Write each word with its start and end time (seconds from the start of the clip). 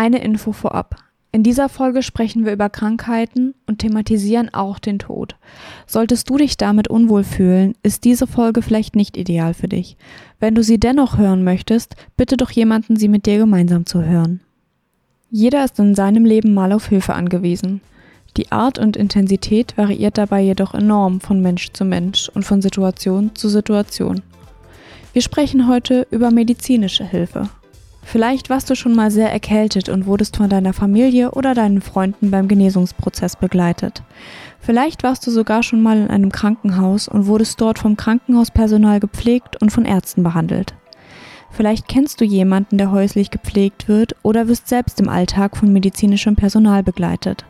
Eine 0.00 0.22
Info 0.22 0.52
vorab. 0.52 0.96
In 1.30 1.42
dieser 1.42 1.68
Folge 1.68 2.02
sprechen 2.02 2.46
wir 2.46 2.54
über 2.54 2.70
Krankheiten 2.70 3.52
und 3.66 3.80
thematisieren 3.80 4.48
auch 4.54 4.78
den 4.78 4.98
Tod. 4.98 5.36
Solltest 5.86 6.30
du 6.30 6.38
dich 6.38 6.56
damit 6.56 6.88
unwohl 6.88 7.22
fühlen, 7.22 7.74
ist 7.82 8.04
diese 8.04 8.26
Folge 8.26 8.62
vielleicht 8.62 8.96
nicht 8.96 9.18
ideal 9.18 9.52
für 9.52 9.68
dich. 9.68 9.98
Wenn 10.38 10.54
du 10.54 10.62
sie 10.62 10.80
dennoch 10.80 11.18
hören 11.18 11.44
möchtest, 11.44 11.96
bitte 12.16 12.38
doch 12.38 12.50
jemanden, 12.50 12.96
sie 12.96 13.08
mit 13.08 13.26
dir 13.26 13.36
gemeinsam 13.36 13.84
zu 13.84 14.02
hören. 14.02 14.40
Jeder 15.30 15.66
ist 15.66 15.78
in 15.78 15.94
seinem 15.94 16.24
Leben 16.24 16.54
mal 16.54 16.72
auf 16.72 16.88
Hilfe 16.88 17.12
angewiesen. 17.12 17.82
Die 18.38 18.50
Art 18.50 18.78
und 18.78 18.96
Intensität 18.96 19.76
variiert 19.76 20.16
dabei 20.16 20.40
jedoch 20.40 20.72
enorm 20.72 21.20
von 21.20 21.42
Mensch 21.42 21.72
zu 21.74 21.84
Mensch 21.84 22.30
und 22.30 22.46
von 22.46 22.62
Situation 22.62 23.34
zu 23.34 23.50
Situation. 23.50 24.22
Wir 25.12 25.20
sprechen 25.20 25.68
heute 25.68 26.06
über 26.10 26.30
medizinische 26.30 27.04
Hilfe. 27.04 27.50
Vielleicht 28.10 28.50
warst 28.50 28.68
du 28.68 28.74
schon 28.74 28.96
mal 28.96 29.12
sehr 29.12 29.30
erkältet 29.30 29.88
und 29.88 30.04
wurdest 30.04 30.36
von 30.36 30.50
deiner 30.50 30.72
Familie 30.72 31.30
oder 31.30 31.54
deinen 31.54 31.80
Freunden 31.80 32.32
beim 32.32 32.48
Genesungsprozess 32.48 33.36
begleitet. 33.36 34.02
Vielleicht 34.58 35.04
warst 35.04 35.24
du 35.24 35.30
sogar 35.30 35.62
schon 35.62 35.80
mal 35.80 35.96
in 35.96 36.10
einem 36.10 36.32
Krankenhaus 36.32 37.06
und 37.06 37.28
wurdest 37.28 37.60
dort 37.60 37.78
vom 37.78 37.96
Krankenhauspersonal 37.96 38.98
gepflegt 38.98 39.62
und 39.62 39.70
von 39.70 39.84
Ärzten 39.84 40.24
behandelt. 40.24 40.74
Vielleicht 41.52 41.86
kennst 41.86 42.20
du 42.20 42.24
jemanden, 42.24 42.78
der 42.78 42.90
häuslich 42.90 43.30
gepflegt 43.30 43.86
wird 43.86 44.16
oder 44.24 44.48
wirst 44.48 44.66
selbst 44.66 44.98
im 44.98 45.08
Alltag 45.08 45.56
von 45.56 45.72
medizinischem 45.72 46.34
Personal 46.34 46.82
begleitet. 46.82 47.44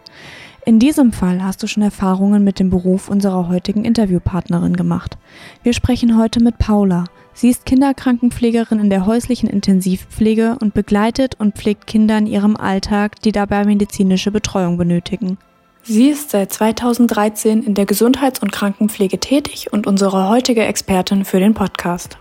In 0.67 0.79
diesem 0.79 1.13
Fall 1.13 1.43
hast 1.43 1.63
du 1.63 1.69
schon 1.69 1.83
Erfahrungen 1.83 2.45
mit 2.45 2.59
dem 2.59 2.69
Beruf 2.69 3.09
unserer 3.09 3.49
heutigen 3.49 3.87
Interviewpartnerin 3.87 4.77
gemacht. 4.77 5.17
Wir 5.63 5.73
sprechen 5.73 6.19
heute 6.19 6.43
mit 6.43 6.59
Paula. 6.59 7.05
Sie 7.33 7.49
ist 7.49 7.65
Kinderkrankenpflegerin 7.65 8.81
in 8.81 8.91
der 8.91 9.07
häuslichen 9.07 9.49
Intensivpflege 9.49 10.57
und 10.61 10.75
begleitet 10.75 11.37
und 11.39 11.57
pflegt 11.57 11.87
Kinder 11.87 12.19
in 12.19 12.27
ihrem 12.27 12.57
Alltag, 12.57 13.23
die 13.23 13.33
dabei 13.33 13.65
medizinische 13.65 14.31
Betreuung 14.31 14.77
benötigen. 14.77 15.39
Sie 15.83 16.09
ist 16.09 16.31
seit 16.31 16.53
2013 16.53 17.63
in 17.63 17.75
der 17.75 17.87
Gesundheits- 17.87 18.41
und 18.41 18.53
Krankenpflege 18.53 19.19
tätig 19.19 19.73
und 19.73 19.87
unsere 19.87 20.29
heutige 20.29 20.65
Expertin 20.65 21.25
für 21.25 21.39
den 21.41 21.55
Podcast. 21.55 22.19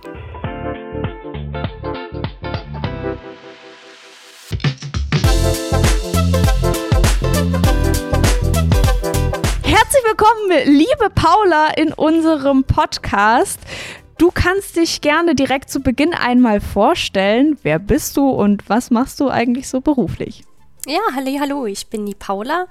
Herzlich 9.64 10.04
willkommen, 10.06 10.52
liebe 10.66 11.10
Paula, 11.14 11.68
in 11.76 11.94
unserem 11.94 12.64
Podcast. 12.64 13.60
Du 14.20 14.32
kannst 14.32 14.76
dich 14.76 15.00
gerne 15.00 15.34
direkt 15.34 15.70
zu 15.70 15.80
Beginn 15.80 16.14
einmal 16.14 16.60
vorstellen. 16.60 17.58
Wer 17.64 17.80
bist 17.80 18.18
du 18.18 18.30
und 18.30 18.68
was 18.68 18.92
machst 18.92 19.22
du 19.22 19.30
eigentlich 19.30 19.70
so 19.70 19.80
beruflich? 19.80 20.44
Ja, 20.86 21.00
hallo, 21.16 21.40
hallo, 21.40 21.66
ich 21.66 21.88
bin 21.88 22.06
die 22.06 22.16
Paula. 22.16 22.68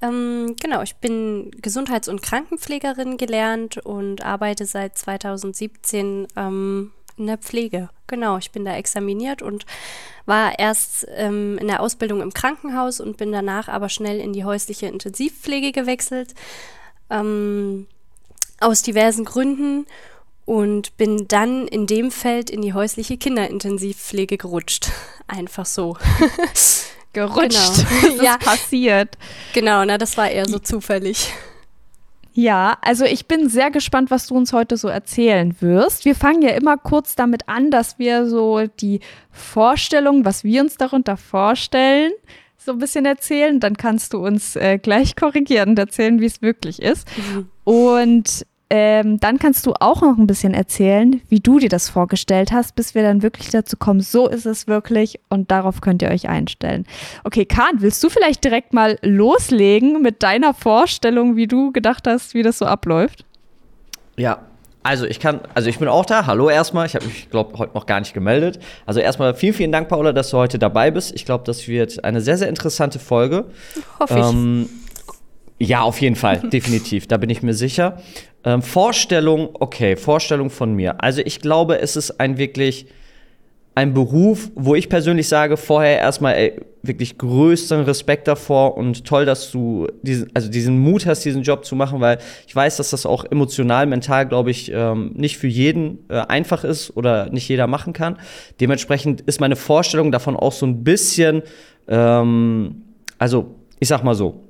Ähm, 0.00 0.56
genau, 0.58 0.80
ich 0.80 0.96
bin 0.96 1.50
Gesundheits- 1.60 2.08
und 2.08 2.22
Krankenpflegerin 2.22 3.18
gelernt 3.18 3.76
und 3.76 4.24
arbeite 4.24 4.64
seit 4.64 4.96
2017 4.96 6.28
ähm, 6.34 6.92
in 7.18 7.26
der 7.26 7.36
Pflege. 7.36 7.90
Genau, 8.06 8.38
ich 8.38 8.50
bin 8.50 8.64
da 8.64 8.74
examiniert 8.74 9.42
und 9.42 9.66
war 10.24 10.58
erst 10.58 11.06
ähm, 11.10 11.58
in 11.58 11.66
der 11.66 11.80
Ausbildung 11.80 12.22
im 12.22 12.32
Krankenhaus 12.32 13.00
und 13.00 13.18
bin 13.18 13.32
danach 13.32 13.68
aber 13.68 13.90
schnell 13.90 14.18
in 14.18 14.32
die 14.32 14.44
häusliche 14.46 14.86
Intensivpflege 14.86 15.72
gewechselt. 15.72 16.34
Ähm, 17.10 17.86
aus 18.60 18.80
diversen 18.80 19.26
Gründen 19.26 19.84
und 20.46 20.96
bin 20.96 21.28
dann 21.28 21.66
in 21.68 21.86
dem 21.86 22.10
Feld 22.10 22.48
in 22.48 22.62
die 22.62 22.72
häusliche 22.72 23.18
Kinderintensivpflege 23.18 24.38
gerutscht. 24.38 24.88
Einfach 25.26 25.66
so. 25.66 25.98
gerutscht. 27.12 27.84
Genau. 28.00 28.22
ja. 28.22 28.38
passiert. 28.38 29.18
Genau, 29.52 29.84
na, 29.84 29.98
das 29.98 30.16
war 30.16 30.30
eher 30.30 30.48
so 30.48 30.58
zufällig. 30.58 31.32
Ja, 32.32 32.76
also 32.82 33.06
ich 33.06 33.26
bin 33.26 33.48
sehr 33.48 33.70
gespannt, 33.70 34.10
was 34.10 34.26
du 34.26 34.36
uns 34.36 34.52
heute 34.52 34.76
so 34.76 34.88
erzählen 34.88 35.56
wirst. 35.60 36.04
Wir 36.04 36.14
fangen 36.14 36.42
ja 36.42 36.50
immer 36.50 36.76
kurz 36.76 37.14
damit 37.14 37.48
an, 37.48 37.70
dass 37.70 37.98
wir 37.98 38.28
so 38.28 38.66
die 38.66 39.00
Vorstellung, 39.32 40.26
was 40.26 40.44
wir 40.44 40.60
uns 40.60 40.76
darunter 40.76 41.16
vorstellen, 41.16 42.12
so 42.58 42.72
ein 42.72 42.78
bisschen 42.78 43.06
erzählen. 43.06 43.58
Dann 43.58 43.78
kannst 43.78 44.12
du 44.12 44.24
uns 44.24 44.54
äh, 44.54 44.78
gleich 44.78 45.16
korrigieren 45.16 45.70
und 45.70 45.78
erzählen, 45.78 46.20
wie 46.20 46.26
es 46.26 46.42
wirklich 46.42 46.82
ist. 46.82 47.08
Mhm. 47.16 47.48
Und 47.64 48.46
ähm, 48.68 49.18
dann 49.20 49.38
kannst 49.38 49.66
du 49.66 49.74
auch 49.78 50.02
noch 50.02 50.18
ein 50.18 50.26
bisschen 50.26 50.52
erzählen, 50.52 51.20
wie 51.28 51.40
du 51.40 51.58
dir 51.58 51.68
das 51.68 51.88
vorgestellt 51.88 52.50
hast, 52.50 52.74
bis 52.74 52.94
wir 52.94 53.02
dann 53.02 53.22
wirklich 53.22 53.50
dazu 53.50 53.76
kommen, 53.76 54.00
so 54.00 54.28
ist 54.28 54.46
es 54.46 54.66
wirklich 54.66 55.20
und 55.28 55.50
darauf 55.50 55.80
könnt 55.80 56.02
ihr 56.02 56.10
euch 56.10 56.28
einstellen. 56.28 56.84
Okay, 57.22 57.44
Kahn, 57.44 57.74
willst 57.78 58.02
du 58.02 58.08
vielleicht 58.08 58.42
direkt 58.42 58.72
mal 58.72 58.98
loslegen 59.02 60.02
mit 60.02 60.22
deiner 60.22 60.52
Vorstellung, 60.52 61.36
wie 61.36 61.46
du 61.46 61.70
gedacht 61.70 62.06
hast, 62.06 62.34
wie 62.34 62.42
das 62.42 62.58
so 62.58 62.66
abläuft? 62.66 63.24
Ja, 64.16 64.40
also 64.82 65.04
ich 65.04 65.20
kann, 65.20 65.40
also 65.54 65.68
ich 65.68 65.78
bin 65.78 65.88
auch 65.88 66.06
da. 66.06 66.26
Hallo 66.26 66.48
erstmal. 66.48 66.86
Ich 66.86 66.94
habe 66.94 67.06
mich, 67.06 67.28
glaube 67.28 67.58
heute 67.58 67.74
noch 67.74 67.86
gar 67.86 67.98
nicht 67.98 68.14
gemeldet. 68.14 68.60
Also 68.86 69.00
erstmal 69.00 69.34
vielen, 69.34 69.54
vielen 69.54 69.72
Dank, 69.72 69.88
Paula, 69.88 70.12
dass 70.12 70.30
du 70.30 70.36
heute 70.38 70.60
dabei 70.60 70.92
bist. 70.92 71.12
Ich 71.14 71.24
glaube, 71.24 71.42
das 71.44 71.66
wird 71.66 72.04
eine 72.04 72.20
sehr, 72.20 72.36
sehr 72.36 72.48
interessante 72.48 73.00
Folge. 73.00 73.46
Hoffe 73.98 74.14
ähm, 74.14 74.68
ich. 74.70 74.85
Ja, 75.58 75.82
auf 75.82 76.00
jeden 76.00 76.16
Fall, 76.16 76.40
definitiv. 76.52 77.06
Da 77.06 77.16
bin 77.16 77.30
ich 77.30 77.42
mir 77.42 77.54
sicher. 77.54 77.98
Ähm, 78.44 78.62
Vorstellung, 78.62 79.50
okay, 79.54 79.96
Vorstellung 79.96 80.50
von 80.50 80.74
mir. 80.74 81.02
Also 81.02 81.22
ich 81.24 81.40
glaube, 81.40 81.80
es 81.80 81.96
ist 81.96 82.20
ein 82.20 82.38
wirklich 82.38 82.86
ein 83.76 83.92
Beruf, 83.92 84.50
wo 84.54 84.74
ich 84.74 84.88
persönlich 84.88 85.28
sage, 85.28 85.58
vorher 85.58 85.98
erstmal 85.98 86.34
ey, 86.34 86.60
wirklich 86.82 87.18
größten 87.18 87.82
Respekt 87.82 88.26
davor 88.26 88.74
und 88.78 89.04
toll, 89.04 89.26
dass 89.26 89.50
du 89.50 89.86
diesen, 90.00 90.30
also 90.32 90.50
diesen 90.50 90.78
Mut 90.78 91.04
hast, 91.04 91.26
diesen 91.26 91.42
Job 91.42 91.62
zu 91.66 91.76
machen, 91.76 92.00
weil 92.00 92.18
ich 92.46 92.56
weiß, 92.56 92.78
dass 92.78 92.90
das 92.90 93.04
auch 93.04 93.26
emotional, 93.30 93.84
mental, 93.86 94.26
glaube 94.26 94.50
ich, 94.50 94.72
ähm, 94.72 95.10
nicht 95.14 95.36
für 95.36 95.46
jeden 95.46 95.98
äh, 96.08 96.20
einfach 96.20 96.64
ist 96.64 96.96
oder 96.96 97.28
nicht 97.28 97.48
jeder 97.50 97.66
machen 97.66 97.92
kann. 97.92 98.16
Dementsprechend 98.60 99.20
ist 99.20 99.40
meine 99.40 99.56
Vorstellung 99.56 100.10
davon 100.10 100.36
auch 100.36 100.52
so 100.52 100.64
ein 100.64 100.82
bisschen, 100.82 101.42
ähm, 101.86 102.82
also 103.18 103.56
ich 103.78 103.88
sag 103.88 104.02
mal 104.02 104.14
so, 104.14 104.45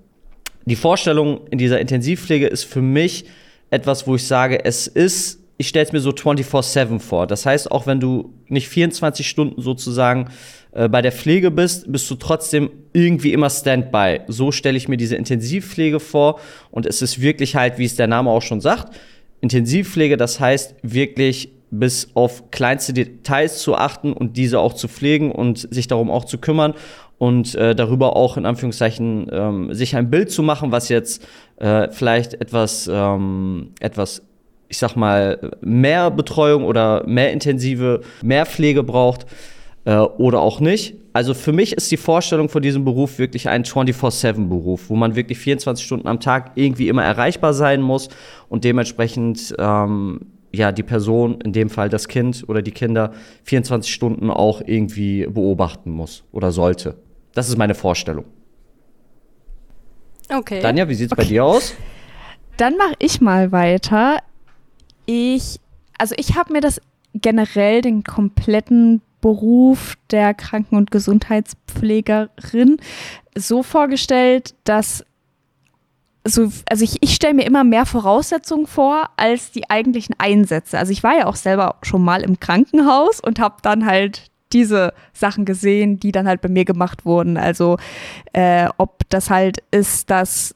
die 0.67 0.77
Vorstellung 0.77 1.47
in 1.51 1.59
dieser 1.59 1.81
Intensivpflege 1.81 2.47
ist 2.47 2.65
für 2.65 2.83
mich 2.83 3.25
etwas, 3.71 4.07
wo 4.07 4.17
ich 4.17 4.27
sage, 4.27 4.65
es 4.65 4.87
ist, 4.87 5.41
ich 5.59 5.69
stelle 5.69 5.87
es 5.87 5.93
mir 5.93 6.01
so 6.01 6.11
24-7 6.11 6.99
vor. 6.99 7.27
Das 7.27 7.47
heißt, 7.47 7.71
auch 7.71 7.87
wenn 7.87 8.01
du 8.01 8.35
nicht 8.49 8.69
24 8.69 9.29
Stunden 9.29 9.63
sozusagen 9.63 10.29
äh, 10.73 10.89
bei 10.89 11.03
der 11.03 11.13
Pflege 11.13 11.51
bist, 11.51 11.91
bist 11.91 12.11
du 12.11 12.17
trotzdem 12.17 12.71
irgendwie 12.93 13.33
immer 13.33 13.49
Standby. 13.49 14.21
So 14.27 14.53
stelle 14.53 14.77
ich 14.77 14.89
mir 14.89 14.97
diese 14.97 15.17
Intensivpflege 15.17 16.01
vor. 16.01 16.41
Und 16.71 16.85
es 16.85 17.01
ist 17.01 17.21
wirklich 17.21 17.55
halt, 17.55 17.79
wie 17.79 17.85
es 17.85 17.97
der 17.97 18.09
Name 18.09 18.31
auch 18.31 18.43
schon 18.43 18.61
sagt, 18.61 18.95
Intensivpflege, 19.41 20.17
das 20.17 20.41
heißt 20.41 20.75
wirklich 20.83 21.51
bis 21.71 22.11
auf 22.15 22.51
kleinste 22.51 22.93
Details 22.93 23.59
zu 23.59 23.75
achten 23.75 24.13
und 24.13 24.37
diese 24.37 24.61
auch 24.61 24.75
zu 24.75 24.89
pflegen 24.89 25.33
und 25.33 25.73
sich 25.73 25.89
darum 25.89 26.11
auch 26.11 26.25
zu 26.25 26.39
kümmern 26.39 26.75
und 27.19 27.55
äh, 27.55 27.75
darüber 27.75 28.17
auch 28.17 28.37
in 28.37 28.47
Anführungszeichen 28.47 29.29
ähm, 29.33 29.75
sich 29.75 29.97
ein 29.97 30.11
Bild 30.11 30.31
zu 30.31 30.43
machen, 30.43 30.73
was 30.73 30.89
jetzt 30.89 31.27
äh, 31.57 31.89
vielleicht 31.91 32.35
etwas, 32.35 32.89
ähm, 32.93 33.71
etwas, 33.81 34.23
ich 34.69 34.79
sag 34.79 34.97
mal, 34.97 35.53
mehr 35.61 36.11
Betreuung 36.11 36.65
oder 36.65 37.07
mehr 37.07 37.33
intensive, 37.33 38.03
mehr 38.23 38.47
Pflege 38.47 38.83
braucht 38.83 39.27
äh, 39.85 39.97
oder 39.97 40.41
auch 40.41 40.61
nicht. 40.61 40.97
Also 41.15 41.33
für 41.33 41.53
mich 41.53 41.73
ist 41.73 41.91
die 41.91 41.97
Vorstellung 41.97 42.51
von 42.51 42.61
diesem 42.61 42.85
Beruf 42.85 43.19
wirklich 43.19 43.49
ein 43.49 43.65
24-7-Beruf, 43.65 44.91
wo 44.91 44.97
man 44.97 45.17
wirklich 45.17 45.39
24 45.39 45.87
Stunden 45.87 46.09
am 46.09 46.21
Tag 46.21 46.53
irgendwie 46.57 46.89
immer 46.89 47.03
erreichbar 47.03 47.55
sein 47.55 47.81
muss 47.81 48.11
und 48.51 48.65
dementsprechend 48.65 49.55
ähm, 49.59 50.21
ja 50.57 50.73
die 50.73 50.83
Person, 50.83 51.41
in 51.41 51.53
dem 51.53 51.71
Fall 51.71 51.89
das 51.89 52.09
Kind 52.09 52.45
oder 52.49 52.63
die 52.63 52.73
Kinder, 52.73 53.13
24 53.45 53.93
Stunden 53.93 54.31
auch 54.31 54.61
irgendwie 54.65 55.27
beobachten 55.27 55.91
muss 55.91 56.25
oder 56.33 56.53
sollte. 56.53 56.97
Das 57.35 57.49
ist 57.49 57.57
meine 57.57 57.75
Vorstellung. 57.75 58.25
Okay. 60.29 60.61
Tanja, 60.61 60.89
wie 60.89 60.95
sieht 60.95 61.07
es 61.07 61.13
okay. 61.13 61.23
bei 61.23 61.29
dir 61.29 61.45
aus? 61.45 61.75
Dann 62.57 62.77
mache 62.77 62.95
ich 62.99 63.21
mal 63.21 63.53
weiter. 63.53 64.19
Ich, 65.05 65.61
also 65.99 66.15
ich 66.19 66.35
habe 66.35 66.53
mir 66.53 66.61
das 66.61 66.81
generell 67.15 67.83
den 67.83 68.03
kompletten 68.03 69.03
Beruf 69.21 69.97
der 70.11 70.35
Kranken- 70.35 70.77
und 70.77 70.91
Gesundheitspflegerin 70.91 72.79
so 73.35 73.63
vorgestellt, 73.63 74.55
dass 74.65 75.05
so, 76.27 76.51
also 76.69 76.85
ich, 76.85 76.97
ich 77.03 77.15
stelle 77.15 77.35
mir 77.35 77.47
immer 77.47 77.65
mehr 77.65 77.87
Voraussetzungen 77.87 78.67
vor 78.67 79.11
als 79.17 79.51
die 79.53 79.71
eigentlichen 79.71 80.15
Einsätze. 80.19 80.79
Also 80.79 80.93
ich 80.93 81.03
war 81.03 81.17
ja 81.17 81.27
auch 81.27 81.37
selber 81.37 81.77
schon 81.83 82.03
mal 82.03 82.23
im 82.23 82.41
Krankenhaus 82.41 83.21
und 83.21 83.39
habe 83.39 83.57
dann 83.63 83.87
halt 83.87 84.31
diese 84.53 84.93
Sachen 85.13 85.45
gesehen, 85.45 85.99
die 85.99 86.13
dann 86.13 86.29
halt 86.29 86.41
bei 86.41 86.49
mir 86.49 86.65
gemacht 86.65 87.05
wurden. 87.05 87.37
Also 87.37 87.79
äh, 88.33 88.69
ob 88.79 89.03
das 89.09 89.31
halt 89.31 89.59
ist, 89.71 90.11
dass 90.11 90.55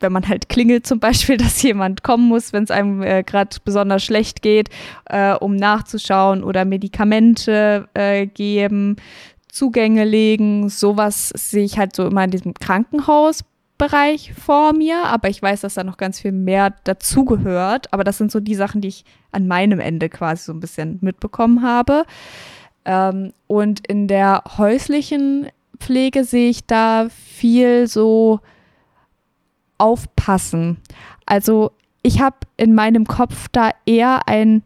wenn 0.00 0.12
man 0.12 0.28
halt 0.28 0.48
klingelt 0.48 0.86
zum 0.86 0.98
Beispiel, 0.98 1.36
dass 1.38 1.62
jemand 1.62 2.02
kommen 2.02 2.28
muss, 2.28 2.52
wenn 2.52 2.64
es 2.64 2.70
einem 2.70 3.02
äh, 3.02 3.22
gerade 3.22 3.56
besonders 3.64 4.02
schlecht 4.02 4.42
geht, 4.42 4.68
äh, 5.06 5.34
um 5.34 5.56
nachzuschauen 5.56 6.42
oder 6.42 6.64
Medikamente 6.64 7.88
äh, 7.94 8.26
geben 8.26 8.96
Zugänge 9.48 10.04
legen, 10.04 10.70
sowas 10.70 11.28
sehe 11.36 11.64
ich 11.64 11.78
halt 11.78 11.94
so 11.94 12.06
immer 12.06 12.24
in 12.24 12.30
diesem 12.30 12.54
Krankenhausbereich 13.82 14.32
vor 14.34 14.72
mir, 14.72 15.04
aber 15.06 15.28
ich 15.28 15.42
weiß, 15.42 15.62
dass 15.62 15.74
da 15.74 15.84
noch 15.84 15.96
ganz 15.96 16.20
viel 16.20 16.32
mehr 16.32 16.74
dazugehört. 16.84 17.92
Aber 17.92 18.04
das 18.04 18.18
sind 18.18 18.30
so 18.30 18.40
die 18.40 18.54
Sachen, 18.54 18.80
die 18.80 18.88
ich 18.88 19.04
an 19.32 19.46
meinem 19.46 19.80
Ende 19.80 20.08
quasi 20.08 20.44
so 20.44 20.52
ein 20.52 20.60
bisschen 20.60 20.98
mitbekommen 21.00 21.62
habe. 21.62 22.04
Ähm, 22.84 23.32
und 23.46 23.86
in 23.86 24.08
der 24.08 24.44
häuslichen 24.58 25.48
Pflege 25.78 26.24
sehe 26.24 26.50
ich 26.50 26.66
da 26.66 27.08
viel 27.08 27.86
so 27.86 28.40
aufpassen. 29.78 30.78
Also 31.26 31.72
ich 32.02 32.20
habe 32.20 32.36
in 32.56 32.74
meinem 32.74 33.06
Kopf 33.06 33.48
da 33.50 33.70
eher 33.86 34.28
ein 34.28 34.62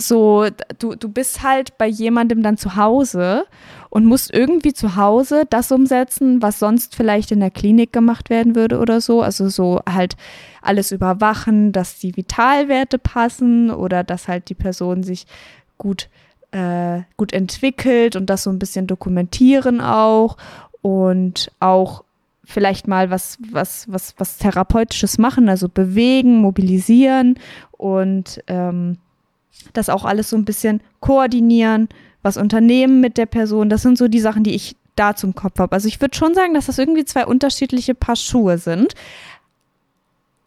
so, 0.00 0.46
du, 0.78 0.94
du 0.94 1.08
bist 1.08 1.42
halt 1.42 1.76
bei 1.76 1.88
jemandem 1.88 2.42
dann 2.44 2.56
zu 2.56 2.76
Hause 2.76 3.46
und 3.90 4.04
musst 4.04 4.32
irgendwie 4.32 4.72
zu 4.72 4.96
Hause 4.96 5.44
das 5.48 5.72
umsetzen, 5.72 6.42
was 6.42 6.58
sonst 6.58 6.94
vielleicht 6.94 7.32
in 7.32 7.40
der 7.40 7.50
Klinik 7.50 7.92
gemacht 7.92 8.30
werden 8.30 8.54
würde 8.54 8.78
oder 8.78 9.00
so. 9.00 9.22
Also 9.22 9.48
so 9.48 9.80
halt 9.88 10.16
alles 10.62 10.92
überwachen, 10.92 11.72
dass 11.72 11.98
die 11.98 12.16
Vitalwerte 12.16 12.98
passen 12.98 13.70
oder 13.70 14.04
dass 14.04 14.28
halt 14.28 14.48
die 14.48 14.54
Person 14.54 15.02
sich 15.02 15.26
gut, 15.78 16.08
äh, 16.50 17.00
gut 17.16 17.32
entwickelt 17.32 18.16
und 18.16 18.26
das 18.26 18.42
so 18.42 18.50
ein 18.50 18.58
bisschen 18.58 18.86
dokumentieren 18.86 19.80
auch 19.80 20.36
und 20.82 21.50
auch 21.60 22.04
vielleicht 22.44 22.88
mal 22.88 23.10
was, 23.10 23.38
was, 23.50 23.86
was, 23.90 24.14
was 24.16 24.38
Therapeutisches 24.38 25.18
machen, 25.18 25.48
also 25.48 25.68
bewegen, 25.68 26.38
mobilisieren 26.38 27.38
und 27.72 28.42
ähm, 28.46 28.96
das 29.74 29.90
auch 29.90 30.04
alles 30.04 30.30
so 30.30 30.36
ein 30.36 30.46
bisschen 30.46 30.80
koordinieren, 31.00 31.88
was 32.22 32.36
unternehmen 32.36 33.00
mit 33.00 33.16
der 33.16 33.26
Person. 33.26 33.68
Das 33.68 33.82
sind 33.82 33.98
so 33.98 34.08
die 34.08 34.20
Sachen, 34.20 34.44
die 34.44 34.54
ich 34.54 34.76
da 34.96 35.14
zum 35.14 35.34
Kopf 35.34 35.58
habe. 35.58 35.72
Also 35.72 35.88
ich 35.88 36.00
würde 36.00 36.16
schon 36.16 36.34
sagen, 36.34 36.54
dass 36.54 36.66
das 36.66 36.78
irgendwie 36.78 37.04
zwei 37.04 37.26
unterschiedliche 37.26 37.94
Paar 37.94 38.16
Schuhe 38.16 38.58
sind. 38.58 38.94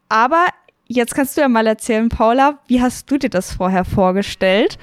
Aber 0.08 0.46
jetzt 0.86 1.14
kannst 1.14 1.36
du 1.36 1.40
ja 1.40 1.48
mal 1.48 1.66
erzählen, 1.66 2.08
Paula, 2.08 2.58
wie 2.66 2.82
hast 2.82 3.10
du 3.10 3.18
dir 3.18 3.30
das 3.30 3.54
vorher 3.54 3.84
vorgestellt? 3.84 4.78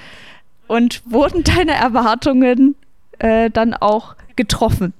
Und 0.67 1.01
wurden 1.05 1.43
deine 1.43 1.73
Erwartungen 1.73 2.75
äh, 3.19 3.49
dann 3.49 3.73
auch 3.73 4.15
getroffen? 4.35 4.93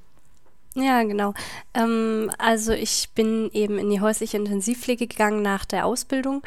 Ja, 0.75 1.03
genau. 1.03 1.33
Ähm, 1.73 2.31
also 2.37 2.71
ich 2.73 3.09
bin 3.15 3.49
eben 3.53 3.79
in 3.79 3.89
die 3.89 4.01
häusliche 4.01 4.37
Intensivpflege 4.37 5.07
gegangen 5.07 5.41
nach 5.41 5.65
der 5.65 5.85
Ausbildung 5.85 6.43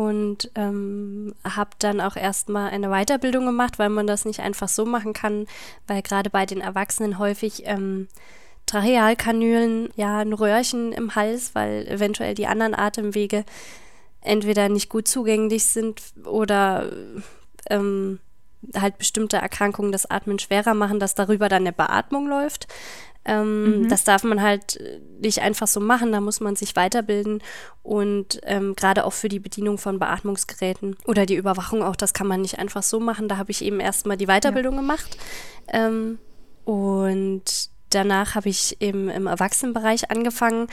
und 0.00 0.50
ähm, 0.54 1.34
habe 1.44 1.72
dann 1.78 2.00
auch 2.00 2.16
erstmal 2.16 2.70
eine 2.70 2.88
Weiterbildung 2.88 3.44
gemacht, 3.44 3.78
weil 3.78 3.90
man 3.90 4.06
das 4.06 4.24
nicht 4.24 4.40
einfach 4.40 4.68
so 4.70 4.86
machen 4.86 5.12
kann, 5.12 5.46
weil 5.86 6.00
gerade 6.00 6.30
bei 6.30 6.46
den 6.46 6.62
Erwachsenen 6.62 7.18
häufig 7.18 7.64
ähm, 7.66 8.08
Trachealkanülen, 8.64 9.90
ja, 9.96 10.20
ein 10.20 10.32
Röhrchen 10.32 10.92
im 10.92 11.14
Hals, 11.16 11.54
weil 11.54 11.86
eventuell 11.86 12.34
die 12.34 12.46
anderen 12.46 12.74
Atemwege 12.74 13.44
entweder 14.22 14.70
nicht 14.70 14.88
gut 14.88 15.06
zugänglich 15.06 15.66
sind 15.66 16.00
oder 16.24 16.90
ähm, 17.68 18.20
halt 18.74 18.96
bestimmte 18.96 19.36
Erkrankungen 19.36 19.92
das 19.92 20.10
Atmen 20.10 20.38
schwerer 20.38 20.72
machen, 20.72 20.98
dass 20.98 21.14
darüber 21.14 21.50
dann 21.50 21.64
eine 21.64 21.74
Beatmung 21.74 22.26
läuft. 22.26 22.68
Ähm, 23.30 23.82
mhm. 23.82 23.88
Das 23.88 24.02
darf 24.02 24.24
man 24.24 24.42
halt 24.42 24.80
nicht 25.20 25.40
einfach 25.40 25.68
so 25.68 25.78
machen, 25.78 26.10
da 26.10 26.20
muss 26.20 26.40
man 26.40 26.56
sich 26.56 26.74
weiterbilden 26.74 27.40
und 27.84 28.40
ähm, 28.42 28.74
gerade 28.74 29.04
auch 29.04 29.12
für 29.12 29.28
die 29.28 29.38
Bedienung 29.38 29.78
von 29.78 30.00
Beatmungsgeräten 30.00 30.96
oder 31.06 31.26
die 31.26 31.36
Überwachung 31.36 31.84
auch, 31.84 31.94
das 31.94 32.12
kann 32.12 32.26
man 32.26 32.40
nicht 32.40 32.58
einfach 32.58 32.82
so 32.82 32.98
machen. 32.98 33.28
Da 33.28 33.36
habe 33.36 33.52
ich 33.52 33.62
eben 33.62 33.78
erstmal 33.78 34.16
die 34.16 34.26
Weiterbildung 34.26 34.74
ja. 34.74 34.80
gemacht 34.80 35.16
ähm, 35.68 36.18
und 36.64 37.70
danach 37.90 38.34
habe 38.34 38.48
ich 38.48 38.76
eben 38.80 39.08
im 39.08 39.28
Erwachsenenbereich 39.28 40.10
angefangen 40.10 40.66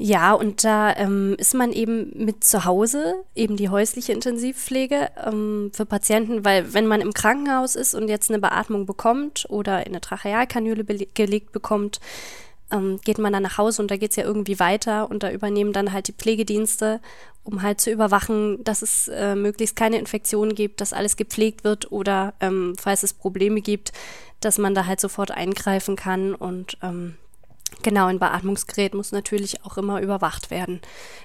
ja, 0.00 0.32
und 0.32 0.62
da 0.62 0.94
ähm, 0.96 1.34
ist 1.38 1.54
man 1.54 1.72
eben 1.72 2.12
mit 2.14 2.44
zu 2.44 2.64
Hause, 2.64 3.16
eben 3.34 3.56
die 3.56 3.68
häusliche 3.68 4.12
Intensivpflege 4.12 5.10
ähm, 5.26 5.72
für 5.74 5.86
Patienten, 5.86 6.44
weil 6.44 6.72
wenn 6.72 6.86
man 6.86 7.00
im 7.00 7.12
Krankenhaus 7.12 7.74
ist 7.74 7.96
und 7.96 8.06
jetzt 8.06 8.30
eine 8.30 8.38
Beatmung 8.38 8.86
bekommt 8.86 9.46
oder 9.48 9.80
in 9.80 9.88
eine 9.88 10.00
Trachealkanüle 10.00 10.84
gelegt 10.84 11.50
bekommt, 11.50 11.98
ähm, 12.70 13.00
geht 13.04 13.18
man 13.18 13.32
dann 13.32 13.42
nach 13.42 13.58
Hause 13.58 13.82
und 13.82 13.90
da 13.90 13.96
geht 13.96 14.10
es 14.10 14.16
ja 14.16 14.22
irgendwie 14.22 14.60
weiter 14.60 15.10
und 15.10 15.24
da 15.24 15.32
übernehmen 15.32 15.72
dann 15.72 15.92
halt 15.92 16.06
die 16.06 16.12
Pflegedienste, 16.12 17.00
um 17.42 17.62
halt 17.62 17.80
zu 17.80 17.90
überwachen, 17.90 18.62
dass 18.62 18.82
es 18.82 19.08
äh, 19.08 19.34
möglichst 19.34 19.74
keine 19.74 19.98
Infektionen 19.98 20.54
gibt, 20.54 20.80
dass 20.80 20.92
alles 20.92 21.16
gepflegt 21.16 21.64
wird 21.64 21.90
oder 21.90 22.34
ähm, 22.40 22.74
falls 22.78 23.02
es 23.02 23.14
Probleme 23.14 23.62
gibt, 23.62 23.92
dass 24.38 24.58
man 24.58 24.76
da 24.76 24.86
halt 24.86 25.00
sofort 25.00 25.32
eingreifen 25.32 25.96
kann 25.96 26.36
und 26.36 26.78
ähm, 26.82 27.16
Genau, 27.82 28.06
ein 28.06 28.18
Beatmungsgerät 28.18 28.94
muss 28.94 29.12
natürlich 29.12 29.64
auch 29.64 29.76
immer 29.76 30.00
überwacht 30.00 30.50
werden. 30.50 30.80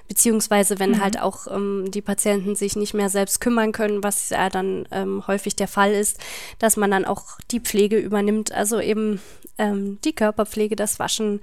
Beziehungsweise, 0.08 0.78
wenn 0.78 0.92
mhm. 0.92 1.02
halt 1.02 1.20
auch 1.20 1.46
ähm, 1.48 1.90
die 1.90 2.02
Patienten 2.02 2.54
sich 2.54 2.76
nicht 2.76 2.94
mehr 2.94 3.08
selbst 3.08 3.40
kümmern 3.40 3.72
können, 3.72 4.04
was 4.04 4.30
ja 4.30 4.48
dann 4.50 4.86
ähm, 4.90 5.26
häufig 5.26 5.56
der 5.56 5.68
Fall 5.68 5.92
ist, 5.92 6.18
dass 6.58 6.76
man 6.76 6.90
dann 6.90 7.06
auch 7.06 7.38
die 7.50 7.60
Pflege 7.60 7.98
übernimmt, 7.98 8.52
also 8.52 8.80
eben 8.80 9.20
ähm, 9.58 9.98
die 10.04 10.14
Körperpflege, 10.14 10.76
das 10.76 10.98
Waschen, 10.98 11.40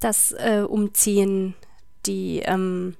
das 0.00 0.32
äh, 0.32 0.64
Umziehen, 0.68 1.54
die 2.04 2.40
ähm, 2.44 2.96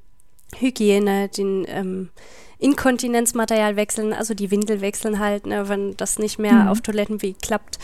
Hygiene, 0.58 1.28
den 1.28 1.66
ähm, 1.68 2.10
Inkontinenzmaterial 2.58 3.76
wechseln, 3.76 4.12
also 4.12 4.32
die 4.32 4.50
Windel 4.50 4.80
wechseln 4.80 5.18
halt, 5.18 5.46
ne, 5.46 5.68
wenn 5.68 5.96
das 5.96 6.18
nicht 6.18 6.38
mehr 6.38 6.54
mhm. 6.54 6.68
auf 6.68 6.80
Toilettenweg 6.80 7.40
klappt. 7.42 7.78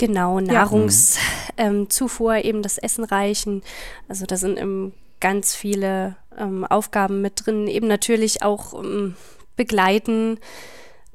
Genau, 0.00 0.40
Nahrungszufuhr, 0.40 2.32
ja. 2.32 2.40
ähm, 2.40 2.46
eben 2.46 2.62
das 2.62 2.78
Essen 2.78 3.04
reichen. 3.04 3.62
Also 4.08 4.24
da 4.24 4.38
sind 4.38 4.58
ähm, 4.58 4.94
ganz 5.20 5.54
viele 5.54 6.16
ähm, 6.38 6.64
Aufgaben 6.64 7.20
mit 7.20 7.44
drin. 7.44 7.66
Eben 7.66 7.86
natürlich 7.86 8.42
auch 8.42 8.82
ähm, 8.82 9.14
begleiten 9.56 10.38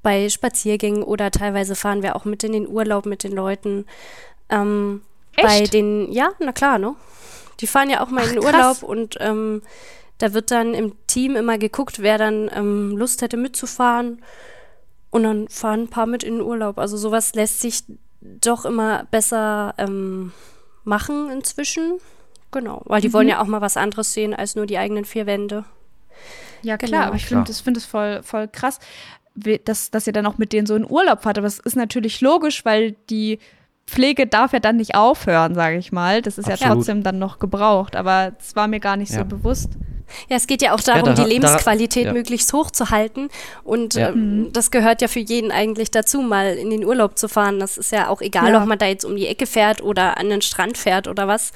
bei 0.03 0.29
Spaziergängen 0.29 1.01
oder 1.01 1.31
teilweise 1.31 1.73
fahren 1.73 2.03
wir 2.03 2.15
auch 2.15 2.25
mit 2.25 2.43
in 2.43 2.51
den 2.51 2.67
Urlaub 2.67 3.07
mit 3.07 3.23
den 3.23 3.31
Leuten. 3.31 3.87
Ähm, 4.49 5.01
bei 5.41 5.63
den, 5.63 6.11
ja, 6.11 6.33
na 6.37 6.51
klar, 6.51 6.77
ne? 6.77 6.95
Die 7.61 7.67
fahren 7.67 7.89
ja 7.89 8.03
auch 8.03 8.09
mal 8.09 8.21
Ach, 8.25 8.29
in 8.29 8.35
den 8.35 8.45
Urlaub 8.45 8.83
und 8.83 9.17
ähm, 9.19 9.63
da 10.19 10.33
wird 10.33 10.51
dann 10.51 10.75
im 10.75 10.93
Team 11.07 11.35
immer 11.35 11.57
geguckt, 11.57 12.03
wer 12.03 12.19
dann 12.19 12.91
Lust 12.95 13.23
hätte 13.23 13.35
mitzufahren. 13.35 14.21
Und 15.09 15.23
dann 15.23 15.47
fahren 15.47 15.83
ein 15.83 15.89
paar 15.89 16.05
mit 16.05 16.23
in 16.23 16.35
den 16.35 16.43
Urlaub. 16.43 16.77
Also 16.77 16.97
sowas 16.97 17.33
lässt 17.33 17.61
sich 17.61 17.83
doch 18.41 18.65
immer 18.65 19.05
besser 19.11 19.73
ähm, 19.77 20.31
machen 20.83 21.29
inzwischen. 21.31 21.99
Genau, 22.51 22.81
weil 22.85 23.01
die 23.01 23.09
mhm. 23.09 23.13
wollen 23.13 23.27
ja 23.27 23.41
auch 23.41 23.47
mal 23.47 23.61
was 23.61 23.77
anderes 23.77 24.13
sehen 24.13 24.33
als 24.33 24.55
nur 24.55 24.65
die 24.65 24.77
eigenen 24.77 25.05
vier 25.05 25.25
Wände. 25.25 25.65
Ja, 26.61 26.77
klar, 26.77 26.89
genau. 26.89 27.07
aber 27.07 27.15
ich 27.15 27.25
finde 27.25 27.43
das, 27.45 27.61
find 27.61 27.77
das 27.77 27.85
voll, 27.85 28.23
voll 28.23 28.47
krass, 28.47 28.79
dass, 29.35 29.91
dass 29.91 30.07
ihr 30.07 30.13
dann 30.13 30.25
auch 30.25 30.37
mit 30.37 30.53
denen 30.53 30.65
so 30.65 30.75
in 30.75 30.89
Urlaub 30.89 31.23
fahrt. 31.23 31.37
Aber 31.37 31.47
es 31.47 31.59
ist 31.59 31.75
natürlich 31.75 32.21
logisch, 32.21 32.63
weil 32.65 32.93
die 33.09 33.39
Pflege 33.85 34.25
darf 34.25 34.53
ja 34.53 34.59
dann 34.59 34.77
nicht 34.77 34.95
aufhören, 34.95 35.53
sage 35.53 35.77
ich 35.77 35.91
mal. 35.91 36.21
Das 36.21 36.37
ist 36.37 36.45
Absolut. 36.45 36.61
ja 36.61 36.75
trotzdem 36.75 37.03
dann 37.03 37.19
noch 37.19 37.39
gebraucht, 37.39 37.95
aber 37.95 38.33
es 38.39 38.55
war 38.55 38.67
mir 38.67 38.79
gar 38.79 38.97
nicht 38.97 39.11
ja. 39.11 39.19
so 39.19 39.25
bewusst. 39.25 39.73
Ja, 40.29 40.37
es 40.37 40.47
geht 40.47 40.61
ja 40.61 40.73
auch 40.73 40.79
darum, 40.79 41.09
ja, 41.09 41.13
da, 41.13 41.23
die 41.23 41.29
Lebensqualität 41.29 42.05
da, 42.05 42.07
ja. 42.09 42.13
möglichst 42.13 42.51
hoch 42.53 42.71
zu 42.71 42.89
halten. 42.89 43.29
Und 43.63 43.95
ja. 43.95 44.09
ähm, 44.09 44.37
mhm. 44.37 44.53
das 44.53 44.71
gehört 44.71 45.01
ja 45.01 45.07
für 45.07 45.19
jeden 45.19 45.51
eigentlich 45.51 45.91
dazu, 45.91 46.21
mal 46.21 46.55
in 46.55 46.69
den 46.69 46.85
Urlaub 46.85 47.17
zu 47.17 47.27
fahren. 47.27 47.59
Das 47.59 47.77
ist 47.77 47.91
ja 47.91 48.09
auch 48.09 48.21
egal, 48.21 48.55
ob 48.55 48.65
man 48.65 48.77
da 48.77 48.85
jetzt 48.85 49.05
um 49.05 49.15
die 49.15 49.27
Ecke 49.27 49.45
fährt 49.45 49.81
oder 49.81 50.17
an 50.17 50.29
den 50.29 50.41
Strand 50.41 50.77
fährt 50.77 51.07
oder 51.07 51.27
was. 51.27 51.51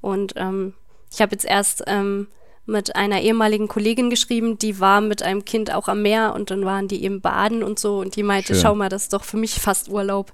Und 0.00 0.34
ähm, 0.36 0.74
ich 1.12 1.20
habe 1.20 1.32
jetzt 1.32 1.44
erst 1.44 1.84
ähm, 1.86 2.28
mit 2.66 2.94
einer 2.96 3.20
ehemaligen 3.20 3.68
Kollegin 3.68 4.10
geschrieben, 4.10 4.56
die 4.58 4.80
war 4.80 5.00
mit 5.00 5.22
einem 5.22 5.44
Kind 5.44 5.74
auch 5.74 5.88
am 5.88 6.02
Meer 6.02 6.34
und 6.34 6.50
dann 6.50 6.64
waren 6.64 6.88
die 6.88 7.02
eben 7.02 7.20
baden 7.20 7.62
und 7.62 7.78
so 7.78 7.98
und 7.98 8.16
die 8.16 8.22
meinte, 8.22 8.54
Schön. 8.54 8.62
schau 8.62 8.74
mal, 8.74 8.88
das 8.88 9.04
ist 9.04 9.12
doch 9.12 9.24
für 9.24 9.36
mich 9.36 9.54
fast 9.54 9.88
Urlaub. 9.88 10.32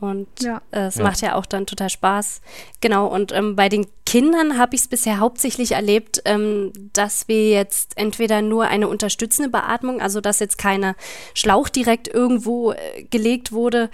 Und 0.00 0.26
ja. 0.40 0.60
äh, 0.70 0.86
es 0.86 0.96
ja. 0.96 1.02
macht 1.02 1.20
ja 1.20 1.34
auch 1.34 1.46
dann 1.46 1.66
total 1.66 1.88
Spaß. 1.88 2.40
Genau, 2.80 3.06
und 3.06 3.32
ähm, 3.32 3.56
bei 3.56 3.68
den 3.68 3.86
Kindern 4.04 4.58
habe 4.58 4.74
ich 4.74 4.82
es 4.82 4.88
bisher 4.88 5.18
hauptsächlich 5.18 5.72
erlebt, 5.72 6.22
ähm, 6.24 6.72
dass 6.92 7.28
wir 7.28 7.48
jetzt 7.48 7.96
entweder 7.96 8.42
nur 8.42 8.64
eine 8.64 8.88
unterstützende 8.88 9.50
Beatmung, 9.50 10.00
also 10.00 10.20
dass 10.20 10.40
jetzt 10.40 10.58
keine 10.58 10.94
Schlauch 11.34 11.68
direkt 11.68 12.08
irgendwo 12.08 12.72
äh, 12.72 13.04
gelegt 13.04 13.52
wurde, 13.52 13.88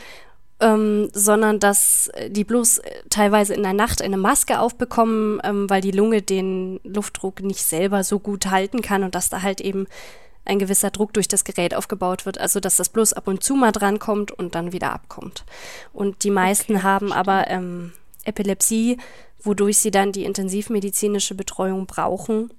ähm, 0.60 1.08
sondern 1.12 1.58
dass 1.58 2.08
äh, 2.08 2.30
die 2.30 2.44
bloß 2.44 2.78
äh, 2.78 2.90
teilweise 3.08 3.54
in 3.54 3.62
der 3.62 3.72
Nacht 3.72 4.02
eine 4.02 4.18
Maske 4.18 4.60
aufbekommen, 4.60 5.40
ähm, 5.42 5.68
weil 5.70 5.80
die 5.80 5.90
Lunge 5.90 6.22
den 6.22 6.80
Luftdruck 6.84 7.40
nicht 7.40 7.62
selber 7.62 8.04
so 8.04 8.18
gut 8.18 8.46
halten 8.46 8.82
kann 8.82 9.02
und 9.02 9.14
dass 9.14 9.30
da 9.30 9.42
halt 9.42 9.60
eben 9.60 9.86
ein 10.50 10.58
gewisser 10.58 10.90
Druck 10.90 11.12
durch 11.14 11.28
das 11.28 11.44
Gerät 11.44 11.74
aufgebaut 11.74 12.26
wird, 12.26 12.38
also 12.38 12.60
dass 12.60 12.76
das 12.76 12.88
bloß 12.88 13.12
ab 13.12 13.28
und 13.28 13.42
zu 13.42 13.54
mal 13.54 13.72
drankommt 13.72 14.32
und 14.32 14.54
dann 14.54 14.72
wieder 14.72 14.92
abkommt. 14.92 15.44
Und 15.92 16.24
die 16.24 16.30
meisten 16.30 16.76
okay, 16.76 16.82
haben 16.82 17.12
aber 17.12 17.48
ähm, 17.48 17.92
Epilepsie, 18.24 18.98
wodurch 19.42 19.78
sie 19.78 19.90
dann 19.90 20.12
die 20.12 20.24
intensivmedizinische 20.24 21.34
Betreuung 21.34 21.86
brauchen. 21.86 22.50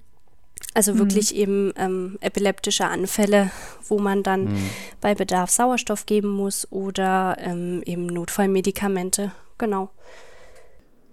Also 0.73 0.97
wirklich 0.97 1.33
mhm. 1.33 1.39
eben 1.39 1.73
ähm, 1.75 2.17
epileptische 2.21 2.85
Anfälle, 2.85 3.51
wo 3.87 3.99
man 3.99 4.23
dann 4.23 4.45
mhm. 4.45 4.69
bei 5.01 5.13
Bedarf 5.13 5.49
Sauerstoff 5.49 6.05
geben 6.05 6.29
muss 6.29 6.71
oder 6.71 7.35
ähm, 7.39 7.83
eben 7.85 8.05
Notfallmedikamente. 8.05 9.31
Genau. 9.57 9.89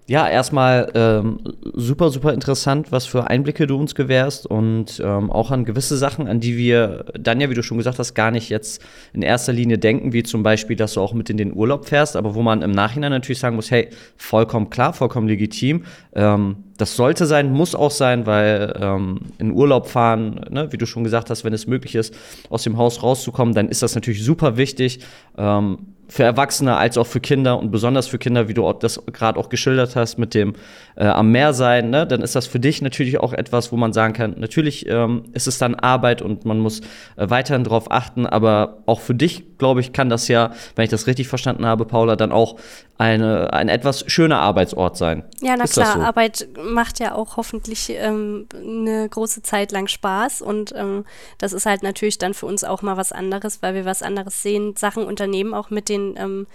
Ja, 0.08 0.26
erstmal 0.26 0.90
ähm, 0.94 1.38
super, 1.74 2.08
super 2.08 2.32
interessant, 2.32 2.90
was 2.90 3.04
für 3.04 3.28
Einblicke 3.28 3.66
du 3.66 3.76
uns 3.76 3.94
gewährst 3.94 4.46
und 4.46 5.02
ähm, 5.04 5.30
auch 5.30 5.50
an 5.50 5.66
gewisse 5.66 5.98
Sachen, 5.98 6.26
an 6.26 6.40
die 6.40 6.56
wir 6.56 7.04
dann 7.12 7.42
ja, 7.42 7.50
wie 7.50 7.54
du 7.54 7.62
schon 7.62 7.76
gesagt 7.76 7.98
hast, 7.98 8.14
gar 8.14 8.30
nicht 8.30 8.48
jetzt 8.48 8.82
in 9.12 9.20
erster 9.20 9.52
Linie 9.52 9.76
denken, 9.76 10.14
wie 10.14 10.22
zum 10.22 10.42
Beispiel, 10.42 10.76
dass 10.76 10.94
du 10.94 11.02
auch 11.02 11.12
mit 11.12 11.28
in 11.28 11.36
den 11.36 11.52
Urlaub 11.52 11.84
fährst, 11.84 12.16
aber 12.16 12.34
wo 12.34 12.40
man 12.40 12.62
im 12.62 12.70
Nachhinein 12.70 13.10
natürlich 13.10 13.38
sagen 13.38 13.54
muss, 13.54 13.70
hey, 13.70 13.90
vollkommen 14.16 14.70
klar, 14.70 14.94
vollkommen 14.94 15.28
legitim. 15.28 15.84
Ähm, 16.14 16.56
das 16.78 16.96
sollte 16.96 17.26
sein, 17.26 17.52
muss 17.52 17.74
auch 17.74 17.90
sein, 17.90 18.24
weil 18.24 18.78
ähm, 18.80 19.20
in 19.38 19.52
Urlaub 19.52 19.88
fahren, 19.88 20.40
ne, 20.48 20.72
wie 20.72 20.78
du 20.78 20.86
schon 20.86 21.04
gesagt 21.04 21.28
hast, 21.28 21.44
wenn 21.44 21.52
es 21.52 21.66
möglich 21.66 21.94
ist, 21.94 22.14
aus 22.48 22.62
dem 22.62 22.78
Haus 22.78 23.02
rauszukommen, 23.02 23.52
dann 23.52 23.68
ist 23.68 23.82
das 23.82 23.94
natürlich 23.94 24.24
super 24.24 24.56
wichtig. 24.56 25.00
Ähm, 25.36 25.80
für 26.08 26.22
Erwachsene 26.22 26.76
als 26.76 26.96
auch 26.96 27.06
für 27.06 27.20
Kinder 27.20 27.58
und 27.58 27.70
besonders 27.70 28.06
für 28.08 28.18
Kinder, 28.18 28.48
wie 28.48 28.54
du 28.54 28.72
das 28.72 29.02
gerade 29.12 29.38
auch 29.38 29.48
geschildert 29.48 29.94
hast, 29.94 30.18
mit 30.18 30.34
dem 30.34 30.54
äh, 30.96 31.06
am 31.06 31.30
Meer 31.30 31.52
sein, 31.52 31.90
ne, 31.90 32.06
dann 32.06 32.22
ist 32.22 32.34
das 32.34 32.46
für 32.46 32.60
dich 32.60 32.82
natürlich 32.82 33.20
auch 33.20 33.32
etwas, 33.32 33.72
wo 33.72 33.76
man 33.76 33.92
sagen 33.92 34.14
kann, 34.14 34.34
natürlich 34.38 34.88
ähm, 34.88 35.24
ist 35.34 35.46
es 35.46 35.58
dann 35.58 35.74
Arbeit 35.74 36.22
und 36.22 36.44
man 36.44 36.58
muss 36.58 36.80
äh, 37.16 37.28
weiterhin 37.28 37.64
darauf 37.64 37.90
achten, 37.90 38.26
aber 38.26 38.78
auch 38.86 39.00
für 39.00 39.14
dich, 39.14 39.44
glaube 39.58 39.80
ich, 39.80 39.92
kann 39.92 40.08
das 40.08 40.28
ja, 40.28 40.52
wenn 40.76 40.84
ich 40.84 40.90
das 40.90 41.06
richtig 41.06 41.28
verstanden 41.28 41.66
habe, 41.66 41.84
Paula, 41.84 42.16
dann 42.16 42.32
auch 42.32 42.56
eine, 42.96 43.52
ein 43.52 43.68
etwas 43.68 44.04
schöner 44.10 44.40
Arbeitsort 44.40 44.96
sein. 44.96 45.24
Ja, 45.40 45.56
na 45.56 45.64
ist 45.64 45.74
klar, 45.74 45.94
so? 45.94 46.00
Arbeit 46.00 46.48
macht 46.62 46.98
ja 46.98 47.14
auch 47.14 47.36
hoffentlich 47.36 47.90
ähm, 47.90 48.46
eine 48.54 49.08
große 49.08 49.42
Zeit 49.42 49.72
lang 49.72 49.86
Spaß 49.88 50.42
und 50.42 50.72
ähm, 50.76 51.04
das 51.38 51.52
ist 51.52 51.66
halt 51.66 51.82
natürlich 51.82 52.18
dann 52.18 52.34
für 52.34 52.46
uns 52.46 52.64
auch 52.64 52.82
mal 52.82 52.96
was 52.96 53.12
anderes, 53.12 53.62
weil 53.62 53.74
wir 53.74 53.84
was 53.84 54.02
anderes 54.02 54.42
sehen, 54.42 54.74
Sachen 54.76 55.04
unternehmen, 55.04 55.54
auch 55.54 55.70
mit 55.70 55.88
den 55.88 56.14
ähm, 56.16 56.46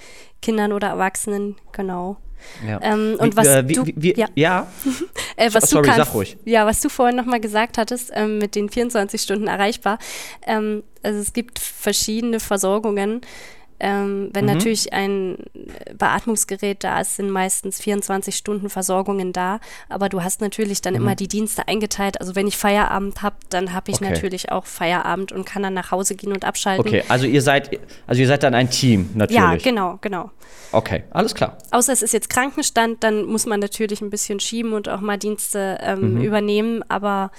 Kindern 0.41 0.73
oder 0.73 0.87
Erwachsenen, 0.87 1.55
genau. 1.71 2.17
Ja. 2.67 2.79
Ähm, 2.81 3.15
und 3.19 3.33
wie, 3.33 3.37
was 3.37 3.47
äh, 3.47 3.67
wie, 3.67 3.73
du, 3.73 3.83
wie, 3.95 4.13
ja, 4.15 4.27
ja. 4.35 4.67
äh, 5.35 5.49
was 5.51 5.69
Sorry, 5.69 5.83
du 5.83 5.93
kannst, 5.93 6.07
sag 6.07 6.15
ruhig. 6.15 6.37
Ja, 6.45 6.65
was 6.65 6.81
du 6.81 6.89
vorhin 6.89 7.15
nochmal 7.15 7.39
gesagt 7.39 7.77
hattest, 7.77 8.11
ähm, 8.13 8.37
mit 8.37 8.55
den 8.55 8.69
24 8.69 9.21
Stunden 9.21 9.47
erreichbar. 9.47 9.99
Ähm, 10.45 10.83
also 11.01 11.19
es 11.19 11.33
gibt 11.33 11.59
verschiedene 11.59 12.39
Versorgungen. 12.39 13.21
Ähm, 13.83 14.29
wenn 14.31 14.45
mhm. 14.45 14.53
natürlich 14.53 14.93
ein 14.93 15.35
Beatmungsgerät 15.97 16.85
da 16.85 17.01
ist, 17.01 17.17
sind 17.17 17.29
meistens 17.29 17.81
24 17.81 18.33
Stunden 18.33 18.69
Versorgungen 18.69 19.33
da. 19.33 19.59
Aber 19.89 20.07
du 20.07 20.23
hast 20.23 20.39
natürlich 20.39 20.81
dann 20.81 20.93
mhm. 20.93 21.01
immer 21.01 21.15
die 21.15 21.27
Dienste 21.27 21.67
eingeteilt. 21.67 22.21
Also 22.21 22.33
wenn 22.33 22.47
ich 22.47 22.55
Feierabend 22.55 23.21
habe, 23.21 23.35
dann 23.49 23.73
habe 23.73 23.91
ich 23.91 23.97
okay. 23.97 24.09
natürlich 24.09 24.53
auch 24.53 24.65
Feierabend 24.65 25.33
und 25.33 25.45
kann 25.45 25.63
dann 25.63 25.73
nach 25.73 25.91
Hause 25.91 26.15
gehen 26.15 26.31
und 26.31 26.45
abschalten. 26.45 26.87
Okay, 26.87 27.03
also 27.09 27.25
ihr 27.25 27.41
seid, 27.41 27.77
also 28.07 28.21
ihr 28.21 28.27
seid 28.27 28.43
dann 28.43 28.55
ein 28.55 28.69
Team 28.69 29.09
natürlich. 29.15 29.41
Ja, 29.41 29.55
genau, 29.57 29.99
genau. 29.99 30.31
Okay, 30.71 31.03
alles 31.11 31.35
klar. 31.35 31.57
Außer 31.71 31.91
es 31.91 32.01
ist 32.01 32.13
jetzt 32.13 32.29
Krankenstand, 32.29 33.03
dann 33.03 33.25
muss 33.25 33.45
man 33.45 33.59
natürlich 33.59 33.99
ein 33.99 34.09
bisschen 34.09 34.39
schieben 34.39 34.71
und 34.71 34.87
auch 34.87 35.01
mal 35.01 35.17
Dienste 35.17 35.77
ähm, 35.81 36.15
mhm. 36.15 36.21
übernehmen. 36.21 36.83
Aber 36.87 37.31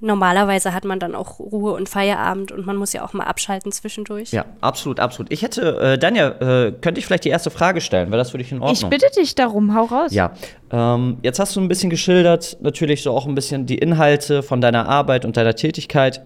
normalerweise 0.00 0.72
hat 0.72 0.84
man 0.84 1.00
dann 1.00 1.14
auch 1.14 1.40
Ruhe 1.40 1.72
und 1.72 1.88
Feierabend 1.88 2.52
und 2.52 2.66
man 2.66 2.76
muss 2.76 2.92
ja 2.92 3.04
auch 3.04 3.12
mal 3.12 3.24
abschalten 3.24 3.72
zwischendurch. 3.72 4.30
Ja, 4.30 4.44
absolut, 4.60 5.00
absolut. 5.00 5.32
Ich 5.32 5.42
hätte, 5.42 5.78
äh, 5.78 5.98
Danja, 5.98 6.28
äh, 6.28 6.72
könnte 6.72 7.00
ich 7.00 7.06
vielleicht 7.06 7.24
die 7.24 7.30
erste 7.30 7.50
Frage 7.50 7.80
stellen? 7.80 8.10
Wäre 8.10 8.18
das 8.18 8.30
für 8.30 8.38
dich 8.38 8.52
in 8.52 8.60
Ordnung? 8.60 8.74
Ich 8.74 8.86
bitte 8.86 9.12
dich 9.20 9.34
darum, 9.34 9.74
hau 9.74 9.84
raus. 9.84 10.12
Ja, 10.12 10.32
ähm, 10.70 11.18
jetzt 11.22 11.40
hast 11.40 11.56
du 11.56 11.60
ein 11.60 11.68
bisschen 11.68 11.90
geschildert, 11.90 12.58
natürlich 12.60 13.02
so 13.02 13.12
auch 13.12 13.26
ein 13.26 13.34
bisschen 13.34 13.66
die 13.66 13.78
Inhalte 13.78 14.42
von 14.42 14.60
deiner 14.60 14.88
Arbeit 14.88 15.24
und 15.24 15.36
deiner 15.36 15.54
Tätigkeit. 15.54 16.22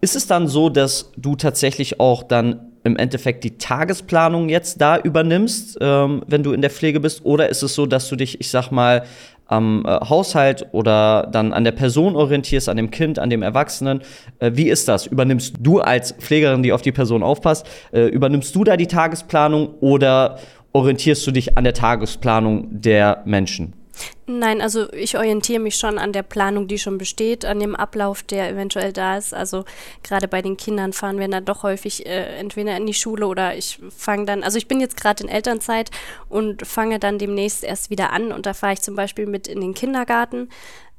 Ist 0.00 0.16
es 0.16 0.26
dann 0.26 0.48
so, 0.48 0.68
dass 0.68 1.12
du 1.16 1.36
tatsächlich 1.36 2.00
auch 2.00 2.24
dann 2.24 2.72
im 2.82 2.96
Endeffekt 2.96 3.44
die 3.44 3.56
Tagesplanung 3.56 4.50
jetzt 4.50 4.80
da 4.80 4.98
übernimmst, 4.98 5.78
ähm, 5.80 6.22
wenn 6.26 6.42
du 6.42 6.52
in 6.52 6.60
der 6.60 6.70
Pflege 6.70 7.00
bist? 7.00 7.24
Oder 7.24 7.48
ist 7.48 7.62
es 7.62 7.74
so, 7.74 7.86
dass 7.86 8.08
du 8.10 8.16
dich, 8.16 8.40
ich 8.40 8.50
sag 8.50 8.70
mal, 8.70 9.04
am 9.54 9.84
äh, 9.86 9.88
Haushalt 10.08 10.66
oder 10.72 11.28
dann 11.30 11.52
an 11.52 11.64
der 11.64 11.72
Person 11.72 12.16
orientierst, 12.16 12.68
an 12.68 12.76
dem 12.76 12.90
Kind, 12.90 13.18
an 13.18 13.30
dem 13.30 13.42
Erwachsenen. 13.42 14.00
Äh, 14.40 14.52
wie 14.54 14.68
ist 14.68 14.88
das? 14.88 15.06
Übernimmst 15.06 15.56
du 15.60 15.80
als 15.80 16.12
Pflegerin, 16.12 16.62
die 16.62 16.72
auf 16.72 16.82
die 16.82 16.92
Person 16.92 17.22
aufpasst, 17.22 17.66
äh, 17.92 18.06
übernimmst 18.06 18.54
du 18.54 18.64
da 18.64 18.76
die 18.76 18.86
Tagesplanung 18.86 19.74
oder 19.80 20.38
orientierst 20.72 21.26
du 21.26 21.30
dich 21.30 21.56
an 21.56 21.64
der 21.64 21.74
Tagesplanung 21.74 22.68
der 22.70 23.22
Menschen? 23.24 23.83
Nein, 24.26 24.60
also 24.60 24.90
ich 24.92 25.16
orientiere 25.16 25.60
mich 25.60 25.76
schon 25.76 25.98
an 25.98 26.12
der 26.12 26.22
Planung, 26.22 26.66
die 26.66 26.78
schon 26.78 26.98
besteht, 26.98 27.44
an 27.44 27.60
dem 27.60 27.76
Ablauf, 27.76 28.22
der 28.22 28.48
eventuell 28.48 28.92
da 28.92 29.16
ist. 29.16 29.34
Also 29.34 29.64
gerade 30.02 30.28
bei 30.28 30.42
den 30.42 30.56
Kindern 30.56 30.92
fahren 30.92 31.18
wir 31.18 31.28
dann 31.28 31.44
doch 31.44 31.62
häufig 31.62 32.06
äh, 32.06 32.38
entweder 32.38 32.76
in 32.76 32.86
die 32.86 32.94
Schule 32.94 33.26
oder 33.26 33.56
ich 33.56 33.80
fange 33.96 34.24
dann, 34.24 34.42
also 34.42 34.58
ich 34.58 34.68
bin 34.68 34.80
jetzt 34.80 34.96
gerade 34.96 35.22
in 35.22 35.28
Elternzeit 35.28 35.90
und 36.28 36.66
fange 36.66 36.98
dann 36.98 37.18
demnächst 37.18 37.64
erst 37.64 37.90
wieder 37.90 38.12
an 38.12 38.32
und 38.32 38.46
da 38.46 38.54
fahre 38.54 38.74
ich 38.74 38.82
zum 38.82 38.96
Beispiel 38.96 39.26
mit 39.26 39.46
in 39.46 39.60
den 39.60 39.74
Kindergarten. 39.74 40.48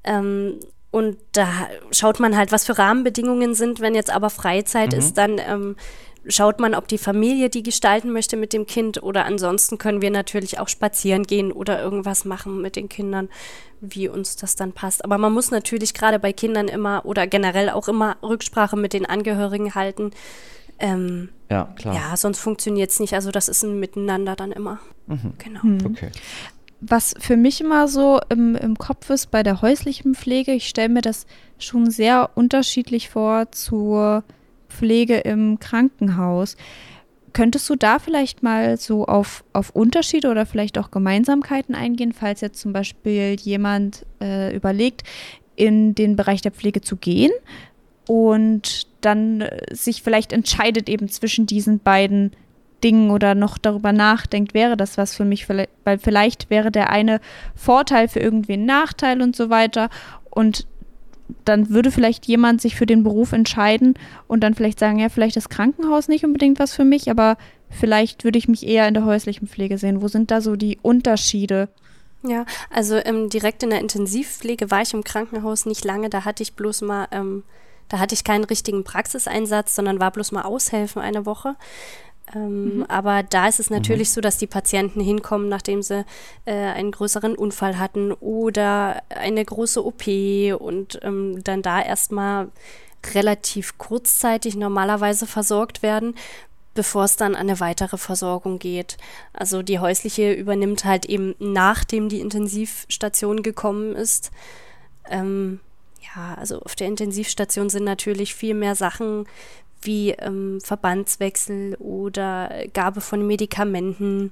Ähm, 0.04 0.60
und 0.96 1.18
da 1.34 1.50
schaut 1.92 2.22
man 2.22 2.38
halt, 2.38 2.54
was 2.54 2.66
für 2.66 2.78
Rahmenbedingungen 2.78 3.54
sind. 3.54 3.82
Wenn 3.82 3.96
jetzt 3.96 4.10
aber 4.10 4.30
Freizeit 4.30 4.94
mhm. 4.94 5.00
ist, 5.00 5.18
dann 5.18 5.40
ähm, 5.40 5.76
schaut 6.28 6.60
man, 6.60 6.74
ob 6.76 6.88
die 6.88 6.98
Familie 6.98 7.50
die 7.50 7.64
gestalten 7.64 8.12
möchte 8.12 8.38
mit 8.38 8.54
dem 8.54 8.66
Kind 8.66 9.02
oder 9.04 9.26
ansonsten 9.26 9.78
können 9.78 10.02
wir 10.02 10.12
natürlich 10.12 10.60
auch 10.60 10.68
spazieren 10.68 11.24
gehen 11.24 11.52
oder 11.52 11.82
irgendwas 11.82 12.26
machen 12.26 12.62
mit 12.62 12.76
den 12.76 12.90
Kindern, 12.90 13.30
wie 13.82 14.08
uns 14.08 14.36
das 14.36 14.56
dann 14.56 14.74
passt. 14.74 15.04
Aber 15.04 15.18
man 15.18 15.34
muss 15.34 15.52
natürlich 15.52 15.94
gerade 15.94 16.20
bei 16.20 16.34
Kindern 16.34 16.68
immer 16.68 17.06
oder 17.06 17.28
generell 17.28 17.70
auch 17.70 17.88
immer 17.88 18.18
Rücksprache 18.24 18.76
mit 18.76 18.94
den 18.94 19.06
Angehörigen 19.06 19.76
halten. 19.76 20.12
Ähm, 20.80 21.30
ja, 21.50 21.74
klar. 21.76 21.96
Ja, 21.96 22.18
sonst 22.18 22.40
funktioniert 22.40 22.92
es 22.92 23.00
nicht. 23.00 23.14
Also 23.14 23.32
das 23.32 23.48
ist 23.48 23.64
ein 23.64 23.80
Miteinander 23.80 24.36
dann 24.36 24.52
immer. 24.52 24.80
Mhm. 25.08 25.34
Genau. 25.38 25.60
Mhm. 25.64 25.86
Okay. 25.86 26.12
Was 26.82 27.16
für 27.20 27.38
mich 27.38 27.62
immer 27.62 27.88
so 27.88 28.20
im, 28.30 28.56
im 28.56 28.78
Kopf 28.78 29.10
ist 29.10 29.32
bei 29.32 29.44
der 29.44 29.62
häuslichen 29.62 30.14
Pflege, 30.14 30.52
ich 30.52 30.68
stelle 30.68 30.90
mir 30.90 31.02
das 31.02 31.26
schon 31.58 31.90
sehr 31.90 32.32
unterschiedlich 32.36 33.10
vor 33.10 33.52
zur 33.52 34.24
Pflege 34.76 35.18
im 35.18 35.60
Krankenhaus. 35.60 36.58
Könntest 37.34 37.70
du 37.70 37.76
da 37.76 38.00
vielleicht 38.00 38.44
mal 38.44 38.78
so 38.78 39.06
auf, 39.06 39.44
auf 39.52 39.72
Unterschiede 39.72 40.30
oder 40.30 40.46
vielleicht 40.46 40.78
auch 40.78 40.92
Gemeinsamkeiten 40.92 41.76
eingehen, 41.76 42.14
falls 42.14 42.42
jetzt 42.42 42.60
zum 42.62 42.72
Beispiel 42.72 43.36
jemand 43.42 44.06
äh, 44.22 44.56
überlegt, 44.56 45.04
in 45.56 45.96
den 45.96 46.16
Bereich 46.16 46.42
der 46.42 46.52
Pflege 46.52 46.82
zu 46.82 46.96
gehen 46.98 47.32
und 48.08 48.88
dann 49.02 49.42
äh, 49.42 49.74
sich 49.74 50.02
vielleicht 50.04 50.34
entscheidet 50.34 50.90
eben 50.90 51.10
zwischen 51.10 51.46
diesen 51.46 51.80
beiden 51.80 52.32
Dingen 52.84 53.10
oder 53.10 53.36
noch 53.36 53.58
darüber 53.58 53.94
nachdenkt, 53.94 54.54
wäre 54.54 54.78
das 54.78 54.98
was 54.98 55.16
für 55.16 55.26
mich, 55.26 55.48
weil 55.50 55.98
vielleicht 55.98 56.50
wäre 56.50 56.72
der 56.72 56.90
eine 56.90 57.20
Vorteil 57.56 58.08
für 58.08 58.20
irgendwie 58.20 58.54
ein 58.54 58.66
Nachteil 58.66 59.22
und 59.22 59.36
so 59.36 59.50
weiter 59.50 59.90
und 60.30 60.68
dann 61.44 61.70
würde 61.70 61.92
vielleicht 61.92 62.26
jemand 62.26 62.62
sich 62.62 62.76
für 62.76 62.86
den 62.86 63.04
Beruf 63.04 63.32
entscheiden 63.32 63.96
und 64.28 64.42
dann 64.42 64.54
vielleicht 64.54 64.80
sagen, 64.80 65.00
ja, 65.00 65.10
vielleicht 65.10 65.36
das 65.36 65.50
Krankenhaus 65.50 66.08
nicht 66.08 66.26
unbedingt 66.26 66.60
was 66.60 66.74
für 66.74 66.86
mich, 66.86 67.10
aber 67.10 67.38
vielleicht 67.70 68.24
würde 68.24 68.38
ich 68.38 68.48
mich 68.48 68.68
eher 68.68 68.88
in 68.88 68.94
der 68.94 69.06
häuslichen 69.06 69.48
Pflege 69.48 69.78
sehen. 69.78 70.02
Wo 70.02 70.08
sind 70.08 70.32
da 70.32 70.42
so 70.42 70.56
die 70.56 70.78
Unterschiede? 70.82 71.70
Ja, 72.24 72.46
also 72.70 72.96
ähm, 72.96 73.30
direkt 73.30 73.64
in 73.64 73.70
der 73.70 73.82
Intensivpflege 73.82 74.72
war 74.72 74.82
ich 74.82 74.94
im 74.94 75.04
Krankenhaus 75.04 75.66
nicht 75.66 75.86
lange. 75.86 76.10
Da 76.10 76.26
hatte 76.26 76.44
ich 76.44 76.54
bloß 76.54 76.82
mal, 76.82 77.08
ähm, 77.12 77.44
da 77.90 78.00
hatte 78.00 78.16
ich 78.16 78.24
keinen 78.24 78.44
richtigen 78.44 78.84
Praxiseinsatz, 78.84 79.76
sondern 79.76 80.00
war 80.00 80.12
bloß 80.12 80.32
mal 80.32 80.44
aushelfen 80.44 81.02
eine 81.02 81.26
Woche. 81.26 81.56
Ähm, 82.34 82.78
mhm. 82.78 82.84
Aber 82.88 83.24
da 83.24 83.48
ist 83.48 83.60
es 83.60 83.70
natürlich 83.70 84.10
mhm. 84.10 84.14
so, 84.14 84.22
dass 84.22 84.38
die 84.38 84.48
Patienten 84.48 85.02
hinkommen, 85.02 85.50
nachdem 85.50 85.82
sie 85.82 86.06
äh, 86.46 86.54
einen 86.54 86.92
größeren 86.92 87.36
Unfall 87.36 87.78
hatten 87.78 88.12
oder 88.14 89.04
eine 89.10 89.44
große 89.44 89.86
OP 89.86 90.08
und 90.60 91.00
ähm, 91.04 91.44
dann 91.44 91.62
da 91.62 91.82
erstmal 91.82 92.50
relativ 93.14 93.78
kurzzeitig 93.78 94.56
normalerweise 94.56 95.28
versorgt 95.28 95.84
werden, 95.84 96.16
bevor 96.74 97.06
es 97.06 97.16
dann 97.16 97.36
an 97.36 97.42
eine 97.42 97.60
weitere 97.60 97.98
Versorgung 97.98 98.60
geht. 98.60 98.98
Also 99.32 99.62
die 99.62 99.80
häusliche 99.80 100.34
übernimmt 100.34 100.86
halt 100.86 101.06
eben 101.06 101.36
nachdem 101.40 102.10
die 102.10 102.20
Intensivstation 102.20 103.44
gekommen 103.44 103.96
ist. 103.96 104.32
Ähm, 105.10 105.60
ja, 106.16 106.36
also 106.36 106.60
auf 106.62 106.76
der 106.76 106.88
Intensivstation 106.88 107.70
sind 107.70 107.84
natürlich 107.84 108.36
viel 108.36 108.54
mehr 108.54 108.76
Sachen 108.76 109.26
wie 109.86 110.12
ähm, 110.12 110.60
Verbandswechsel 110.62 111.76
oder 111.76 112.50
Gabe 112.74 113.02
von 113.02 113.26
Medikamenten 113.26 114.32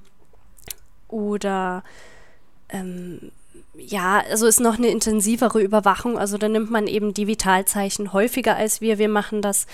oder 1.08 1.84
ähm, 2.68 3.30
ja, 3.76 4.22
also 4.30 4.46
ist 4.46 4.60
noch 4.60 4.78
eine 4.78 4.88
intensivere 4.88 5.60
Überwachung. 5.60 6.18
Also 6.18 6.38
da 6.38 6.48
nimmt 6.48 6.70
man 6.70 6.86
eben 6.86 7.14
die 7.14 7.26
Vitalzeichen 7.26 8.12
häufiger 8.12 8.56
als 8.56 8.80
wir. 8.80 8.98
Wir 8.98 9.08
machen 9.08 9.42
das 9.42 9.66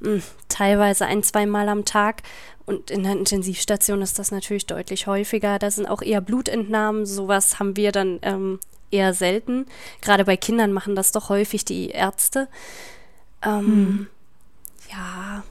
mh, 0.00 0.10
hm, 0.10 0.22
teilweise 0.48 1.06
ein, 1.06 1.22
zweimal 1.22 1.68
am 1.68 1.84
Tag. 1.84 2.22
Und 2.66 2.90
in 2.90 3.02
der 3.02 3.12
Intensivstation 3.12 4.02
ist 4.02 4.18
das 4.18 4.30
natürlich 4.30 4.66
deutlich 4.66 5.06
häufiger. 5.06 5.58
Da 5.58 5.70
sind 5.70 5.86
auch 5.86 6.00
eher 6.00 6.20
Blutentnahmen. 6.20 7.04
Sowas 7.06 7.58
haben 7.58 7.76
wir 7.76 7.92
dann 7.92 8.20
ähm, 8.22 8.58
eher 8.90 9.12
selten. 9.12 9.66
Gerade 10.00 10.24
bei 10.24 10.36
Kindern 10.36 10.72
machen 10.72 10.94
das 10.94 11.12
doch 11.12 11.28
häufig 11.28 11.64
die 11.64 11.90
Ärzte. 11.90 12.48
Ähm, 13.44 13.66
hm. 13.66 14.06
Ja, 14.94 15.42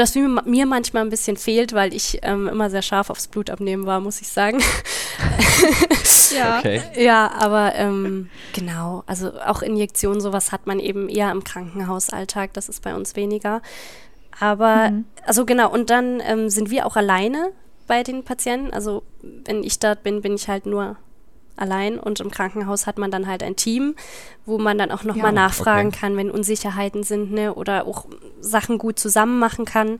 das 0.00 0.14
mir 0.14 0.66
manchmal 0.66 1.04
ein 1.04 1.10
bisschen 1.10 1.36
fehlt, 1.36 1.74
weil 1.74 1.94
ich 1.94 2.20
ähm, 2.22 2.48
immer 2.48 2.70
sehr 2.70 2.82
scharf 2.82 3.10
aufs 3.10 3.28
Blutabnehmen 3.28 3.86
war, 3.86 4.00
muss 4.00 4.20
ich 4.20 4.28
sagen. 4.28 4.60
ja. 6.34 6.58
Okay. 6.58 6.82
ja, 6.96 7.30
aber 7.38 7.74
ähm, 7.74 8.30
genau, 8.54 9.04
also 9.06 9.32
auch 9.40 9.62
Injektionen, 9.62 10.20
sowas 10.20 10.52
hat 10.52 10.66
man 10.66 10.80
eben 10.80 11.08
eher 11.08 11.30
im 11.30 11.44
Krankenhausalltag, 11.44 12.54
das 12.54 12.68
ist 12.68 12.82
bei 12.82 12.94
uns 12.94 13.14
weniger. 13.14 13.60
Aber, 14.38 14.90
mhm. 14.90 15.04
also 15.26 15.44
genau, 15.44 15.70
und 15.70 15.90
dann 15.90 16.22
ähm, 16.24 16.48
sind 16.48 16.70
wir 16.70 16.86
auch 16.86 16.96
alleine 16.96 17.50
bei 17.86 18.02
den 18.02 18.24
Patienten. 18.24 18.72
Also 18.72 19.02
wenn 19.22 19.62
ich 19.62 19.80
dort 19.80 20.02
bin, 20.02 20.22
bin 20.22 20.34
ich 20.34 20.48
halt 20.48 20.64
nur 20.64 20.96
allein 21.60 21.98
und 21.98 22.20
im 22.20 22.30
Krankenhaus 22.30 22.86
hat 22.86 22.98
man 22.98 23.10
dann 23.10 23.26
halt 23.26 23.42
ein 23.42 23.56
Team, 23.56 23.94
wo 24.46 24.58
man 24.58 24.78
dann 24.78 24.90
auch 24.90 25.04
nochmal 25.04 25.26
ja, 25.26 25.32
nachfragen 25.32 25.88
okay. 25.88 25.98
kann, 26.00 26.16
wenn 26.16 26.30
Unsicherheiten 26.30 27.02
sind 27.02 27.32
ne, 27.32 27.54
oder 27.54 27.86
auch 27.86 28.06
Sachen 28.40 28.78
gut 28.78 28.98
zusammen 28.98 29.38
machen 29.38 29.64
kann. 29.64 29.98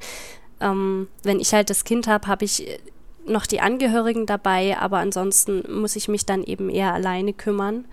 Ähm, 0.61 1.09
wenn 1.23 1.41
ich 1.41 1.53
halt 1.53 1.71
das 1.71 1.85
Kind 1.85 2.07
habe, 2.07 2.27
habe 2.27 2.45
ich 2.45 2.81
noch 3.27 3.47
die 3.47 3.61
Angehörigen 3.61 4.27
dabei, 4.27 4.77
aber 4.79 4.99
ansonsten 4.99 5.63
muss 5.73 5.97
ich 5.97 6.09
mich 6.09 6.27
dann 6.27 6.43
eben 6.43 6.69
eher 6.69 6.93
alleine 6.93 7.33
kümmern. 7.33 7.85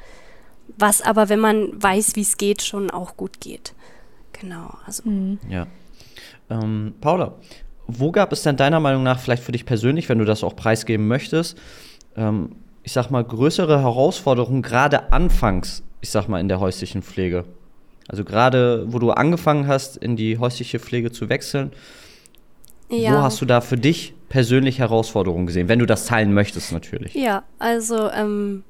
Was 0.78 1.02
aber, 1.02 1.30
wenn 1.30 1.40
man 1.40 1.82
weiß, 1.82 2.16
wie 2.16 2.22
es 2.22 2.38
geht, 2.38 2.62
schon 2.62 2.92
auch 2.92 3.16
gut 3.18 3.40
geht. 3.40 3.74
Genau. 4.34 4.74
Also. 4.86 5.08
Mhm. 5.10 5.40
Ja. 5.50 5.68
Ähm, 6.50 6.94
Paula, 7.02 7.36
wo 7.88 8.12
gab 8.12 8.32
es 8.32 8.44
denn 8.44 8.58
deiner 8.58 8.80
Meinung 8.80 9.04
nach 9.04 9.20
vielleicht 9.20 9.44
für 9.44 9.52
dich 9.52 9.66
persönlich, 9.66 10.10
wenn 10.10 10.20
du 10.20 10.26
das 10.26 10.44
auch 10.44 10.56
preisgeben 10.56 11.08
möchtest, 11.08 11.58
ähm, 12.16 12.56
ich 12.88 12.94
sag 12.94 13.10
mal, 13.10 13.22
größere 13.22 13.82
Herausforderungen, 13.82 14.62
gerade 14.62 15.12
anfangs, 15.12 15.84
ich 16.00 16.10
sag 16.10 16.30
mal, 16.30 16.40
in 16.40 16.48
der 16.48 16.62
häuslichen 16.62 17.02
Pflege? 17.02 17.44
Also 18.08 18.24
gerade, 18.24 18.86
wo 18.88 18.98
du 18.98 19.12
angefangen 19.12 19.68
hast, 19.68 19.98
in 19.98 20.16
die 20.16 20.38
häusliche 20.38 20.80
Pflege 20.80 21.12
zu 21.12 21.28
wechseln, 21.28 21.74
ja. 22.88 23.12
wo 23.12 23.18
hast 23.24 23.42
du 23.42 23.46
da 23.46 23.60
für 23.60 23.76
dich 23.76 24.14
persönlich 24.30 24.80
Herausforderungen 24.80 25.48
gesehen, 25.48 25.68
wenn 25.68 25.80
du 25.80 25.86
das 25.86 26.06
teilen 26.06 26.34
möchtest 26.34 26.72
natürlich? 26.72 27.14
Ja, 27.14 27.44
also 27.60 28.10
ähm, 28.10 28.64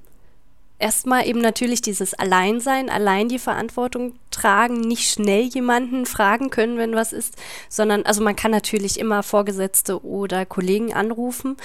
erstmal 0.79 1.27
eben 1.27 1.39
natürlich 1.39 1.83
dieses 1.83 2.15
Alleinsein, 2.15 2.89
allein 2.89 3.29
die 3.29 3.37
Verantwortung 3.37 4.13
tragen, 4.31 4.81
nicht 4.81 5.11
schnell 5.11 5.43
jemanden 5.43 6.07
fragen 6.07 6.49
können, 6.49 6.79
wenn 6.79 6.95
was 6.95 7.13
ist, 7.13 7.35
sondern, 7.69 8.01
also 8.01 8.23
man 8.23 8.35
kann 8.35 8.49
natürlich 8.49 8.99
immer 8.99 9.21
Vorgesetzte 9.21 10.03
oder 10.03 10.47
Kollegen 10.47 10.91
anrufen 10.91 11.55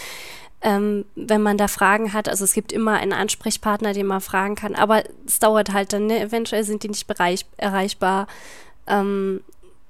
ähm, 0.62 1.04
wenn 1.14 1.42
man 1.42 1.58
da 1.58 1.68
Fragen 1.68 2.12
hat. 2.12 2.28
Also 2.28 2.44
es 2.44 2.54
gibt 2.54 2.72
immer 2.72 2.92
einen 2.92 3.12
Ansprechpartner, 3.12 3.92
den 3.92 4.06
man 4.06 4.20
fragen 4.20 4.54
kann, 4.54 4.74
aber 4.74 5.02
es 5.26 5.38
dauert 5.38 5.72
halt 5.72 5.92
dann, 5.92 6.06
ne? 6.06 6.20
eventuell 6.20 6.64
sind 6.64 6.82
die 6.82 6.88
nicht 6.88 7.06
bereich, 7.06 7.46
erreichbar. 7.56 8.26
Ähm, 8.86 9.40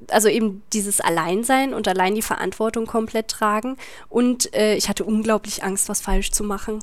also 0.09 0.29
eben 0.29 0.63
dieses 0.73 1.01
Alleinsein 1.01 1.75
und 1.75 1.87
allein 1.87 2.15
die 2.15 2.23
Verantwortung 2.23 2.87
komplett 2.87 3.29
tragen. 3.29 3.77
Und 4.09 4.53
äh, 4.55 4.75
ich 4.75 4.89
hatte 4.89 5.05
unglaublich 5.05 5.63
Angst, 5.63 5.89
was 5.89 6.01
falsch 6.01 6.33
zu 6.33 6.43
machen. 6.43 6.81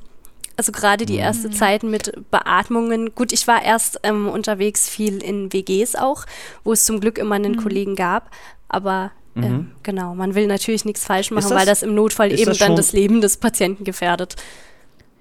Also 0.55 0.72
gerade 0.72 1.05
die 1.05 1.15
erste 1.15 1.48
mhm. 1.48 1.53
Zeit 1.53 1.84
mit 1.84 2.12
Beatmungen. 2.31 3.15
Gut, 3.15 3.31
ich 3.31 3.48
war 3.48 3.63
erst 3.63 4.00
ähm, 4.03 4.27
unterwegs 4.27 4.89
viel 4.89 5.24
in 5.24 5.53
WGs 5.53 5.96
auch, 5.96 6.25
wo 6.63 6.74
es 6.74 6.86
zum 6.86 7.00
Glück 7.00 7.17
immer 7.17 7.36
einen 7.36 7.53
mhm. 7.53 7.63
Kollegen 7.63 7.96
gab. 7.96 8.29
Aber 8.67 9.12
Mhm. 9.39 9.46
Ja, 9.46 9.65
genau, 9.84 10.15
man 10.15 10.36
will 10.36 10.48
natürlich 10.48 10.86
nichts 10.86 11.05
falsch 11.05 11.31
machen, 11.31 11.50
das, 11.50 11.58
weil 11.58 11.65
das 11.65 11.84
im 11.84 11.96
Notfall 11.96 12.31
eben 12.31 12.46
das 12.46 12.58
dann 12.58 12.75
das 12.75 12.93
Leben 12.93 13.22
des 13.22 13.38
Patienten 13.38 13.84
gefährdet. 13.84 14.36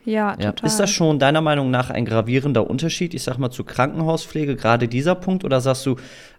Ja, 0.05 0.37
ja, 0.41 0.53
total. 0.53 0.67
Ist 0.69 0.81
das 0.81 0.91
schon 0.91 1.19
deiner 1.19 1.43
Meinung 1.43 1.71
nach 1.71 1.91
ein 1.91 2.07
gravierender 2.07 2.69
Unterschied, 2.69 3.13
ich 3.13 3.23
sag 3.23 3.37
mal, 3.37 3.51
zur 3.51 3.67
Krankenhauspflege, 3.67 4.57
gerade 4.57 4.89
dieser 4.89 5.15
Punkt? 5.15 5.45
Oder 5.45 5.61
sagst 5.61 5.85
du, 5.85 5.97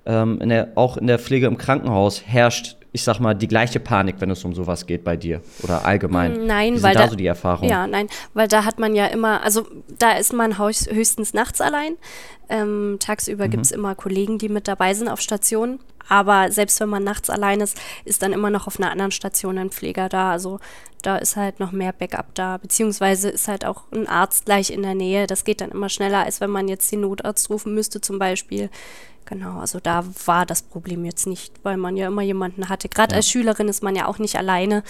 ähm, 0.08 0.42
in 0.42 0.50
der, 0.50 0.70
auch 0.74 0.98
in 0.98 1.06
der 1.06 1.20
Pflege 1.20 1.46
im 1.46 1.58
Krankenhaus 1.58 2.24
herrscht, 2.26 2.78
ich 2.92 3.04
sag 3.04 3.20
mal, 3.20 3.36
die 3.36 3.48
gleiche 3.48 3.80
Panik, 3.80 4.16
wenn 4.20 4.32
es 4.32 4.44
um 4.44 4.54
sowas 4.56 4.86
geht 4.86 5.04
bei 5.04 5.16
dir? 5.16 5.42
Oder 5.64 5.86
allgemein? 5.86 6.44
Mm, 6.44 6.46
nein, 6.48 6.76
Wie 6.78 6.84
weil 6.84 6.94
da, 6.94 7.04
da 7.04 7.10
so 7.10 7.16
die 7.16 7.28
Erfahrung? 7.28 7.70
Ja, 7.70 7.86
nein, 7.86 8.08
weil 8.34 8.48
da 8.48 8.66
hat 8.66 8.80
man 8.80 8.96
ja 8.96 9.06
immer, 9.08 9.44
also 9.44 9.68
da 10.00 10.14
ist 10.14 10.34
man 10.34 10.58
höchstens 10.58 11.34
nachts 11.34 11.62
allein. 11.62 11.98
Ähm, 12.50 12.98
tagsüber 13.00 13.46
mhm. 13.46 13.52
gibt 13.52 13.66
es 13.66 13.72
immer 13.72 13.94
Kollegen, 13.94 14.40
die 14.40 14.50
mit 14.50 14.68
dabei 14.68 14.94
sind 14.94 15.08
auf 15.08 15.22
Stationen. 15.22 15.80
Aber 16.08 16.52
selbst 16.52 16.80
wenn 16.80 16.90
man 16.90 17.04
nachts 17.04 17.30
allein 17.30 17.62
ist, 17.62 17.80
ist 18.04 18.24
dann 18.24 18.34
immer 18.34 18.50
noch 18.50 18.66
auf 18.66 18.80
einer 18.80 18.90
anderen 18.90 19.12
Station 19.12 19.60
ein 19.60 19.70
Pfleger 19.70 20.10
da. 20.10 20.32
Also 20.32 20.60
da 21.04 21.18
ist 21.18 21.36
halt 21.36 21.60
noch 21.60 21.72
mehr 21.72 21.94
Backup 21.94 22.34
da. 22.34 22.58
Beziehungsweise 22.58 23.30
ist 23.30 23.48
halt 23.48 23.64
auch 23.64 23.84
ein 23.92 24.08
Arzt 24.08 24.46
gleich 24.46 24.72
in 24.72 24.82
der 24.82 24.96
Nähe. 24.96 25.28
Das 25.28 25.44
geht 25.44 25.62
dann 25.62 25.70
immer 25.70 25.88
schneller, 25.88 26.26
als 26.26 26.42
wenn 26.42 26.50
man 26.50 26.68
jetzt 26.68 26.92
den 26.92 27.02
Notarzt 27.02 27.52
rufen 27.52 27.76
müsste 27.76 28.02
zum 28.02 28.18
Beispiel. 28.18 28.72
Genau, 29.30 29.60
also 29.60 29.80
da 29.80 30.04
war 30.26 30.48
das 30.48 30.64
Problem 30.64 31.06
jetzt 31.06 31.28
nicht, 31.28 31.54
weil 31.62 31.78
man 31.78 31.96
ja 31.96 32.08
immer 32.08 32.24
jemanden 32.24 32.68
hatte. 32.68 32.90
Gerade 32.90 33.12
ja. 33.12 33.18
als 33.18 33.30
Schülerin 33.30 33.68
ist 33.68 33.84
man 33.84 33.96
ja 33.96 34.08
auch 34.08 34.18
nicht 34.18 34.36
alleine. 34.38 34.82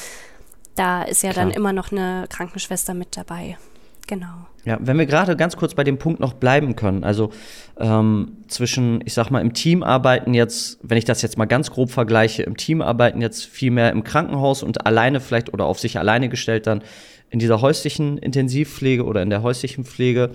Da 0.75 1.03
ist 1.03 1.23
ja 1.23 1.33
Klar. 1.33 1.45
dann 1.45 1.53
immer 1.53 1.73
noch 1.73 1.91
eine 1.91 2.25
Krankenschwester 2.29 2.93
mit 2.93 3.17
dabei. 3.17 3.57
Genau. 4.07 4.47
Ja, 4.63 4.77
wenn 4.79 4.97
wir 4.97 5.05
gerade 5.07 5.35
ganz 5.35 5.57
kurz 5.57 5.73
bei 5.73 5.83
dem 5.83 5.97
Punkt 5.97 6.21
noch 6.21 6.33
bleiben 6.33 6.77
können, 6.77 7.03
also 7.03 7.31
ähm, 7.77 8.37
zwischen, 8.47 9.01
ich 9.05 9.13
sag 9.13 9.29
mal, 9.29 9.41
im 9.41 9.53
Team 9.53 9.83
arbeiten 9.83 10.33
jetzt, 10.33 10.79
wenn 10.83 10.97
ich 10.97 11.05
das 11.05 11.21
jetzt 11.21 11.37
mal 11.37 11.45
ganz 11.45 11.69
grob 11.69 11.91
vergleiche, 11.91 12.43
im 12.43 12.55
Team 12.55 12.81
arbeiten 12.81 13.19
jetzt 13.19 13.45
viel 13.45 13.71
mehr 13.71 13.91
im 13.91 14.05
Krankenhaus 14.05 14.63
und 14.63 14.85
alleine 14.85 15.19
vielleicht 15.19 15.53
oder 15.53 15.65
auf 15.65 15.79
sich 15.79 15.99
alleine 15.99 16.29
gestellt 16.29 16.65
dann 16.65 16.81
in 17.29 17.39
dieser 17.39 17.59
häuslichen 17.59 18.17
Intensivpflege 18.17 19.03
oder 19.03 19.21
in 19.21 19.29
der 19.29 19.43
häuslichen 19.43 19.83
Pflege. 19.83 20.31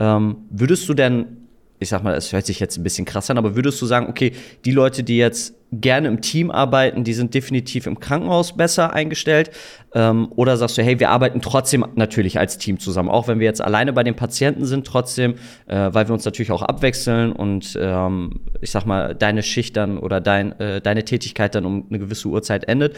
Ähm, 0.00 0.38
würdest 0.50 0.88
du 0.88 0.94
denn 0.94 1.43
ich 1.80 1.88
sag 1.88 2.02
mal, 2.02 2.14
es 2.14 2.32
hört 2.32 2.46
sich 2.46 2.60
jetzt 2.60 2.76
ein 2.76 2.82
bisschen 2.82 3.04
krass 3.04 3.30
an, 3.30 3.38
aber 3.38 3.56
würdest 3.56 3.80
du 3.82 3.86
sagen, 3.86 4.06
okay, 4.08 4.32
die 4.64 4.70
Leute, 4.70 5.02
die 5.02 5.16
jetzt 5.16 5.54
gerne 5.72 6.08
im 6.08 6.20
Team 6.20 6.50
arbeiten, 6.50 7.02
die 7.02 7.14
sind 7.14 7.34
definitiv 7.34 7.86
im 7.86 7.98
Krankenhaus 7.98 8.56
besser 8.56 8.92
eingestellt? 8.92 9.50
Ähm, 9.92 10.28
oder 10.36 10.56
sagst 10.56 10.78
du, 10.78 10.82
hey, 10.82 11.00
wir 11.00 11.10
arbeiten 11.10 11.40
trotzdem 11.40 11.84
natürlich 11.96 12.38
als 12.38 12.58
Team 12.58 12.78
zusammen, 12.78 13.08
auch 13.08 13.26
wenn 13.26 13.40
wir 13.40 13.46
jetzt 13.46 13.60
alleine 13.60 13.92
bei 13.92 14.04
den 14.04 14.14
Patienten 14.14 14.64
sind, 14.64 14.86
trotzdem, 14.86 15.34
äh, 15.66 15.90
weil 15.92 16.08
wir 16.08 16.14
uns 16.14 16.24
natürlich 16.24 16.52
auch 16.52 16.62
abwechseln 16.62 17.32
und 17.32 17.76
ähm, 17.80 18.40
ich 18.60 18.70
sag 18.70 18.86
mal, 18.86 19.14
deine 19.14 19.42
Schicht 19.42 19.76
dann 19.76 19.98
oder 19.98 20.20
dein, 20.20 20.58
äh, 20.60 20.80
deine 20.80 21.04
Tätigkeit 21.04 21.54
dann 21.54 21.66
um 21.66 21.86
eine 21.88 21.98
gewisse 21.98 22.28
Uhrzeit 22.28 22.68
endet. 22.68 22.96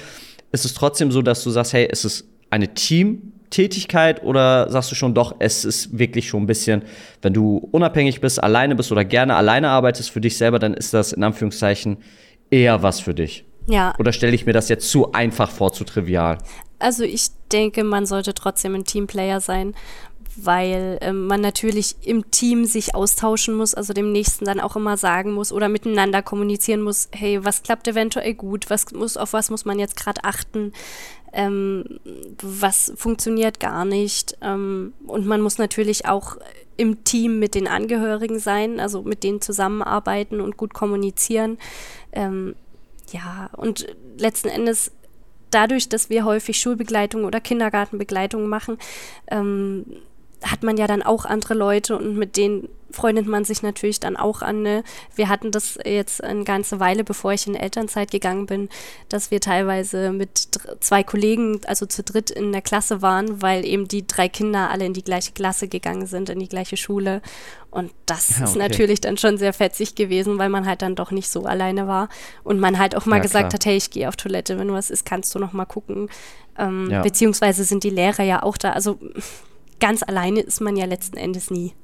Ist 0.52 0.64
es 0.64 0.74
trotzdem 0.74 1.10
so, 1.10 1.22
dass 1.22 1.42
du 1.42 1.50
sagst, 1.50 1.72
hey, 1.72 1.88
es 1.90 2.04
ist 2.04 2.28
eine 2.50 2.74
Team- 2.74 3.32
Tätigkeit 3.50 4.22
oder 4.22 4.70
sagst 4.70 4.90
du 4.90 4.94
schon 4.94 5.14
doch, 5.14 5.37
es 5.38 5.64
ist 5.64 5.98
wirklich 5.98 6.28
schon 6.28 6.44
ein 6.44 6.46
bisschen, 6.46 6.82
wenn 7.22 7.32
du 7.32 7.68
unabhängig 7.70 8.20
bist, 8.20 8.42
alleine 8.42 8.74
bist 8.74 8.92
oder 8.92 9.04
gerne 9.04 9.37
alleine 9.37 9.68
arbeitest 9.68 10.11
für 10.11 10.20
dich 10.20 10.37
selber, 10.37 10.59
dann 10.59 10.74
ist 10.74 10.94
das 10.94 11.12
in 11.12 11.22
Anführungszeichen 11.22 11.98
eher 12.50 12.82
was 12.82 13.00
für 13.00 13.14
dich? 13.14 13.44
Ja. 13.66 13.94
Oder 13.98 14.12
stelle 14.12 14.35
ich 14.35 14.46
mir 14.46 14.52
das 14.52 14.68
jetzt 14.68 14.90
zu 14.90 15.12
einfach 15.12 15.50
vor, 15.50 15.72
zu 15.72 15.85
trivial? 15.85 16.38
Also 16.78 17.04
ich 17.04 17.28
denke, 17.50 17.85
man 17.85 18.06
sollte 18.06 18.35
trotzdem 18.35 18.74
ein 18.74 18.85
Teamplayer 18.85 19.40
sein, 19.40 19.74
weil 20.37 20.99
ähm, 21.01 21.27
man 21.27 21.40
natürlich 21.40 21.96
im 22.03 22.31
Team 22.31 22.64
sich 22.64 22.94
austauschen 22.94 23.55
muss, 23.55 23.75
also 23.75 23.92
dem 23.92 24.12
Nächsten 24.12 24.44
dann 24.44 24.61
auch 24.61 24.77
immer 24.77 24.96
sagen 24.96 25.33
muss 25.33 25.53
oder 25.53 25.68
miteinander 25.68 26.22
kommunizieren 26.22 26.83
muss, 26.83 27.09
hey, 27.12 27.44
was 27.44 27.62
klappt 27.62 27.88
eventuell 27.88 28.35
gut, 28.35 28.68
was 28.68 28.90
muss, 28.92 29.16
auf 29.16 29.33
was 29.33 29.51
muss 29.51 29.64
man 29.64 29.79
jetzt 29.79 29.96
gerade 29.96 30.25
achten, 30.25 30.72
ähm, 31.33 32.01
was 32.42 32.92
funktioniert 32.96 33.61
gar 33.61 33.85
nicht. 33.85 34.37
Ähm, 34.42 34.92
und 35.07 35.27
man 35.27 35.40
muss 35.40 35.59
natürlich 35.59 36.07
auch 36.07 36.37
im 36.77 37.05
Team 37.05 37.38
mit 37.38 37.55
den 37.55 37.68
Angehörigen 37.68 38.38
sein, 38.38 38.81
also 38.81 39.03
mit 39.03 39.25
denen 39.25 39.40
zusammenarbeiten 39.40 40.40
und 40.40 40.57
gut 40.57 40.75
kommunizieren. 40.75 41.59
Ähm, 42.12 42.55
ja, 43.12 43.51
und 43.57 43.87
letzten 44.18 44.49
Endes 44.49 44.92
dadurch, 45.51 45.88
dass 45.88 46.11
wir 46.11 46.25
häufig 46.25 46.59
Schulbegleitung 46.59 47.25
oder 47.25 47.40
Kindergartenbegleitung 47.40 48.49
machen, 48.49 48.79
ähm, 49.29 49.87
hat 50.50 50.62
man 50.62 50.76
ja 50.76 50.87
dann 50.87 51.02
auch 51.02 51.24
andere 51.24 51.54
Leute 51.54 51.96
und 51.96 52.16
mit 52.16 52.37
denen 52.37 52.68
freundet 52.90 53.26
man 53.26 53.44
sich 53.44 53.62
natürlich 53.62 54.00
dann 54.00 54.16
auch 54.16 54.42
an. 54.42 54.62
Ne? 54.62 54.82
Wir 55.14 55.28
hatten 55.28 55.50
das 55.50 55.78
jetzt 55.85 56.22
eine 56.22 56.44
ganze 56.44 56.80
Weile, 56.80 57.04
bevor 57.04 57.32
ich 57.32 57.46
in 57.46 57.54
Elternzeit 57.54 58.11
gegangen 58.11 58.46
bin, 58.46 58.68
dass 59.09 59.30
wir 59.30 59.40
teilweise 59.40 60.12
mit 60.12 60.48
zwei 60.80 61.02
Kollegen, 61.02 61.61
also 61.66 61.87
zu 61.87 62.02
dritt 62.02 62.30
in 62.30 62.52
der 62.52 62.62
Klasse 62.62 63.02
waren, 63.02 63.42
weil 63.42 63.64
eben 63.64 63.87
die 63.87 64.06
drei 64.06 64.28
Kinder 64.28 64.70
alle 64.70 64.87
in 64.87 64.94
die 64.94 65.04
gleiche 65.04 65.32
Klasse 65.32 65.68
gegangen 65.68 66.06
sind, 66.06 66.30
in 66.30 66.38
die 66.38 66.48
gleiche 66.48 66.76
Schule. 66.76 67.20
Und 67.70 67.92
das 68.06 68.30
ja, 68.30 68.37
okay. 68.37 68.44
ist 68.44 68.56
natürlich 68.56 69.00
dann 69.00 69.18
schon 69.18 69.37
sehr 69.37 69.52
fetzig 69.52 69.94
gewesen, 69.94 70.38
weil 70.38 70.48
man 70.48 70.66
halt 70.66 70.80
dann 70.80 70.94
doch 70.94 71.11
nicht 71.11 71.28
so 71.28 71.44
alleine 71.44 71.87
war. 71.87 72.09
Und 72.42 72.59
man 72.59 72.78
halt 72.78 72.96
auch 72.96 73.04
mal 73.04 73.16
ja, 73.16 73.22
gesagt 73.22 73.50
klar. 73.50 73.54
hat, 73.54 73.66
hey, 73.66 73.76
ich 73.76 73.90
gehe 73.90 74.09
auf 74.09 74.16
Toilette, 74.16 74.59
wenn 74.59 74.72
was 74.72 74.90
ist, 74.90 75.04
kannst 75.04 75.35
du 75.35 75.38
noch 75.38 75.52
mal 75.52 75.66
gucken. 75.66 76.09
Ähm, 76.59 76.88
ja. 76.90 77.02
Beziehungsweise 77.02 77.64
sind 77.64 77.85
die 77.85 77.90
Lehrer 77.90 78.22
ja 78.22 78.42
auch 78.42 78.56
da. 78.56 78.72
Also 78.72 78.98
ganz 79.80 80.02
alleine 80.02 80.40
ist 80.40 80.60
man 80.60 80.76
ja 80.76 80.86
letzten 80.86 81.16
Endes 81.16 81.50
nie. 81.50 81.74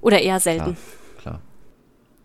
Oder 0.00 0.20
eher 0.20 0.40
selten. 0.40 0.76
Klar. 1.18 1.40
klar. 1.40 1.40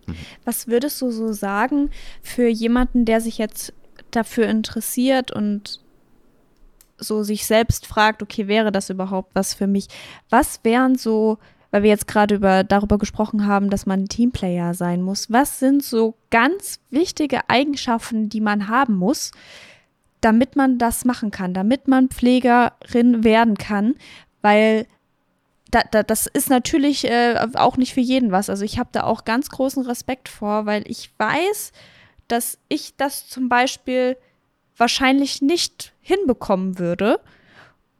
Mhm. 0.08 0.16
Was 0.46 0.68
würdest 0.68 1.02
du 1.02 1.12
so 1.12 1.34
sagen 1.34 1.90
für 2.22 2.48
jemanden, 2.48 3.06
der 3.06 3.22
sich 3.22 3.38
jetzt 3.38 3.74
dafür 4.12 4.48
interessiert 4.48 5.32
und 5.32 5.80
so 6.98 7.24
sich 7.24 7.46
selbst 7.46 7.88
fragt, 7.88 8.22
okay, 8.22 8.48
wäre 8.48 8.72
das 8.72 8.90
überhaupt 8.90 9.32
was 9.34 9.54
für 9.54 9.68
mich? 9.68 9.88
Was 10.30 10.60
wären 10.64 10.96
so 10.96 11.40
weil 11.74 11.82
wir 11.82 11.90
jetzt 11.90 12.08
gerade 12.08 12.36
über, 12.36 12.64
darüber 12.64 13.00
gesprochen 13.00 13.48
haben, 13.48 13.72
dass 13.72 13.88
man 13.88 14.08
Teamplayer 14.08 14.76
sein 14.76 15.02
muss. 15.02 15.32
Was 15.32 15.58
sind 15.58 15.82
so 15.82 16.14
ganz 16.30 16.80
wichtige 16.92 17.50
Eigenschaften, 17.50 18.30
die 18.30 18.42
man 18.42 18.68
haben 18.68 18.94
muss, 18.94 19.32
damit 20.22 20.56
man 20.56 20.78
das 20.78 21.04
machen 21.04 21.32
kann, 21.32 21.56
damit 21.56 21.88
man 21.88 22.10
Pflegerin 22.10 23.24
werden 23.24 23.58
kann? 23.58 23.96
Weil 24.44 24.86
da, 25.74 25.82
da, 25.90 26.04
das 26.04 26.28
ist 26.28 26.50
natürlich 26.50 27.06
äh, 27.06 27.36
auch 27.56 27.78
nicht 27.78 27.94
für 27.94 28.02
jeden 28.02 28.32
was. 28.32 28.50
Also 28.50 28.64
ich 28.64 28.78
habe 28.78 28.90
da 28.92 29.04
auch 29.04 29.26
ganz 29.26 29.50
großen 29.50 29.84
Respekt 29.86 30.30
vor, 30.30 30.66
weil 30.66 30.84
ich 30.88 31.10
weiß, 31.18 31.72
dass 32.28 32.60
ich 32.70 32.96
das 32.96 33.28
zum 33.28 33.50
Beispiel 33.50 34.18
wahrscheinlich 34.78 35.42
nicht 35.42 35.94
hinbekommen 36.02 36.78
würde. 36.78 37.20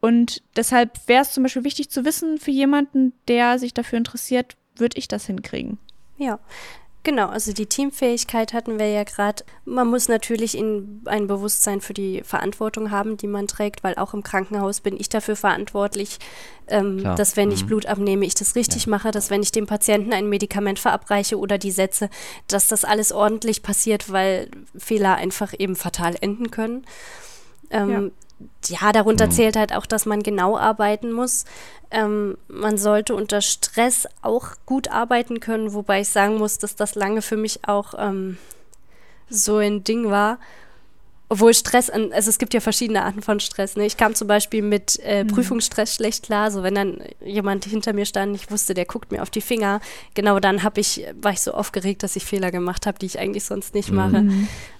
Und 0.00 0.42
deshalb 0.56 1.08
wäre 1.08 1.22
es 1.22 1.32
zum 1.32 1.42
Beispiel 1.42 1.64
wichtig 1.64 1.90
zu 1.90 2.04
wissen, 2.04 2.38
für 2.38 2.50
jemanden, 2.50 3.12
der 3.26 3.58
sich 3.58 3.74
dafür 3.74 3.98
interessiert, 3.98 4.56
würde 4.76 4.98
ich 4.98 5.08
das 5.08 5.26
hinkriegen. 5.26 5.78
Ja, 6.16 6.38
Genau, 7.04 7.28
also 7.28 7.52
die 7.52 7.66
Teamfähigkeit 7.66 8.54
hatten 8.54 8.78
wir 8.78 8.88
ja 8.88 9.04
gerade. 9.04 9.44
Man 9.66 9.88
muss 9.88 10.08
natürlich 10.08 10.56
in 10.56 11.02
ein 11.04 11.26
Bewusstsein 11.26 11.82
für 11.82 11.92
die 11.92 12.22
Verantwortung 12.24 12.90
haben, 12.90 13.18
die 13.18 13.26
man 13.26 13.46
trägt, 13.46 13.84
weil 13.84 13.94
auch 13.96 14.14
im 14.14 14.22
Krankenhaus 14.22 14.80
bin 14.80 14.98
ich 14.98 15.10
dafür 15.10 15.36
verantwortlich, 15.36 16.18
ähm, 16.66 17.04
dass 17.04 17.36
wenn 17.36 17.50
ich 17.50 17.64
mhm. 17.64 17.66
Blut 17.66 17.86
abnehme, 17.86 18.24
ich 18.24 18.34
das 18.34 18.56
richtig 18.56 18.86
ja. 18.86 18.90
mache, 18.90 19.10
dass 19.10 19.28
wenn 19.28 19.42
ich 19.42 19.52
dem 19.52 19.66
Patienten 19.66 20.14
ein 20.14 20.30
Medikament 20.30 20.78
verabreiche 20.78 21.38
oder 21.38 21.58
die 21.58 21.72
setze, 21.72 22.08
dass 22.48 22.68
das 22.68 22.86
alles 22.86 23.12
ordentlich 23.12 23.62
passiert, 23.62 24.10
weil 24.10 24.50
Fehler 24.74 25.16
einfach 25.16 25.52
eben 25.58 25.76
fatal 25.76 26.16
enden 26.18 26.50
können. 26.50 26.86
Ähm, 27.70 27.90
ja 27.90 28.10
ja, 28.66 28.92
darunter 28.92 29.26
mhm. 29.26 29.30
zählt 29.30 29.56
halt 29.56 29.72
auch, 29.72 29.86
dass 29.86 30.06
man 30.06 30.22
genau 30.22 30.56
arbeiten 30.56 31.12
muss. 31.12 31.44
Ähm, 31.90 32.36
man 32.48 32.78
sollte 32.78 33.14
unter 33.14 33.40
Stress 33.40 34.06
auch 34.22 34.48
gut 34.66 34.88
arbeiten 34.88 35.40
können, 35.40 35.74
wobei 35.74 36.00
ich 36.00 36.08
sagen 36.08 36.38
muss, 36.38 36.58
dass 36.58 36.76
das 36.76 36.94
lange 36.94 37.22
für 37.22 37.36
mich 37.36 37.68
auch 37.68 37.94
ähm, 37.96 38.38
so 39.28 39.58
ein 39.58 39.84
Ding 39.84 40.10
war. 40.10 40.38
Obwohl 41.28 41.54
Stress, 41.54 41.88
also 41.90 42.28
es 42.28 42.38
gibt 42.38 42.52
ja 42.52 42.60
verschiedene 42.60 43.02
Arten 43.02 43.22
von 43.22 43.40
Stress. 43.40 43.76
Ne? 43.76 43.86
Ich 43.86 43.96
kam 43.96 44.14
zum 44.14 44.28
Beispiel 44.28 44.62
mit 44.62 45.00
äh, 45.02 45.24
mhm. 45.24 45.28
Prüfungsstress 45.28 45.94
schlecht 45.94 46.24
klar. 46.24 46.50
So 46.50 46.62
wenn 46.62 46.74
dann 46.74 46.98
jemand 47.24 47.64
hinter 47.64 47.92
mir 47.92 48.04
stand, 48.04 48.36
ich 48.36 48.50
wusste, 48.50 48.74
der 48.74 48.84
guckt 48.84 49.10
mir 49.10 49.22
auf 49.22 49.30
die 49.30 49.40
Finger. 49.40 49.80
Genau 50.14 50.38
dann 50.38 50.62
habe 50.62 50.80
ich, 50.80 51.04
war 51.20 51.32
ich 51.32 51.40
so 51.40 51.52
aufgeregt, 51.52 52.02
dass 52.02 52.16
ich 52.16 52.24
Fehler 52.24 52.50
gemacht 52.50 52.86
habe, 52.86 52.98
die 52.98 53.06
ich 53.06 53.18
eigentlich 53.18 53.44
sonst 53.44 53.74
nicht 53.74 53.90
mhm. 53.90 53.96
mache. 53.96 54.26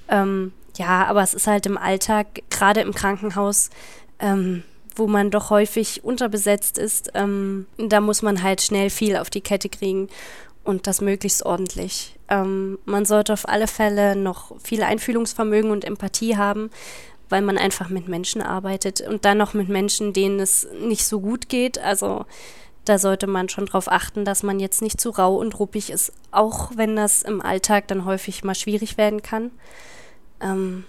Ähm, 0.07 0.53
ja, 0.77 1.07
aber 1.07 1.23
es 1.23 1.35
ist 1.35 1.47
halt 1.47 1.67
im 1.67 1.79
Alltag, 1.79 2.43
gerade 2.51 2.81
im 2.81 2.95
Krankenhaus, 2.95 3.71
ähm, 4.19 4.63
wo 4.97 5.07
man 5.07 5.31
doch 5.31 5.51
häufig 5.51 6.05
unterbesetzt 6.05 6.79
ist, 6.79 7.11
ähm, 7.15 7.67
da 7.79 8.01
muss 8.01 8.23
man 8.23 8.43
halt 8.43 8.63
schnell 8.63 8.91
viel 8.91 9.17
auf 9.17 9.31
die 9.31 9.41
Kette 9.41 9.69
kriegen 9.69 10.09
und 10.63 10.87
das 10.87 11.01
möglichst 11.01 11.45
ordentlich. 11.45 12.17
Ähm, 12.29 12.79
man 12.85 13.05
sollte 13.05 13.33
auf 13.33 13.49
alle 13.49 13.67
Fälle 13.67 14.17
noch 14.17 14.59
viel 14.61 14.83
Einfühlungsvermögen 14.83 15.71
und 15.71 15.85
Empathie 15.85 16.37
haben, 16.37 16.71
weil 17.29 17.43
man 17.43 17.59
einfach 17.59 17.89
mit 17.89 18.09
Menschen 18.09 18.43
arbeitet 18.43 19.01
und 19.01 19.25
dann 19.25 19.39
noch 19.39 19.55
mit 19.55 19.69
Menschen, 19.69 20.13
denen 20.13 20.41
es 20.41 20.69
nicht 20.81 21.05
so 21.05 21.21
gut 21.21 21.49
geht. 21.49 21.79
Also 21.79 22.25
da 22.85 22.99
sollte 22.99 23.27
man 23.27 23.49
schon 23.49 23.67
darauf 23.67 23.91
achten, 23.91 24.25
dass 24.25 24.43
man 24.43 24.61
jetzt 24.61 24.83
nicht 24.83 25.01
zu 25.01 25.11
rau 25.11 25.37
und 25.37 25.59
ruppig 25.59 25.91
ist, 25.91 26.13
auch 26.31 26.73
wenn 26.77 26.97
das 26.97 27.23
im 27.23 27.41
Alltag 27.41 27.89
dann 27.89 28.05
häufig 28.05 28.45
mal 28.45 28.55
schwierig 28.55 28.99
werden 28.99 29.23
kann. 29.23 29.51
Ähm, 30.41 30.85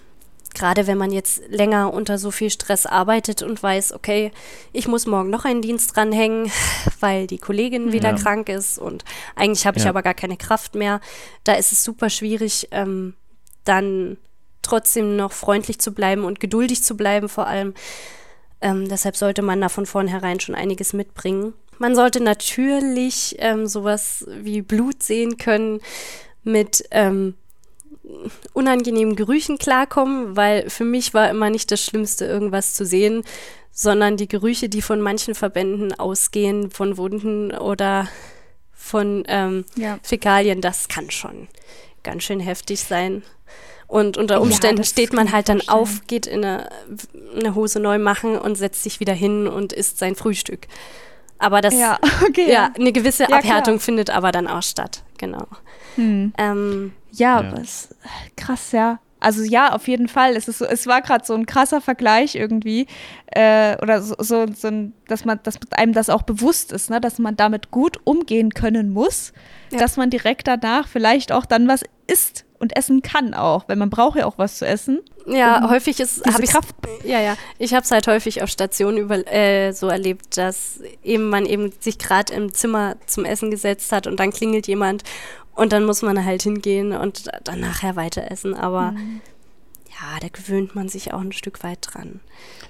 Gerade 0.56 0.86
wenn 0.86 0.96
man 0.96 1.12
jetzt 1.12 1.42
länger 1.48 1.92
unter 1.92 2.16
so 2.16 2.30
viel 2.30 2.48
Stress 2.48 2.86
arbeitet 2.86 3.42
und 3.42 3.62
weiß, 3.62 3.92
okay, 3.92 4.32
ich 4.72 4.88
muss 4.88 5.04
morgen 5.06 5.28
noch 5.28 5.44
einen 5.44 5.60
Dienst 5.60 5.94
dranhängen, 5.94 6.50
weil 7.00 7.26
die 7.26 7.36
Kollegin 7.36 7.92
wieder 7.92 8.12
ja. 8.12 8.16
krank 8.16 8.48
ist 8.48 8.78
und 8.78 9.04
eigentlich 9.34 9.66
habe 9.66 9.76
ich 9.76 9.84
ja. 9.84 9.90
aber 9.90 10.02
gar 10.02 10.14
keine 10.14 10.38
Kraft 10.38 10.74
mehr. 10.74 11.02
Da 11.44 11.52
ist 11.56 11.72
es 11.72 11.84
super 11.84 12.08
schwierig, 12.08 12.68
ähm, 12.70 13.12
dann 13.64 14.16
trotzdem 14.62 15.14
noch 15.16 15.32
freundlich 15.32 15.78
zu 15.78 15.92
bleiben 15.92 16.24
und 16.24 16.40
geduldig 16.40 16.82
zu 16.82 16.96
bleiben 16.96 17.28
vor 17.28 17.46
allem. 17.46 17.74
Ähm, 18.62 18.88
deshalb 18.88 19.14
sollte 19.14 19.42
man 19.42 19.60
da 19.60 19.68
von 19.68 19.84
vornherein 19.84 20.40
schon 20.40 20.54
einiges 20.54 20.94
mitbringen. 20.94 21.52
Man 21.78 21.94
sollte 21.94 22.22
natürlich 22.22 23.36
ähm, 23.40 23.66
sowas 23.66 24.24
wie 24.26 24.62
Blut 24.62 25.02
sehen 25.02 25.36
können 25.36 25.80
mit 26.44 26.88
ähm, 26.92 27.34
unangenehmen 28.52 29.16
Gerüchen 29.16 29.58
klarkommen, 29.58 30.36
weil 30.36 30.70
für 30.70 30.84
mich 30.84 31.14
war 31.14 31.28
immer 31.30 31.50
nicht 31.50 31.70
das 31.70 31.82
Schlimmste, 31.82 32.24
irgendwas 32.24 32.74
zu 32.74 32.84
sehen, 32.84 33.24
sondern 33.72 34.16
die 34.16 34.28
Gerüche, 34.28 34.68
die 34.68 34.82
von 34.82 35.00
manchen 35.00 35.34
Verbänden 35.34 35.92
ausgehen, 35.98 36.70
von 36.70 36.96
Wunden 36.96 37.52
oder 37.52 38.08
von 38.72 39.24
ähm, 39.28 39.64
ja. 39.76 39.98
Fäkalien, 40.02 40.60
das 40.60 40.88
kann 40.88 41.10
schon 41.10 41.48
ganz 42.02 42.22
schön 42.22 42.40
heftig 42.40 42.80
sein. 42.80 43.22
Und 43.88 44.16
unter 44.16 44.40
Umständen 44.40 44.82
ja, 44.82 44.84
steht 44.84 45.12
man 45.12 45.30
halt 45.30 45.48
dann 45.48 45.68
auf, 45.68 46.06
geht 46.06 46.26
in 46.26 46.44
eine, 46.44 46.68
eine, 47.36 47.54
Hose 47.54 47.78
neu 47.78 47.98
machen 47.98 48.36
und 48.38 48.56
setzt 48.56 48.82
sich 48.82 48.98
wieder 48.98 49.12
hin 49.12 49.46
und 49.46 49.72
isst 49.72 49.98
sein 49.98 50.16
Frühstück. 50.16 50.66
Aber 51.38 51.60
das, 51.60 51.74
ja, 51.74 51.98
okay. 52.28 52.50
ja 52.50 52.72
eine 52.74 52.92
gewisse 52.92 53.26
Abhärtung 53.26 53.74
klar. 53.74 53.80
findet 53.80 54.10
aber 54.10 54.32
dann 54.32 54.48
auch 54.48 54.62
statt, 54.62 55.02
genau. 55.18 55.46
Hm. 55.96 56.32
Ähm, 56.38 56.92
ja, 57.18 57.42
ja. 57.42 57.52
Was, 57.56 57.94
krass, 58.36 58.72
ja. 58.72 58.98
Also 59.18 59.42
ja, 59.42 59.72
auf 59.72 59.88
jeden 59.88 60.08
Fall. 60.08 60.36
Es, 60.36 60.46
ist 60.46 60.58
so, 60.58 60.66
es 60.66 60.86
war 60.86 61.00
gerade 61.02 61.24
so 61.24 61.34
ein 61.34 61.46
krasser 61.46 61.80
Vergleich 61.80 62.34
irgendwie. 62.34 62.86
Äh, 63.26 63.76
oder 63.82 64.02
so, 64.02 64.14
so, 64.18 64.46
so 64.52 64.68
ein, 64.68 64.92
dass 65.08 65.24
man, 65.24 65.40
dass 65.42 65.58
einem 65.72 65.94
das 65.94 66.10
auch 66.10 66.22
bewusst 66.22 66.70
ist, 66.72 66.90
ne? 66.90 67.00
dass 67.00 67.18
man 67.18 67.36
damit 67.36 67.70
gut 67.70 67.98
umgehen 68.04 68.52
können 68.52 68.90
muss, 68.90 69.32
ja. 69.72 69.78
dass 69.78 69.96
man 69.96 70.10
direkt 70.10 70.46
danach 70.46 70.86
vielleicht 70.86 71.32
auch 71.32 71.46
dann 71.46 71.66
was 71.66 71.82
isst 72.06 72.44
und 72.58 72.76
essen 72.76 73.02
kann 73.02 73.34
auch, 73.34 73.68
weil 73.68 73.76
man 73.76 73.90
braucht 73.90 74.18
ja 74.18 74.26
auch 74.26 74.38
was 74.38 74.58
zu 74.58 74.66
essen. 74.66 75.00
Ja, 75.26 75.58
um 75.64 75.70
häufig 75.70 75.98
ist 75.98 76.24
habe 76.24 76.44
ich 76.44 76.52
ja 77.04 77.20
ja, 77.20 77.36
ich 77.58 77.74
habe 77.74 77.82
es 77.82 77.90
halt 77.90 78.06
häufig 78.06 78.42
auf 78.42 78.48
Stationen 78.48 78.98
über, 78.98 79.26
äh, 79.32 79.72
so 79.72 79.88
erlebt, 79.88 80.36
dass 80.36 80.80
eben 81.02 81.28
man 81.28 81.46
eben 81.46 81.72
sich 81.80 81.98
gerade 81.98 82.32
im 82.32 82.54
Zimmer 82.54 82.94
zum 83.06 83.24
Essen 83.24 83.50
gesetzt 83.50 83.90
hat 83.92 84.06
und 84.06 84.20
dann 84.20 84.30
klingelt 84.30 84.68
jemand 84.68 85.02
und 85.56 85.72
dann 85.72 85.84
muss 85.84 86.02
man 86.02 86.24
halt 86.24 86.42
hingehen 86.42 86.92
und 86.92 87.30
dann 87.44 87.60
nachher 87.60 87.96
weiter 87.96 88.30
essen. 88.30 88.54
Aber 88.54 88.92
mhm. 88.92 89.20
ja, 89.88 90.20
da 90.20 90.28
gewöhnt 90.28 90.74
man 90.74 90.88
sich 90.88 91.12
auch 91.12 91.20
ein 91.20 91.32
Stück 91.32 91.64
weit 91.64 91.78
dran. 91.80 92.20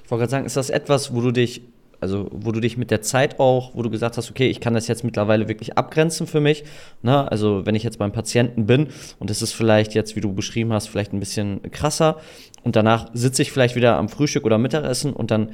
Ich 0.05 0.11
wollte 0.11 0.21
gerade 0.23 0.31
sagen, 0.31 0.47
ist 0.47 0.57
das 0.57 0.71
etwas, 0.71 1.13
wo 1.13 1.21
du 1.21 1.33
dich, 1.33 1.63
also 2.01 2.29
wo 2.31 2.53
du 2.53 2.61
dich 2.61 2.77
mit 2.77 2.93
der 2.93 3.03
Zeit 3.03 3.41
auch, 3.41 3.75
wo 3.75 3.83
du 3.83 3.91
gesagt 3.91 4.17
hast, 4.17 4.31
okay, 4.31 4.49
ich 4.49 4.61
kann 4.61 4.73
das 4.73 4.87
jetzt 4.87 5.03
mittlerweile 5.03 5.49
wirklich 5.49 5.77
abgrenzen 5.77 6.29
für 6.29 6.41
mich. 6.41 6.63
Ne? 7.03 7.31
Also 7.31 7.67
wenn 7.67 7.75
ich 7.75 7.83
jetzt 7.83 7.99
beim 7.99 8.13
Patienten 8.13 8.67
bin 8.67 8.89
und 9.19 9.31
es 9.31 9.43
ist 9.43 9.53
vielleicht 9.53 9.95
jetzt, 9.95 10.15
wie 10.15 10.21
du 10.21 10.33
beschrieben 10.33 10.73
hast, 10.73 10.87
vielleicht 10.87 11.13
ein 11.13 11.21
bisschen 11.21 11.61
krasser 11.73 12.21
und 12.63 12.77
danach 12.77 13.11
sitze 13.15 13.43
ich 13.43 13.51
vielleicht 13.51 13.75
wieder 13.75 13.97
am 13.97 14.09
Frühstück 14.09 14.45
oder 14.45 14.59
Mittagessen 14.59 15.13
und 15.13 15.33
dann 15.33 15.53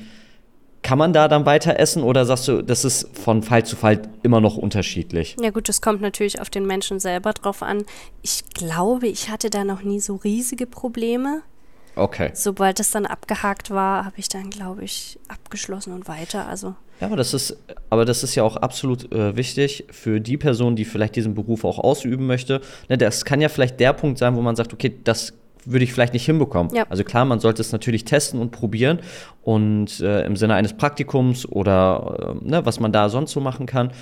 kann 0.83 0.99
man 0.99 1.13
da 1.13 1.29
dann 1.29 1.47
weiter 1.47 1.79
essen 1.79 2.03
oder 2.03 2.25
sagst 2.25 2.49
du, 2.49 2.63
das 2.63 2.85
ist 2.85 3.17
von 3.17 3.43
Fall 3.43 3.65
zu 3.65 3.77
Fall 3.77 4.03
immer 4.23 4.41
noch 4.41 4.57
unterschiedlich? 4.57 5.37
Ja 5.41 5.51
gut, 5.51 5.69
das 5.69 5.81
kommt 5.81 6.01
natürlich 6.01 6.41
auf 6.41 6.51
den 6.51 6.67
Menschen 6.67 6.99
selber 6.99 7.33
drauf 7.33 7.63
an. 7.63 7.85
Ich 8.23 8.43
glaube, 8.55 9.07
ich 9.07 9.31
hatte 9.31 9.49
da 9.49 9.65
noch 9.65 9.83
nie 9.83 10.01
so 10.01 10.17
riesige 10.17 10.67
Probleme. 10.67 11.43
Okay. 11.95 12.31
Sobald 12.35 12.81
es 12.81 12.91
dann 12.91 13.07
abgehakt 13.07 13.71
war, 13.71 14.05
habe 14.05 14.17
ich 14.17 14.29
dann, 14.29 14.51
glaube 14.51 14.83
ich, 14.83 15.19
abgeschlossen 15.29 15.93
und 15.93 16.09
weiter. 16.09 16.47
Also. 16.49 16.75
Ja, 17.01 17.07
aber 17.07 17.17
das 17.17 17.35
ist, 17.35 17.57
aber 17.91 18.05
das 18.05 18.23
ist 18.23 18.35
ja 18.35 18.43
auch 18.43 18.57
absolut 18.57 19.13
äh, 19.13 19.37
wichtig 19.37 19.85
für 19.91 20.21
die 20.21 20.39
Person, 20.39 20.75
die 20.75 20.85
vielleicht 20.85 21.17
diesen 21.17 21.35
Beruf 21.35 21.65
auch 21.65 21.79
ausüben 21.79 22.27
möchte. 22.27 22.61
Ne, 22.89 22.97
das 22.97 23.25
kann 23.25 23.41
ja 23.41 23.49
vielleicht 23.49 23.79
der 23.79 23.93
Punkt 23.93 24.19
sein, 24.19 24.37
wo 24.37 24.41
man 24.41 24.57
sagt, 24.57 24.73
okay, 24.73 24.99
das 25.05 25.35
würde 25.65 25.85
ich 25.85 25.93
vielleicht 25.93 26.13
nicht 26.13 26.27
hinbekommen. 26.27 26.75
Ja. 26.75 26.87
Also 26.89 27.05
klar, 27.05 27.25
man 27.25 27.41
sollte 27.41 27.63
es 27.63 27.73
natürlich 27.73 28.05
testen 28.05 28.41
und 28.41 28.51
probieren 28.51 29.01
und 29.43 30.01
äh, 30.01 30.25
im 30.25 30.37
Sinne 30.37 30.55
eines 30.55 30.75
Praktikums 30.75 31.47
oder 31.47 32.37
äh, 32.43 32.49
ne, 32.49 32.65
was 32.67 32.81
man 32.81 32.93
da 32.93 33.09
sonst 33.09 33.33
so 33.33 33.41
machen 33.41 33.67
kann. 33.67 33.93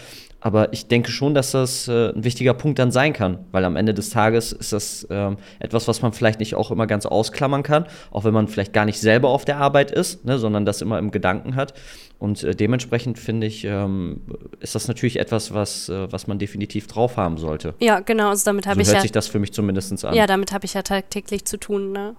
Aber 0.41 0.73
ich 0.73 0.89
denke 0.89 1.11
schon, 1.11 1.35
dass 1.35 1.51
das 1.51 1.87
äh, 1.89 2.11
ein 2.11 2.25
wichtiger 2.25 2.55
Punkt 2.55 2.79
dann 2.79 2.91
sein 2.91 3.13
kann, 3.13 3.45
weil 3.53 3.65
am 3.65 3.77
Ende 3.77 3.93
des 3.93 4.11
Tages 4.11 4.53
ist 4.53 4.73
das 4.73 5.07
ähm, 5.11 5.37
etwas, 5.59 5.87
was 5.87 6.03
man 6.03 6.13
vielleicht 6.13 6.41
nicht 6.41 6.55
auch 6.55 6.71
immer 6.71 6.87
ganz 6.87 7.07
ausklammern 7.07 7.63
kann, 7.63 7.87
auch 8.11 8.25
wenn 8.25 8.33
man 8.33 8.49
vielleicht 8.49 8.73
gar 8.73 8.87
nicht 8.87 9.01
selber 9.01 9.29
auf 9.29 9.45
der 9.45 9.59
Arbeit 9.59 9.91
ist, 9.91 10.25
ne, 10.25 10.39
sondern 10.39 10.65
das 10.65 10.81
immer 10.81 10.99
im 10.99 11.11
Gedanken 11.11 11.57
hat. 11.57 11.75
Und 12.19 12.43
äh, 12.43 12.55
dementsprechend 12.55 13.19
finde 13.19 13.47
ich, 13.47 13.65
ähm, 13.65 14.23
ist 14.61 14.75
das 14.75 14.89
natürlich 14.89 15.19
etwas, 15.19 15.53
was, 15.53 15.89
äh, 15.89 16.11
was 16.13 16.27
man 16.27 16.39
definitiv 16.39 16.87
drauf 16.87 17.17
haben 17.17 17.39
sollte. 17.39 17.75
Ja, 17.79 18.01
genau. 18.01 18.31
Also 18.31 18.45
damit 18.45 18.67
habe 18.67 18.77
so 18.77 18.83
ich 18.83 18.89
hört 18.89 18.97
ja, 18.97 19.03
sich 19.03 19.13
das 19.13 19.27
für 19.27 19.39
mich 19.39 19.53
zumindest 19.53 20.05
an. 20.05 20.15
Ja, 20.15 20.27
damit 20.27 20.53
habe 20.53 20.65
ich 20.65 20.75
ja 20.75 20.83
tagtäglich 20.83 21.45
zu 21.45 21.59
tun. 21.59 21.93
Ne? 21.93 22.15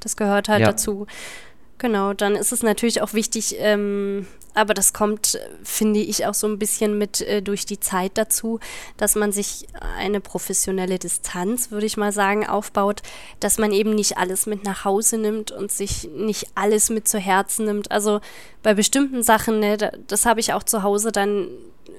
Das 0.00 0.16
gehört 0.16 0.48
halt 0.48 0.60
ja. 0.60 0.68
dazu. 0.68 1.06
Genau, 1.78 2.14
dann 2.14 2.36
ist 2.36 2.52
es 2.52 2.62
natürlich 2.62 3.02
auch 3.02 3.12
wichtig, 3.12 3.56
ähm, 3.58 4.26
aber 4.54 4.72
das 4.72 4.94
kommt, 4.94 5.38
finde 5.62 6.00
ich, 6.00 6.24
auch 6.24 6.32
so 6.32 6.46
ein 6.46 6.58
bisschen 6.58 6.96
mit 6.96 7.20
äh, 7.20 7.42
durch 7.42 7.66
die 7.66 7.78
Zeit 7.78 8.12
dazu, 8.14 8.58
dass 8.96 9.14
man 9.14 9.30
sich 9.30 9.66
eine 9.98 10.20
professionelle 10.20 10.98
Distanz, 10.98 11.70
würde 11.70 11.84
ich 11.84 11.98
mal 11.98 12.12
sagen, 12.12 12.46
aufbaut, 12.46 13.02
dass 13.40 13.58
man 13.58 13.72
eben 13.72 13.94
nicht 13.94 14.16
alles 14.16 14.46
mit 14.46 14.64
nach 14.64 14.86
Hause 14.86 15.18
nimmt 15.18 15.52
und 15.52 15.70
sich 15.70 16.08
nicht 16.16 16.46
alles 16.54 16.88
mit 16.88 17.06
zu 17.06 17.18
Herzen 17.18 17.66
nimmt. 17.66 17.90
Also 17.90 18.20
bei 18.62 18.72
bestimmten 18.72 19.22
Sachen, 19.22 19.60
ne, 19.60 19.76
das 20.06 20.24
habe 20.24 20.40
ich 20.40 20.54
auch 20.54 20.62
zu 20.62 20.82
Hause 20.82 21.12
dann 21.12 21.48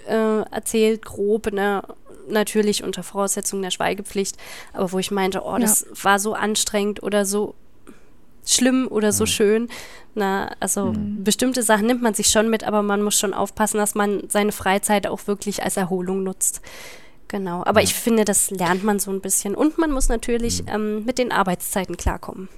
äh, 0.08 0.42
erzählt, 0.50 1.06
grob, 1.06 1.52
ne? 1.52 1.84
natürlich 2.28 2.84
unter 2.84 3.04
Voraussetzung 3.04 3.62
der 3.62 3.72
Schweigepflicht, 3.72 4.36
aber 4.74 4.92
wo 4.92 5.00
ich 5.00 5.12
meinte, 5.12 5.44
oh, 5.46 5.58
das 5.58 5.82
ja. 5.82 6.04
war 6.04 6.20
so 6.20 6.34
anstrengend 6.34 7.02
oder 7.04 7.26
so 7.26 7.56
schlimm 8.48 8.88
oder 8.90 9.12
so 9.12 9.24
mhm. 9.24 9.28
schön. 9.28 9.68
Na, 10.16 10.52
also 10.60 10.94
mhm. 10.94 11.24
bestimmte 11.24 11.62
Sachen 11.62 11.86
nimmt 11.86 12.02
man 12.02 12.14
sich 12.14 12.28
schon 12.28 12.50
mit, 12.50 12.64
aber 12.64 12.82
man 12.82 13.04
muss 13.04 13.20
schon 13.20 13.34
aufpassen, 13.34 13.78
dass 13.78 13.94
man 13.94 14.24
seine 14.30 14.52
Freizeit 14.52 15.06
auch 15.06 15.28
wirklich 15.28 15.64
als 15.64 15.78
Erholung 15.78 16.24
nutzt. 16.24 16.62
Genau, 17.28 17.64
aber 17.66 17.82
ja. 17.82 17.86
ich 17.86 17.94
finde, 17.94 18.26
das 18.26 18.50
lernt 18.50 18.84
man 18.84 19.00
so 19.00 19.12
ein 19.12 19.22
bisschen. 19.22 19.54
Und 19.54 19.78
man 19.78 19.92
muss 19.92 20.10
natürlich 20.10 20.64
mhm. 20.64 20.70
ähm, 20.70 21.06
mit 21.06 21.18
den 21.18 21.32
Arbeitszeiten 21.32 21.98
klarkommen. 21.98 22.50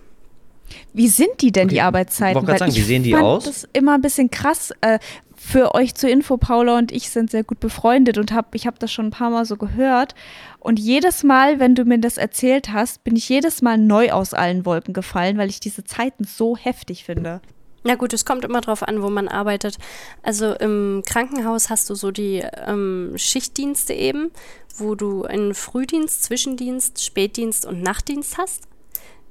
Wie 0.93 1.07
sind 1.07 1.41
die 1.41 1.51
denn, 1.51 1.65
okay. 1.65 1.75
die 1.75 1.81
Arbeitszeiten? 1.81 2.47
Ich 2.47 2.57
sagen, 2.59 2.75
wie 2.75 2.81
sehen 2.81 3.03
die 3.03 3.15
aus? 3.15 3.45
Das 3.45 3.57
ist 3.57 3.69
immer 3.73 3.95
ein 3.95 4.01
bisschen 4.01 4.29
krass. 4.29 4.71
Äh, 4.81 4.99
für 5.39 5.73
euch 5.73 5.95
zur 5.95 6.09
Info, 6.09 6.37
Paula 6.37 6.77
und 6.77 6.91
ich 6.91 7.09
sind 7.09 7.31
sehr 7.31 7.43
gut 7.43 7.59
befreundet 7.61 8.17
und 8.17 8.33
hab, 8.33 8.53
ich 8.55 8.67
habe 8.67 8.77
das 8.77 8.91
schon 8.91 9.07
ein 9.07 9.11
paar 9.11 9.29
Mal 9.29 9.45
so 9.45 9.55
gehört. 9.55 10.13
Und 10.59 10.79
jedes 10.79 11.23
Mal, 11.23 11.59
wenn 11.59 11.75
du 11.75 11.85
mir 11.85 11.97
das 11.97 12.17
erzählt 12.17 12.73
hast, 12.73 13.03
bin 13.05 13.15
ich 13.15 13.29
jedes 13.29 13.61
Mal 13.61 13.77
neu 13.77 14.11
aus 14.11 14.33
allen 14.33 14.65
Wolken 14.65 14.93
gefallen, 14.93 15.37
weil 15.37 15.49
ich 15.49 15.61
diese 15.61 15.85
Zeiten 15.85 16.25
so 16.25 16.57
heftig 16.57 17.05
finde. 17.05 17.41
Na 17.83 17.95
gut, 17.95 18.13
es 18.13 18.25
kommt 18.25 18.43
immer 18.43 18.59
drauf 18.59 18.83
an, 18.83 19.01
wo 19.01 19.09
man 19.09 19.29
arbeitet. 19.29 19.77
Also 20.23 20.53
im 20.55 21.03
Krankenhaus 21.05 21.69
hast 21.69 21.89
du 21.89 21.95
so 21.95 22.11
die 22.11 22.43
ähm, 22.67 23.13
Schichtdienste 23.15 23.93
eben, 23.93 24.31
wo 24.77 24.95
du 24.95 25.23
einen 25.23 25.53
Frühdienst, 25.53 26.23
Zwischendienst, 26.23 27.03
Spätdienst 27.03 27.65
und 27.65 27.81
Nachtdienst 27.81 28.37
hast. 28.37 28.63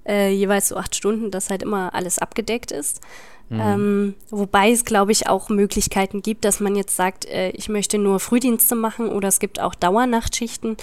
Äh, 0.07 0.33
jeweils 0.33 0.69
so 0.69 0.77
acht 0.77 0.97
Stunden, 0.97 1.31
dass 1.31 1.51
halt 1.51 1.63
immer 1.63 1.95
alles 1.95 2.19
abgedeckt 2.19 2.73
ist. 2.73 3.03
Mhm. 3.49 3.61
Ähm, 3.61 4.15
wobei 4.31 4.71
es, 4.71 4.85
glaube 4.85 5.13
ich, 5.13 5.29
auch 5.29 5.49
Möglichkeiten 5.49 6.23
gibt, 6.23 6.45
dass 6.45 6.61
man 6.61 6.77
jetzt 6.77 6.97
sagt, 6.97 7.25
äh, 7.27 7.51
ich 7.51 7.69
möchte 7.69 7.99
nur 7.99 8.21
Frühdienste 8.21 8.75
machen 8.75 9.09
oder 9.09 9.29
es 9.29 9.41
gibt 9.41 9.61
auch 9.61 9.75
Dauernachtschichten. 9.75 10.77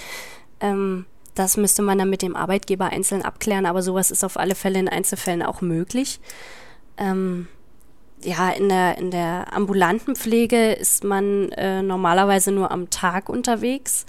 Ähm, 0.60 1.06
das 1.36 1.58
müsste 1.58 1.82
man 1.82 1.98
dann 1.98 2.10
mit 2.10 2.22
dem 2.22 2.36
Arbeitgeber 2.36 2.86
einzeln 2.86 3.22
abklären, 3.22 3.66
aber 3.66 3.82
sowas 3.82 4.10
ist 4.10 4.24
auf 4.24 4.38
alle 4.38 4.56
Fälle 4.56 4.80
in 4.80 4.90
Einzelfällen 4.90 5.44
auch 5.44 5.62
möglich. 5.62 6.20
Ähm, 6.98 7.48
ja, 8.24 8.50
in 8.50 8.70
der, 8.70 8.98
in 8.98 9.12
der 9.12 9.54
ambulanten 9.54 10.16
Pflege 10.16 10.72
ist 10.72 11.04
man 11.04 11.52
äh, 11.52 11.84
normalerweise 11.84 12.52
nur 12.52 12.72
am 12.72 12.90
Tag 12.90 13.30
unterwegs. 13.30 14.06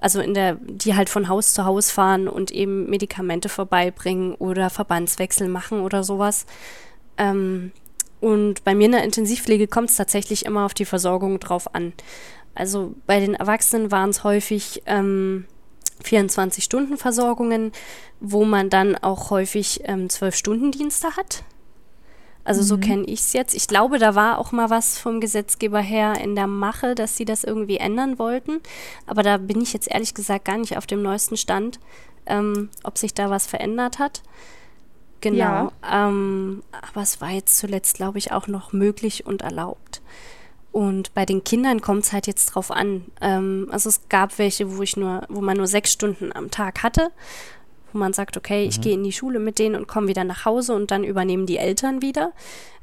Also 0.00 0.20
in 0.20 0.34
der, 0.34 0.54
die 0.54 0.94
halt 0.94 1.10
von 1.10 1.28
Haus 1.28 1.52
zu 1.52 1.64
Haus 1.64 1.90
fahren 1.90 2.28
und 2.28 2.52
eben 2.52 2.88
Medikamente 2.88 3.48
vorbeibringen 3.48 4.34
oder 4.34 4.70
Verbandswechsel 4.70 5.48
machen 5.48 5.80
oder 5.80 6.04
sowas. 6.04 6.46
Ähm, 7.20 7.70
und 8.20 8.64
bei 8.64 8.74
mir 8.74 8.86
in 8.86 8.92
der 8.92 9.04
Intensivpflege 9.04 9.68
kommt 9.68 9.90
es 9.90 9.96
tatsächlich 9.96 10.44
immer 10.44 10.64
auf 10.64 10.74
die 10.74 10.84
Versorgung 10.84 11.38
drauf 11.38 11.74
an. 11.74 11.92
Also 12.54 12.94
bei 13.06 13.20
den 13.20 13.34
Erwachsenen 13.34 13.90
waren 13.90 14.10
es 14.10 14.24
häufig 14.24 14.82
ähm, 14.86 15.46
24-Stunden-Versorgungen, 16.02 17.72
wo 18.18 18.44
man 18.44 18.70
dann 18.70 18.96
auch 18.96 19.30
häufig 19.30 19.82
ähm, 19.84 20.08
12-Stunden-Dienste 20.08 21.16
hat. 21.16 21.44
Also 22.44 22.62
mhm. 22.62 22.66
so 22.66 22.78
kenne 22.78 23.04
ich 23.04 23.20
es 23.20 23.32
jetzt. 23.32 23.54
Ich 23.54 23.68
glaube, 23.68 23.98
da 23.98 24.14
war 24.14 24.38
auch 24.38 24.52
mal 24.52 24.70
was 24.70 24.98
vom 24.98 25.20
Gesetzgeber 25.20 25.80
her 25.80 26.20
in 26.22 26.34
der 26.34 26.46
Mache, 26.46 26.94
dass 26.94 27.16
sie 27.16 27.24
das 27.24 27.44
irgendwie 27.44 27.76
ändern 27.76 28.18
wollten. 28.18 28.60
Aber 29.06 29.22
da 29.22 29.36
bin 29.36 29.60
ich 29.60 29.72
jetzt 29.72 29.90
ehrlich 29.90 30.14
gesagt 30.14 30.46
gar 30.46 30.58
nicht 30.58 30.76
auf 30.76 30.86
dem 30.86 31.02
neuesten 31.02 31.36
Stand, 31.36 31.80
ähm, 32.26 32.70
ob 32.82 32.98
sich 32.98 33.14
da 33.14 33.30
was 33.30 33.46
verändert 33.46 33.98
hat. 33.98 34.22
Genau. 35.20 35.36
Ja. 35.82 36.08
Ähm, 36.08 36.62
aber 36.70 37.02
es 37.02 37.20
war 37.20 37.30
jetzt 37.30 37.58
zuletzt, 37.58 37.96
glaube 37.96 38.18
ich, 38.18 38.32
auch 38.32 38.46
noch 38.46 38.72
möglich 38.72 39.26
und 39.26 39.42
erlaubt. 39.42 40.00
Und 40.72 41.12
bei 41.14 41.26
den 41.26 41.42
Kindern 41.42 41.80
kommt 41.80 42.04
es 42.04 42.12
halt 42.12 42.26
jetzt 42.26 42.46
drauf 42.46 42.70
an. 42.70 43.06
Ähm, 43.20 43.68
also 43.70 43.88
es 43.88 44.08
gab 44.08 44.38
welche, 44.38 44.76
wo 44.76 44.82
ich 44.82 44.96
nur, 44.96 45.22
wo 45.28 45.40
man 45.40 45.56
nur 45.56 45.66
sechs 45.66 45.92
Stunden 45.92 46.32
am 46.32 46.50
Tag 46.50 46.82
hatte, 46.82 47.10
wo 47.92 47.98
man 47.98 48.12
sagt, 48.12 48.36
okay, 48.36 48.64
ich 48.64 48.78
mhm. 48.78 48.82
gehe 48.82 48.94
in 48.94 49.04
die 49.04 49.12
Schule 49.12 49.40
mit 49.40 49.58
denen 49.58 49.74
und 49.74 49.88
komme 49.88 50.08
wieder 50.08 50.24
nach 50.24 50.44
Hause 50.44 50.74
und 50.74 50.90
dann 50.90 51.02
übernehmen 51.02 51.46
die 51.46 51.56
Eltern 51.56 52.02
wieder. 52.02 52.32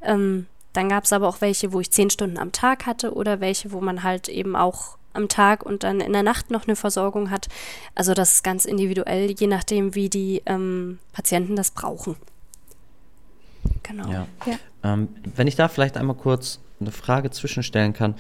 Ähm, 0.01 0.47
dann 0.73 0.89
gab 0.89 1.05
es 1.05 1.13
aber 1.13 1.27
auch 1.27 1.41
welche, 1.41 1.71
wo 1.71 1.79
ich 1.79 1.91
zehn 1.91 2.09
Stunden 2.09 2.37
am 2.37 2.51
Tag 2.51 2.85
hatte 2.85 3.13
oder 3.13 3.39
welche, 3.39 3.71
wo 3.71 3.79
man 3.79 4.03
halt 4.03 4.27
eben 4.27 4.55
auch 4.55 4.96
am 5.17 5.27
Tag 5.27 5.65
und 5.65 5.83
dann 5.83 5.99
in 5.99 6.13
der 6.13 6.23
Nacht 6.23 6.51
noch 6.51 6.67
eine 6.67 6.75
Versorgung 6.75 7.29
hat. 7.31 7.47
Also 7.95 8.13
das 8.13 8.33
ist 8.33 8.43
ganz 8.43 8.65
individuell, 8.65 9.31
je 9.31 9.47
nachdem, 9.47 9.95
wie 9.95 10.09
die 10.09 10.41
ähm, 10.45 10.99
Patienten 11.11 11.55
das 11.55 11.71
brauchen. 11.71 12.15
Genau. 13.83 14.09
Ja. 14.09 14.27
ja. 14.45 14.59
Ähm, 14.83 15.09
wenn 15.35 15.47
ich 15.47 15.55
da 15.55 15.67
vielleicht 15.67 15.97
einmal 15.97 16.15
kurz 16.15 16.59
eine 16.79 16.91
Frage 16.91 17.31
zwischenstellen 17.31 17.93
kann. 17.93 18.15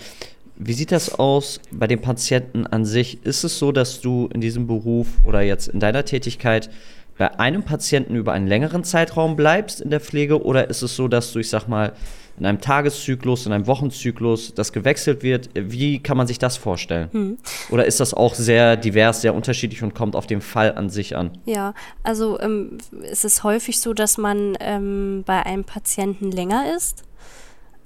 Wie 0.55 0.73
sieht 0.73 0.91
das 0.91 1.13
aus 1.13 1.61
bei 1.71 1.85
den 1.85 2.01
Patienten 2.01 2.65
an 2.65 2.85
sich? 2.85 3.23
Ist 3.23 3.43
es 3.43 3.59
so, 3.59 3.71
dass 3.71 4.01
du 4.01 4.27
in 4.33 4.41
diesem 4.41 4.65
Beruf 4.65 5.07
oder 5.23 5.41
jetzt 5.41 5.67
in 5.67 5.79
deiner 5.79 6.03
Tätigkeit 6.03 6.69
bei 7.17 7.39
einem 7.39 7.63
Patienten 7.63 8.15
über 8.15 8.33
einen 8.33 8.47
längeren 8.47 8.83
Zeitraum 8.83 9.35
bleibst 9.35 9.81
in 9.81 9.89
der 9.89 9.99
Pflege 9.99 10.43
oder 10.43 10.69
ist 10.69 10.81
es 10.81 10.95
so, 10.95 11.07
dass 11.07 11.31
du, 11.31 11.39
ich 11.39 11.49
sag 11.49 11.67
mal, 11.67 11.93
in 12.39 12.45
einem 12.45 12.61
Tageszyklus, 12.61 13.45
in 13.45 13.51
einem 13.51 13.67
Wochenzyklus 13.67 14.53
das 14.53 14.71
gewechselt 14.71 15.23
wird. 15.23 15.49
Wie 15.55 15.99
kann 15.99 16.17
man 16.17 16.27
sich 16.27 16.37
das 16.37 16.57
vorstellen? 16.57 17.09
Hm. 17.11 17.37
Oder 17.69 17.85
ist 17.85 17.99
das 17.99 18.13
auch 18.13 18.35
sehr 18.35 18.77
divers, 18.77 19.21
sehr 19.21 19.33
unterschiedlich 19.33 19.81
und 19.83 19.95
kommt 19.95 20.15
auf 20.15 20.27
den 20.27 20.41
Fall 20.41 20.75
an 20.75 20.89
sich 20.89 21.15
an? 21.15 21.31
Ja, 21.45 21.73
also 22.03 22.39
ähm, 22.39 22.77
es 23.09 23.23
ist 23.23 23.43
häufig 23.43 23.79
so, 23.79 23.93
dass 23.93 24.17
man 24.17 24.55
ähm, 24.59 25.23
bei 25.25 25.45
einem 25.45 25.63
Patienten 25.63 26.31
länger 26.31 26.75
ist 26.75 27.06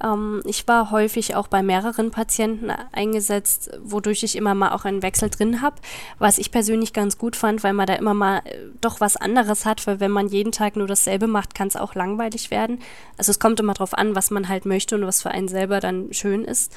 ähm, 0.03 0.41
ich 0.45 0.67
war 0.67 0.91
häufig 0.91 1.35
auch 1.35 1.47
bei 1.47 1.63
mehreren 1.63 2.11
Patienten 2.11 2.71
eingesetzt, 2.91 3.71
wodurch 3.83 4.23
ich 4.23 4.35
immer 4.35 4.55
mal 4.55 4.71
auch 4.71 4.85
einen 4.85 5.01
Wechsel 5.01 5.29
drin 5.29 5.61
habe, 5.61 5.77
was 6.19 6.37
ich 6.37 6.51
persönlich 6.51 6.93
ganz 6.93 7.17
gut 7.17 7.35
fand, 7.35 7.63
weil 7.63 7.73
man 7.73 7.87
da 7.87 7.93
immer 7.93 8.13
mal 8.13 8.39
äh, 8.39 8.55
doch 8.79 8.99
was 8.99 9.17
anderes 9.17 9.65
hat, 9.65 9.85
weil 9.87 9.99
wenn 9.99 10.11
man 10.11 10.27
jeden 10.27 10.51
Tag 10.51 10.75
nur 10.75 10.87
dasselbe 10.87 11.27
macht, 11.27 11.55
kann 11.55 11.67
es 11.67 11.75
auch 11.75 11.95
langweilig 11.95 12.51
werden. 12.51 12.79
Also 13.17 13.31
es 13.31 13.39
kommt 13.39 13.59
immer 13.59 13.73
darauf 13.73 13.93
an, 13.93 14.15
was 14.15 14.31
man 14.31 14.47
halt 14.47 14.65
möchte 14.65 14.95
und 14.95 15.05
was 15.05 15.21
für 15.21 15.31
einen 15.31 15.47
selber 15.47 15.79
dann 15.79 16.13
schön 16.13 16.43
ist. 16.43 16.73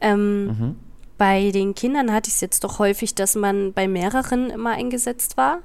Ähm, 0.00 0.46
mhm. 0.46 0.76
Bei 1.18 1.50
den 1.50 1.74
Kindern 1.74 2.12
hatte 2.12 2.28
ich 2.28 2.34
es 2.34 2.40
jetzt 2.40 2.64
doch 2.64 2.78
häufig, 2.78 3.14
dass 3.14 3.36
man 3.36 3.72
bei 3.72 3.86
mehreren 3.88 4.50
immer 4.50 4.70
eingesetzt 4.70 5.36
war. 5.36 5.60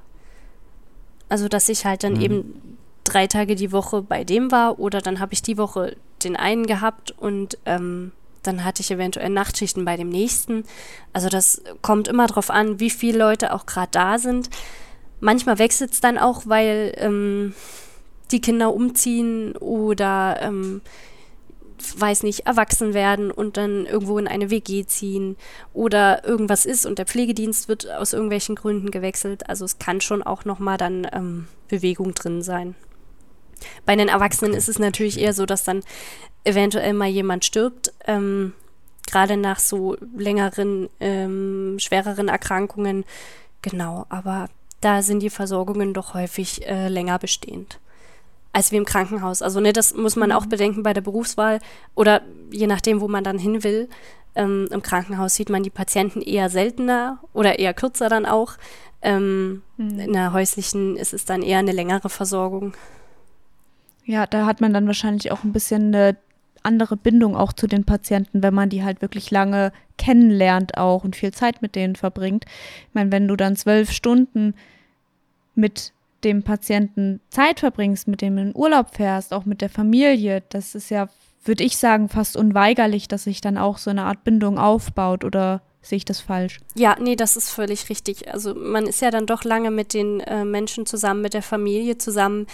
Also 1.28 1.48
dass 1.48 1.68
ich 1.68 1.84
halt 1.84 2.02
dann 2.02 2.14
mhm. 2.14 2.20
eben 2.20 2.78
drei 3.04 3.26
Tage 3.26 3.54
die 3.56 3.72
Woche 3.72 4.02
bei 4.02 4.24
dem 4.24 4.50
war 4.50 4.78
oder 4.78 5.00
dann 5.00 5.20
habe 5.20 5.32
ich 5.32 5.42
die 5.42 5.58
Woche 5.58 5.96
den 6.24 6.36
einen 6.36 6.66
gehabt 6.66 7.12
und 7.12 7.58
ähm, 7.66 8.12
dann 8.42 8.64
hatte 8.64 8.82
ich 8.82 8.90
eventuell 8.90 9.28
Nachtschichten 9.28 9.84
bei 9.84 9.96
dem 9.96 10.08
nächsten. 10.08 10.64
Also 11.12 11.28
das 11.28 11.62
kommt 11.82 12.08
immer 12.08 12.26
darauf 12.26 12.50
an, 12.50 12.80
wie 12.80 12.90
viele 12.90 13.18
Leute 13.18 13.52
auch 13.52 13.66
gerade 13.66 13.90
da 13.90 14.18
sind. 14.18 14.48
Manchmal 15.20 15.58
wechselt 15.58 15.92
es 15.92 16.00
dann 16.00 16.16
auch, 16.16 16.42
weil 16.46 16.94
ähm, 16.96 17.54
die 18.30 18.40
Kinder 18.40 18.72
umziehen 18.72 19.56
oder 19.56 20.38
ähm, 20.40 20.80
weiß 21.96 22.22
nicht, 22.22 22.46
erwachsen 22.46 22.94
werden 22.94 23.30
und 23.30 23.56
dann 23.56 23.86
irgendwo 23.86 24.18
in 24.18 24.28
eine 24.28 24.50
WG 24.50 24.84
ziehen 24.84 25.36
oder 25.72 26.26
irgendwas 26.26 26.66
ist 26.66 26.86
und 26.86 26.98
der 26.98 27.06
Pflegedienst 27.06 27.68
wird 27.68 27.90
aus 27.90 28.12
irgendwelchen 28.12 28.54
Gründen 28.54 28.90
gewechselt. 28.90 29.48
Also 29.48 29.64
es 29.64 29.78
kann 29.78 30.00
schon 30.00 30.22
auch 30.22 30.44
nochmal 30.44 30.76
dann 30.76 31.06
ähm, 31.12 31.48
Bewegung 31.68 32.14
drin 32.14 32.42
sein. 32.42 32.74
Bei 33.86 33.96
den 33.96 34.08
Erwachsenen 34.08 34.54
ist 34.54 34.68
es 34.68 34.78
natürlich 34.78 35.18
eher 35.18 35.32
so, 35.32 35.46
dass 35.46 35.64
dann 35.64 35.82
eventuell 36.44 36.92
mal 36.92 37.08
jemand 37.08 37.44
stirbt, 37.44 37.92
ähm, 38.06 38.52
gerade 39.06 39.36
nach 39.36 39.58
so 39.58 39.96
längeren, 40.16 40.88
ähm, 41.00 41.76
schwereren 41.78 42.28
Erkrankungen. 42.28 43.04
Genau, 43.62 44.06
aber 44.08 44.48
da 44.80 45.02
sind 45.02 45.20
die 45.20 45.30
Versorgungen 45.30 45.92
doch 45.92 46.14
häufig 46.14 46.66
äh, 46.66 46.88
länger 46.88 47.18
bestehend 47.18 47.78
als 48.52 48.72
wie 48.72 48.76
im 48.76 48.84
Krankenhaus. 48.84 49.42
Also 49.42 49.60
ne, 49.60 49.72
das 49.72 49.94
muss 49.94 50.16
man 50.16 50.32
auch 50.32 50.44
mhm. 50.44 50.48
bedenken 50.48 50.82
bei 50.82 50.92
der 50.92 51.00
Berufswahl 51.00 51.60
oder 51.94 52.22
je 52.50 52.66
nachdem, 52.66 53.00
wo 53.00 53.08
man 53.08 53.24
dann 53.24 53.38
hin 53.38 53.62
will. 53.62 53.88
Ähm, 54.34 54.68
Im 54.70 54.82
Krankenhaus 54.82 55.34
sieht 55.34 55.50
man 55.50 55.62
die 55.62 55.70
Patienten 55.70 56.20
eher 56.20 56.50
seltener 56.50 57.18
oder 57.32 57.58
eher 57.58 57.74
kürzer 57.74 58.08
dann 58.08 58.26
auch. 58.26 58.54
Ähm, 59.02 59.62
mhm. 59.76 59.98
In 59.98 60.12
der 60.12 60.32
häuslichen 60.32 60.96
ist 60.96 61.12
es 61.12 61.24
dann 61.24 61.42
eher 61.42 61.58
eine 61.58 61.72
längere 61.72 62.08
Versorgung. 62.08 62.74
Ja, 64.10 64.26
da 64.26 64.44
hat 64.44 64.60
man 64.60 64.74
dann 64.74 64.88
wahrscheinlich 64.88 65.30
auch 65.30 65.44
ein 65.44 65.52
bisschen 65.52 65.94
eine 65.94 66.16
andere 66.64 66.96
Bindung 66.96 67.36
auch 67.36 67.52
zu 67.52 67.68
den 67.68 67.84
Patienten, 67.84 68.42
wenn 68.42 68.52
man 68.52 68.68
die 68.68 68.82
halt 68.82 69.02
wirklich 69.02 69.30
lange 69.30 69.72
kennenlernt 69.98 70.76
auch 70.76 71.04
und 71.04 71.14
viel 71.14 71.32
Zeit 71.32 71.62
mit 71.62 71.76
denen 71.76 71.94
verbringt. 71.94 72.44
Ich 72.88 72.94
meine, 72.94 73.12
wenn 73.12 73.28
du 73.28 73.36
dann 73.36 73.54
zwölf 73.54 73.92
Stunden 73.92 74.54
mit 75.54 75.92
dem 76.24 76.42
Patienten 76.42 77.20
Zeit 77.30 77.60
verbringst, 77.60 78.08
mit 78.08 78.20
dem 78.20 78.36
in 78.36 78.56
Urlaub 78.56 78.96
fährst, 78.96 79.32
auch 79.32 79.44
mit 79.44 79.60
der 79.60 79.70
Familie, 79.70 80.42
das 80.48 80.74
ist 80.74 80.90
ja, 80.90 81.08
würde 81.44 81.62
ich 81.62 81.76
sagen, 81.76 82.08
fast 82.08 82.36
unweigerlich, 82.36 83.06
dass 83.06 83.24
sich 83.24 83.40
dann 83.40 83.56
auch 83.56 83.78
so 83.78 83.90
eine 83.90 84.02
Art 84.02 84.24
Bindung 84.24 84.58
aufbaut 84.58 85.22
oder 85.22 85.62
sehe 85.82 85.98
ich 85.98 86.04
das 86.04 86.18
falsch? 86.18 86.58
Ja, 86.74 86.96
nee, 87.00 87.14
das 87.14 87.36
ist 87.36 87.50
völlig 87.50 87.88
richtig. 87.88 88.28
Also 88.28 88.56
man 88.56 88.88
ist 88.88 89.02
ja 89.02 89.12
dann 89.12 89.26
doch 89.26 89.44
lange 89.44 89.70
mit 89.70 89.94
den 89.94 90.18
äh, 90.18 90.44
Menschen 90.44 90.84
zusammen, 90.84 91.22
mit 91.22 91.32
der 91.32 91.42
Familie 91.42 91.96
zusammen 91.96 92.48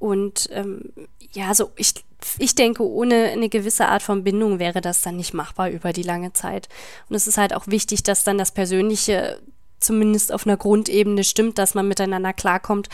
und 0.00 0.48
ähm, 0.50 0.92
ja, 1.32 1.54
so 1.54 1.70
ich 1.76 1.94
ich 2.38 2.54
denke, 2.54 2.82
ohne 2.82 3.30
eine 3.30 3.48
gewisse 3.48 3.86
Art 3.88 4.02
von 4.02 4.24
Bindung 4.24 4.58
wäre 4.58 4.80
das 4.80 5.02
dann 5.02 5.16
nicht 5.16 5.32
machbar 5.32 5.70
über 5.70 5.92
die 5.92 6.02
lange 6.02 6.32
Zeit. 6.32 6.68
Und 7.08 7.16
es 7.16 7.26
ist 7.26 7.38
halt 7.38 7.54
auch 7.54 7.66
wichtig, 7.66 8.02
dass 8.02 8.24
dann 8.24 8.36
das 8.36 8.52
Persönliche 8.52 9.40
zumindest 9.78 10.32
auf 10.32 10.46
einer 10.46 10.58
Grundebene 10.58 11.24
stimmt, 11.24 11.56
dass 11.56 11.74
man 11.74 11.88
miteinander 11.88 12.34
klarkommt. 12.34 12.88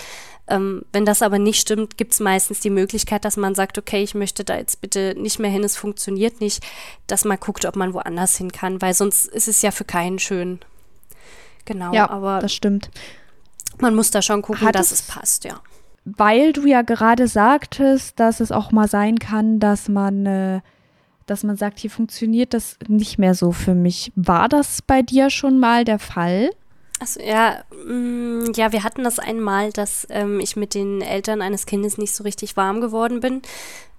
Ähm, 0.49 0.83
wenn 0.93 1.05
das 1.05 1.23
aber 1.23 1.41
nicht 1.41 1.61
stimmt, 1.61 1.97
gibt 1.97 2.13
es 2.13 2.21
meistens 2.21 2.61
die 2.61 2.71
Möglichkeit, 2.71 3.25
dass 3.25 3.37
man 3.37 3.57
sagt, 3.57 3.79
okay, 3.79 4.05
ich 4.05 4.15
möchte 4.15 4.45
da 4.45 4.57
jetzt 4.57 4.81
bitte 4.81 5.15
nicht 5.19 5.41
mehr 5.41 5.51
hin, 5.51 5.65
es 5.65 5.77
funktioniert 5.77 6.41
nicht, 6.41 6.65
dass 7.09 7.25
man 7.25 7.41
guckt, 7.41 7.65
ob 7.65 7.75
man 7.75 7.93
woanders 7.93 8.37
hin 8.37 8.53
kann, 8.53 8.81
weil 8.81 8.95
sonst 8.95 9.27
ist 9.27 9.49
es 9.49 9.63
ja 9.63 9.73
für 9.73 9.85
keinen 9.85 10.21
schön. 10.21 10.61
Genau, 11.65 11.93
ja, 11.93 12.09
aber 12.09 12.39
das 12.39 12.55
stimmt. 12.55 12.91
Man 13.81 13.97
muss 13.97 14.13
da 14.13 14.23
schon 14.23 14.43
gucken, 14.43 14.69
Hat 14.69 14.77
dass 14.77 14.93
es, 14.93 15.01
es 15.01 15.07
passt, 15.09 15.43
ja. 15.43 15.61
Weil 16.07 16.53
du 16.53 16.67
ja 16.67 16.83
gerade 16.83 17.27
sagtest, 17.27 18.19
dass 18.21 18.41
es 18.41 18.53
auch 18.53 18.71
mal 18.73 18.89
sein 18.89 19.19
kann, 19.19 19.59
dass 19.59 19.89
man 19.89 20.25
äh, 20.25 20.61
dass 21.27 21.43
man 21.43 21.57
sagt, 21.57 21.81
hier 21.81 21.91
funktioniert 21.91 22.55
das 22.55 22.79
nicht 22.87 23.19
mehr 23.19 23.35
so 23.35 23.51
für 23.53 23.75
mich. 23.75 24.13
War 24.15 24.49
das 24.49 24.81
bei 24.81 25.03
dir 25.03 25.29
schon 25.29 25.59
mal 25.59 25.85
der 25.85 25.99
Fall? 25.99 26.51
Also 27.01 27.21
ja, 27.21 27.65
mh, 27.87 27.93
mm, 27.93 28.53
ja, 28.55 28.73
wir 28.73 28.85
hatten 28.85 29.05
das 29.05 29.19
einmal, 29.19 29.73
dass 29.73 30.07
ähm, 30.09 30.41
ich 30.41 30.57
mit 30.57 30.75
den 30.75 31.03
Eltern 31.03 31.43
eines 31.43 31.67
Kindes 31.67 31.99
nicht 31.99 32.15
so 32.15 32.25
richtig 32.25 32.57
warm 32.57 32.81
geworden 32.81 33.21
bin. 33.21 33.43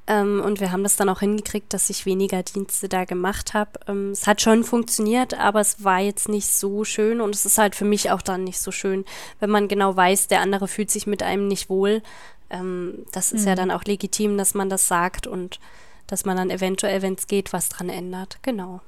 Ähm, 0.08 0.41
und 0.43 0.62
wir 0.62 0.72
haben 0.72 0.84
das 0.84 0.96
dann 0.96 1.10
auch 1.10 1.20
hingekriegt, 1.20 1.74
dass 1.74 1.89
ich 1.89 2.06
weniger 2.06 2.41
Dienste 2.41 2.88
da 2.88 3.04
gemacht 3.04 3.54
habe. 3.54 3.72
Ähm, 3.88 4.12
es 4.12 4.26
hat 4.26 4.41
schon 4.41 4.63
funktioniert, 4.63 5.38
aber 5.38 5.60
es 5.60 5.84
war 5.84 6.00
jetzt 6.00 6.30
nicht 6.30 6.48
so 6.48 6.86
schön 6.86 7.20
und 7.20 7.36
es 7.36 7.46
ist 7.46 7.58
halt 7.58 7.76
für 7.76 7.86
mich 7.86 8.10
auch 8.10 8.22
dann 8.22 8.46
nicht 8.46 8.60
so 8.60 8.72
schön, 8.72 9.04
wenn 9.41 9.50
man 9.50 9.67
genau 9.67 9.96
weiß, 9.96 10.28
der 10.28 10.41
andere 10.41 10.70
fühlt 10.70 10.89
sich 10.89 11.08
mit 11.08 11.24
einem 11.24 11.50
nicht 11.50 11.70
wohl. 11.70 12.02
Ähm, 12.50 13.06
das 13.12 13.34
ist 13.34 13.41
mhm. 13.41 13.48
ja 13.50 13.56
dann 13.56 13.72
auch 13.72 13.84
legitim, 13.84 14.38
dass 14.38 14.54
man 14.54 14.70
das 14.70 14.88
sagt 14.88 15.28
und 15.28 15.60
dass 16.08 16.24
man 16.24 16.38
dann 16.38 16.50
eventuell, 16.50 17.02
wenn 17.02 17.15
es 17.15 17.28
geht, 17.28 17.52
was 17.52 17.67
dran 17.67 17.89
ändert. 17.89 18.39
Genau. 18.43 18.80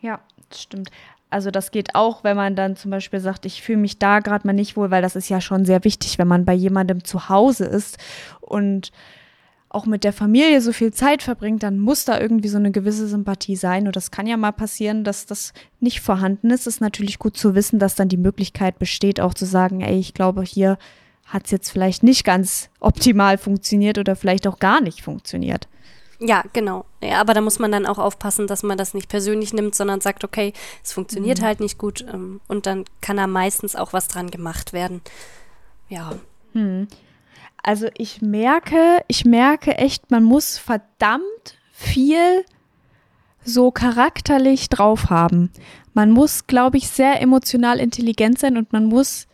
Ja, 0.00 0.20
das 0.48 0.62
stimmt. 0.62 0.90
Also 1.28 1.50
das 1.50 1.70
geht 1.70 1.94
auch, 1.94 2.24
wenn 2.24 2.38
man 2.38 2.56
dann 2.56 2.74
zum 2.74 2.90
Beispiel 2.90 3.20
sagt, 3.20 3.44
ich 3.44 3.62
fühle 3.62 3.78
mich 3.78 3.98
da 3.98 4.20
gerade 4.20 4.46
mal 4.46 4.54
nicht 4.54 4.78
wohl, 4.78 4.90
weil 4.90 5.02
das 5.02 5.14
ist 5.14 5.28
ja 5.28 5.42
schon 5.42 5.66
sehr 5.66 5.84
wichtig, 5.84 6.18
wenn 6.18 6.26
man 6.26 6.46
bei 6.46 6.54
jemandem 6.54 7.04
zu 7.04 7.28
Hause 7.28 7.66
ist 7.66 7.98
und 8.40 8.90
auch 9.70 9.86
mit 9.86 10.02
der 10.02 10.12
Familie 10.12 10.60
so 10.60 10.72
viel 10.72 10.92
Zeit 10.92 11.22
verbringt, 11.22 11.62
dann 11.62 11.78
muss 11.78 12.04
da 12.04 12.20
irgendwie 12.20 12.48
so 12.48 12.58
eine 12.58 12.72
gewisse 12.72 13.06
Sympathie 13.06 13.54
sein. 13.54 13.86
Und 13.86 13.94
das 13.94 14.10
kann 14.10 14.26
ja 14.26 14.36
mal 14.36 14.50
passieren, 14.50 15.04
dass 15.04 15.26
das 15.26 15.52
nicht 15.78 16.00
vorhanden 16.00 16.50
ist. 16.50 16.66
Es 16.66 16.74
ist 16.74 16.80
natürlich 16.80 17.20
gut 17.20 17.36
zu 17.36 17.54
wissen, 17.54 17.78
dass 17.78 17.94
dann 17.94 18.08
die 18.08 18.16
Möglichkeit 18.16 18.80
besteht, 18.80 19.20
auch 19.20 19.32
zu 19.32 19.46
sagen, 19.46 19.80
ey, 19.80 19.98
ich 19.98 20.12
glaube, 20.12 20.42
hier 20.42 20.76
hat 21.24 21.44
es 21.44 21.52
jetzt 21.52 21.70
vielleicht 21.70 22.02
nicht 22.02 22.24
ganz 22.24 22.68
optimal 22.80 23.38
funktioniert 23.38 23.96
oder 23.98 24.16
vielleicht 24.16 24.48
auch 24.48 24.58
gar 24.58 24.80
nicht 24.80 25.02
funktioniert. 25.02 25.68
Ja, 26.18 26.42
genau. 26.52 26.84
Ja, 27.00 27.20
aber 27.20 27.32
da 27.32 27.40
muss 27.40 27.60
man 27.60 27.70
dann 27.70 27.86
auch 27.86 27.98
aufpassen, 27.98 28.48
dass 28.48 28.64
man 28.64 28.76
das 28.76 28.92
nicht 28.92 29.08
persönlich 29.08 29.52
nimmt, 29.54 29.76
sondern 29.76 30.00
sagt, 30.00 30.24
okay, 30.24 30.52
es 30.82 30.92
funktioniert 30.92 31.40
mhm. 31.40 31.44
halt 31.44 31.60
nicht 31.60 31.78
gut 31.78 32.04
ähm, 32.12 32.40
und 32.48 32.66
dann 32.66 32.84
kann 33.00 33.16
da 33.16 33.28
meistens 33.28 33.76
auch 33.76 33.92
was 33.92 34.08
dran 34.08 34.32
gemacht 34.32 34.72
werden. 34.72 35.00
Ja. 35.88 36.12
Mhm. 36.54 36.88
Also 37.62 37.88
ich 37.96 38.22
merke, 38.22 39.02
ich 39.08 39.24
merke 39.24 39.76
echt, 39.76 40.10
man 40.10 40.24
muss 40.24 40.58
verdammt 40.58 41.58
viel 41.72 42.44
so 43.44 43.70
charakterlich 43.70 44.68
drauf 44.68 45.10
haben. 45.10 45.50
Man 45.94 46.10
muss, 46.10 46.46
glaube 46.46 46.78
ich, 46.78 46.88
sehr 46.88 47.20
emotional 47.20 47.80
intelligent 47.80 48.38
sein 48.38 48.56
und 48.56 48.72
man 48.72 48.86
muss 48.86 49.26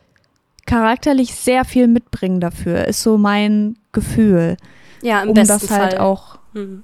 charakterlich 0.65 1.35
sehr 1.35 1.65
viel 1.65 1.87
mitbringen 1.87 2.41
dafür, 2.41 2.87
ist 2.87 3.03
so 3.03 3.19
mein 3.19 3.77
Gefühl. 3.93 4.57
Ja, 5.03 5.23
im 5.23 5.29
um 5.29 5.35
besten 5.35 5.61
das 5.61 5.71
halt 5.71 5.93
Fall. 5.95 6.01
auch 6.01 6.39
Mhm. 6.57 6.83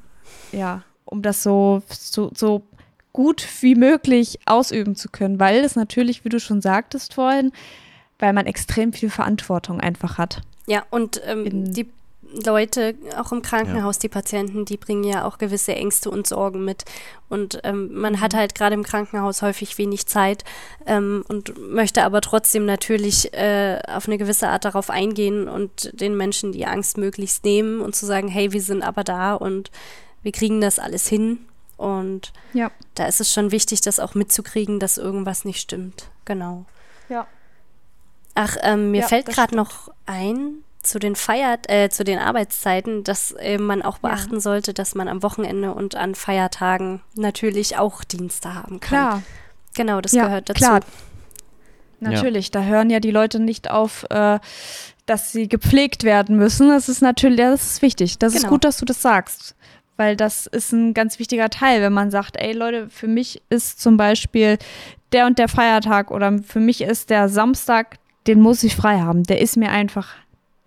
Ja, 0.52 0.82
um 1.04 1.22
das 1.22 1.42
so, 1.42 1.82
so, 1.88 2.30
so 2.34 2.62
gut 3.12 3.46
wie 3.62 3.74
möglich 3.74 4.38
ausüben 4.46 4.94
zu 4.96 5.08
können, 5.08 5.40
weil 5.40 5.64
es 5.64 5.76
natürlich, 5.76 6.24
wie 6.24 6.28
du 6.28 6.38
schon 6.38 6.60
sagtest 6.60 7.14
vorhin, 7.14 7.52
weil 8.18 8.32
man 8.32 8.46
extrem 8.46 8.92
viel 8.92 9.10
Verantwortung 9.10 9.80
einfach 9.80 10.18
hat. 10.18 10.42
Ja, 10.72 10.86
und 10.88 11.20
ähm, 11.26 11.70
die 11.74 11.86
Leute, 12.46 12.94
auch 13.18 13.30
im 13.30 13.42
Krankenhaus, 13.42 13.96
ja. 13.96 14.00
die 14.00 14.08
Patienten, 14.08 14.64
die 14.64 14.78
bringen 14.78 15.04
ja 15.04 15.26
auch 15.26 15.36
gewisse 15.36 15.74
Ängste 15.74 16.10
und 16.10 16.26
Sorgen 16.26 16.64
mit. 16.64 16.86
Und 17.28 17.60
ähm, 17.62 17.92
man 17.92 18.22
hat 18.22 18.32
mhm. 18.32 18.38
halt 18.38 18.54
gerade 18.54 18.72
im 18.72 18.84
Krankenhaus 18.84 19.42
häufig 19.42 19.76
wenig 19.76 20.06
Zeit 20.06 20.44
ähm, 20.86 21.26
und 21.28 21.58
möchte 21.58 22.04
aber 22.04 22.22
trotzdem 22.22 22.64
natürlich 22.64 23.34
äh, 23.34 23.80
auf 23.86 24.06
eine 24.08 24.16
gewisse 24.16 24.48
Art 24.48 24.64
darauf 24.64 24.88
eingehen 24.88 25.46
und 25.46 25.90
den 25.92 26.16
Menschen 26.16 26.52
die 26.52 26.64
Angst 26.64 26.96
möglichst 26.96 27.44
nehmen 27.44 27.82
und 27.82 27.94
zu 27.94 28.06
sagen, 28.06 28.28
hey, 28.28 28.54
wir 28.54 28.62
sind 28.62 28.82
aber 28.82 29.04
da 29.04 29.34
und 29.34 29.70
wir 30.22 30.32
kriegen 30.32 30.62
das 30.62 30.78
alles 30.78 31.06
hin. 31.06 31.40
Und 31.76 32.32
ja. 32.54 32.70
da 32.94 33.04
ist 33.04 33.20
es 33.20 33.30
schon 33.30 33.50
wichtig, 33.50 33.82
das 33.82 34.00
auch 34.00 34.14
mitzukriegen, 34.14 34.80
dass 34.80 34.96
irgendwas 34.96 35.44
nicht 35.44 35.60
stimmt. 35.60 36.08
Genau. 36.24 36.64
Ja. 37.10 37.26
Ach, 38.34 38.56
ähm, 38.62 38.90
mir 38.90 39.02
ja, 39.02 39.08
fällt 39.08 39.26
gerade 39.26 39.54
noch 39.54 39.90
ein, 40.06 40.64
zu 40.82 40.98
den 40.98 41.14
Feier 41.16 41.58
äh, 41.68 41.88
zu 41.90 42.02
den 42.04 42.18
Arbeitszeiten, 42.18 43.04
dass 43.04 43.32
äh, 43.32 43.58
man 43.58 43.82
auch 43.82 43.98
beachten 43.98 44.34
ja. 44.34 44.40
sollte, 44.40 44.74
dass 44.74 44.94
man 44.94 45.08
am 45.08 45.22
Wochenende 45.22 45.72
und 45.72 45.94
an 45.94 46.14
Feiertagen 46.14 47.02
natürlich 47.14 47.78
auch 47.78 48.04
Dienste 48.04 48.54
haben 48.54 48.80
kann. 48.80 48.88
Klar. 48.88 49.22
Genau, 49.74 50.00
das 50.00 50.12
ja, 50.12 50.24
gehört 50.24 50.48
dazu. 50.48 50.58
Klar. 50.58 50.80
Natürlich, 52.00 52.50
da 52.50 52.62
hören 52.64 52.90
ja 52.90 52.98
die 52.98 53.12
Leute 53.12 53.38
nicht 53.38 53.70
auf, 53.70 54.04
äh, 54.10 54.40
dass 55.06 55.30
sie 55.30 55.48
gepflegt 55.48 56.02
werden 56.02 56.36
müssen. 56.36 56.68
Das 56.68 56.88
ist 56.88 57.00
natürlich, 57.00 57.38
das 57.38 57.64
ist 57.64 57.82
wichtig. 57.82 58.18
Das 58.18 58.32
genau. 58.32 58.44
ist 58.44 58.50
gut, 58.50 58.64
dass 58.64 58.78
du 58.78 58.84
das 58.84 59.00
sagst. 59.00 59.54
Weil 59.96 60.16
das 60.16 60.46
ist 60.46 60.72
ein 60.72 60.94
ganz 60.94 61.20
wichtiger 61.20 61.48
Teil, 61.48 61.80
wenn 61.80 61.92
man 61.92 62.10
sagt, 62.10 62.36
ey 62.38 62.52
Leute, 62.52 62.88
für 62.88 63.06
mich 63.06 63.42
ist 63.50 63.80
zum 63.80 63.96
Beispiel 63.96 64.58
der 65.12 65.26
und 65.26 65.38
der 65.38 65.48
Feiertag 65.48 66.10
oder 66.10 66.38
für 66.42 66.60
mich 66.60 66.80
ist 66.80 67.10
der 67.10 67.28
Samstag, 67.28 67.98
den 68.26 68.40
muss 68.40 68.62
ich 68.62 68.76
frei 68.76 69.00
haben. 69.00 69.24
Der 69.24 69.40
ist 69.40 69.56
mir 69.56 69.70
einfach 69.70 70.08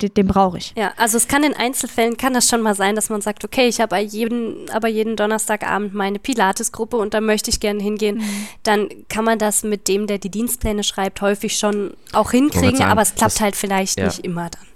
den, 0.02 0.14
den 0.14 0.28
brauche 0.28 0.58
ich. 0.58 0.74
Ja, 0.76 0.92
also 0.98 1.16
es 1.16 1.28
kann 1.28 1.44
in 1.44 1.54
Einzelfällen, 1.54 2.18
kann 2.18 2.34
das 2.34 2.50
schon 2.50 2.62
mal 2.62 2.76
sein, 2.76 2.96
dass 2.96 3.10
man 3.10 3.22
sagt, 3.22 3.46
okay, 3.46 3.68
ich 3.68 3.80
habe 3.80 3.98
jeden, 3.98 4.70
aber 4.72 4.90
jeden 4.90 5.16
Donnerstagabend 5.16 5.94
meine 5.94 6.20
Pilates-Gruppe 6.20 6.98
und 6.98 7.14
da 7.14 7.22
möchte 7.22 7.50
ich 7.50 7.60
gerne 7.62 7.82
hingehen. 7.82 8.18
Mhm. 8.18 8.48
Dann 8.64 8.90
kann 9.08 9.24
man 9.24 9.40
das 9.40 9.64
mit 9.64 9.88
dem, 9.88 10.08
der 10.08 10.18
die 10.18 10.30
Dienstpläne 10.30 10.84
schreibt, 10.84 11.22
häufig 11.22 11.58
schon 11.58 11.94
auch 12.12 12.32
hinkriegen, 12.32 12.78
sagen, 12.78 12.92
aber 12.92 13.04
es 13.04 13.16
klappt 13.16 13.40
halt 13.40 13.56
vielleicht 13.56 13.98
ja. 13.98 14.08
nicht 14.08 14.20
immer 14.20 14.50
dann. 14.50 14.68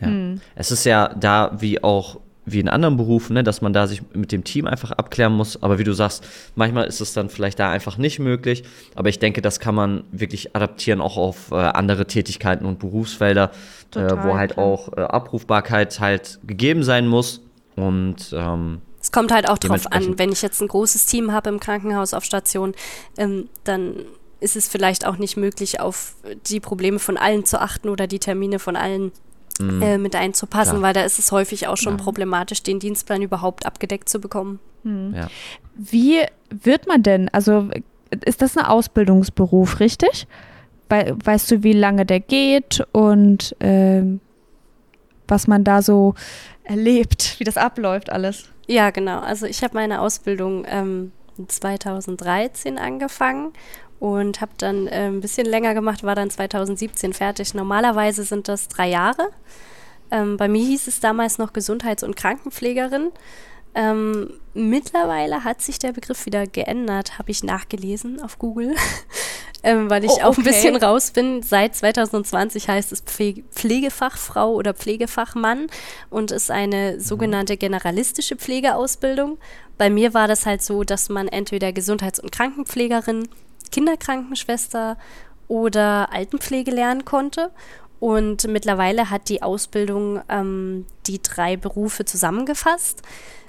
Ja. 0.00 0.06
Mhm. 0.08 0.40
Es 0.54 0.70
ist 0.70 0.84
ja 0.84 1.08
da 1.08 1.56
wie 1.58 1.82
auch 1.82 2.20
wie 2.46 2.60
in 2.60 2.68
anderen 2.68 2.96
Berufen, 2.96 3.34
ne, 3.34 3.42
dass 3.42 3.60
man 3.60 3.72
da 3.72 3.86
sich 3.86 4.02
mit 4.14 4.30
dem 4.30 4.44
Team 4.44 4.66
einfach 4.66 4.92
abklären 4.92 5.32
muss. 5.32 5.62
Aber 5.62 5.78
wie 5.78 5.84
du 5.84 5.92
sagst, 5.92 6.24
manchmal 6.54 6.86
ist 6.86 7.00
es 7.00 7.12
dann 7.12 7.28
vielleicht 7.28 7.58
da 7.58 7.70
einfach 7.70 7.98
nicht 7.98 8.20
möglich. 8.20 8.62
Aber 8.94 9.08
ich 9.08 9.18
denke, 9.18 9.42
das 9.42 9.58
kann 9.60 9.74
man 9.74 10.04
wirklich 10.12 10.54
adaptieren 10.54 11.00
auch 11.00 11.16
auf 11.16 11.50
äh, 11.50 11.56
andere 11.56 12.06
Tätigkeiten 12.06 12.64
und 12.64 12.78
Berufsfelder, 12.78 13.50
äh, 13.96 13.98
wo 14.22 14.36
halt 14.36 14.52
klar. 14.52 14.64
auch 14.64 14.96
äh, 14.96 15.00
Abrufbarkeit 15.00 15.98
halt 15.98 16.38
gegeben 16.46 16.84
sein 16.84 17.08
muss. 17.08 17.42
Und 17.74 18.32
ähm, 18.32 18.80
es 19.00 19.12
kommt 19.12 19.32
halt 19.32 19.48
auch 19.48 19.58
drauf 19.58 19.92
an, 19.92 20.18
wenn 20.18 20.32
ich 20.32 20.40
jetzt 20.40 20.62
ein 20.62 20.68
großes 20.68 21.06
Team 21.06 21.32
habe 21.32 21.50
im 21.50 21.60
Krankenhaus 21.60 22.14
auf 22.14 22.24
Station, 22.24 22.74
ähm, 23.18 23.48
dann 23.64 24.04
ist 24.40 24.56
es 24.56 24.68
vielleicht 24.68 25.06
auch 25.06 25.16
nicht 25.16 25.36
möglich, 25.36 25.80
auf 25.80 26.14
die 26.48 26.60
Probleme 26.60 26.98
von 26.98 27.16
allen 27.16 27.44
zu 27.44 27.60
achten 27.60 27.88
oder 27.88 28.06
die 28.06 28.18
Termine 28.18 28.58
von 28.58 28.76
allen 28.76 29.12
mhm. 29.60 29.82
äh, 29.82 29.98
mit 29.98 30.14
einzupassen, 30.14 30.78
Klar. 30.78 30.82
weil 30.82 30.92
da 30.94 31.02
ist 31.02 31.18
es 31.18 31.32
häufig 31.32 31.68
auch 31.68 31.76
schon 31.76 31.98
ja. 31.98 32.04
problematisch, 32.04 32.62
den 32.62 32.78
Dienstplan 32.78 33.22
überhaupt 33.22 33.66
abgedeckt 33.66 34.08
zu 34.08 34.20
bekommen. 34.20 34.60
Mhm. 34.82 35.14
Ja. 35.14 35.28
Wie 35.74 36.20
wird 36.50 36.86
man 36.86 37.02
denn, 37.02 37.28
also 37.30 37.68
ist 38.24 38.42
das 38.42 38.56
ein 38.56 38.64
Ausbildungsberuf, 38.64 39.80
richtig? 39.80 40.26
We 40.88 41.16
weißt 41.24 41.50
du, 41.50 41.62
wie 41.64 41.72
lange 41.72 42.06
der 42.06 42.20
geht 42.20 42.86
und 42.92 43.60
äh, 43.60 44.02
was 45.26 45.48
man 45.48 45.64
da 45.64 45.82
so 45.82 46.14
erlebt, 46.62 47.36
wie 47.38 47.44
das 47.44 47.56
abläuft 47.56 48.10
alles? 48.10 48.44
Ja, 48.68 48.90
genau. 48.90 49.20
Also 49.20 49.46
ich 49.46 49.62
habe 49.62 49.74
meine 49.74 50.00
Ausbildung 50.00 50.64
ähm, 50.68 51.12
2013 51.46 52.78
angefangen 52.78 53.52
und 53.98 54.40
habe 54.40 54.52
dann 54.58 54.86
äh, 54.86 55.06
ein 55.06 55.20
bisschen 55.20 55.46
länger 55.46 55.74
gemacht, 55.74 56.02
war 56.02 56.14
dann 56.14 56.30
2017 56.30 57.12
fertig. 57.12 57.54
Normalerweise 57.54 58.24
sind 58.24 58.48
das 58.48 58.68
drei 58.68 58.88
Jahre. 58.88 59.30
Ähm, 60.10 60.36
bei 60.36 60.48
mir 60.48 60.64
hieß 60.64 60.86
es 60.86 61.00
damals 61.00 61.38
noch 61.38 61.52
Gesundheits- 61.52 62.02
und 62.02 62.16
Krankenpflegerin. 62.16 63.12
Ähm, 63.74 64.30
mittlerweile 64.54 65.44
hat 65.44 65.60
sich 65.60 65.78
der 65.78 65.92
Begriff 65.92 66.24
wieder 66.24 66.46
geändert, 66.46 67.18
habe 67.18 67.30
ich 67.30 67.42
nachgelesen 67.42 68.22
auf 68.22 68.38
Google, 68.38 68.74
ähm, 69.62 69.90
weil 69.90 70.02
ich 70.02 70.12
oh, 70.12 70.14
okay. 70.14 70.22
auch 70.24 70.38
ein 70.38 70.44
bisschen 70.44 70.76
raus 70.76 71.10
bin. 71.10 71.42
Seit 71.42 71.76
2020 71.76 72.68
heißt 72.68 72.90
es 72.92 73.00
Pflege 73.02 73.42
Pflegefachfrau 73.50 74.54
oder 74.54 74.72
Pflegefachmann 74.72 75.66
und 76.08 76.30
ist 76.30 76.50
eine 76.50 76.94
mhm. 76.94 77.00
sogenannte 77.00 77.58
generalistische 77.58 78.36
Pflegeausbildung. 78.36 79.36
Bei 79.76 79.90
mir 79.90 80.14
war 80.14 80.26
das 80.26 80.46
halt 80.46 80.62
so, 80.62 80.82
dass 80.82 81.10
man 81.10 81.28
entweder 81.28 81.72
Gesundheits- 81.72 82.20
und 82.20 82.32
Krankenpflegerin 82.32 83.28
Kinderkrankenschwester 83.70 84.96
oder 85.48 86.12
Altenpflege 86.12 86.70
lernen 86.70 87.04
konnte. 87.04 87.50
Und 87.98 88.46
mittlerweile 88.48 89.10
hat 89.10 89.28
die 89.28 89.42
Ausbildung 89.42 90.20
ähm, 90.28 90.86
die 91.06 91.22
drei 91.22 91.56
Berufe 91.56 92.04
zusammengefasst. 92.04 93.02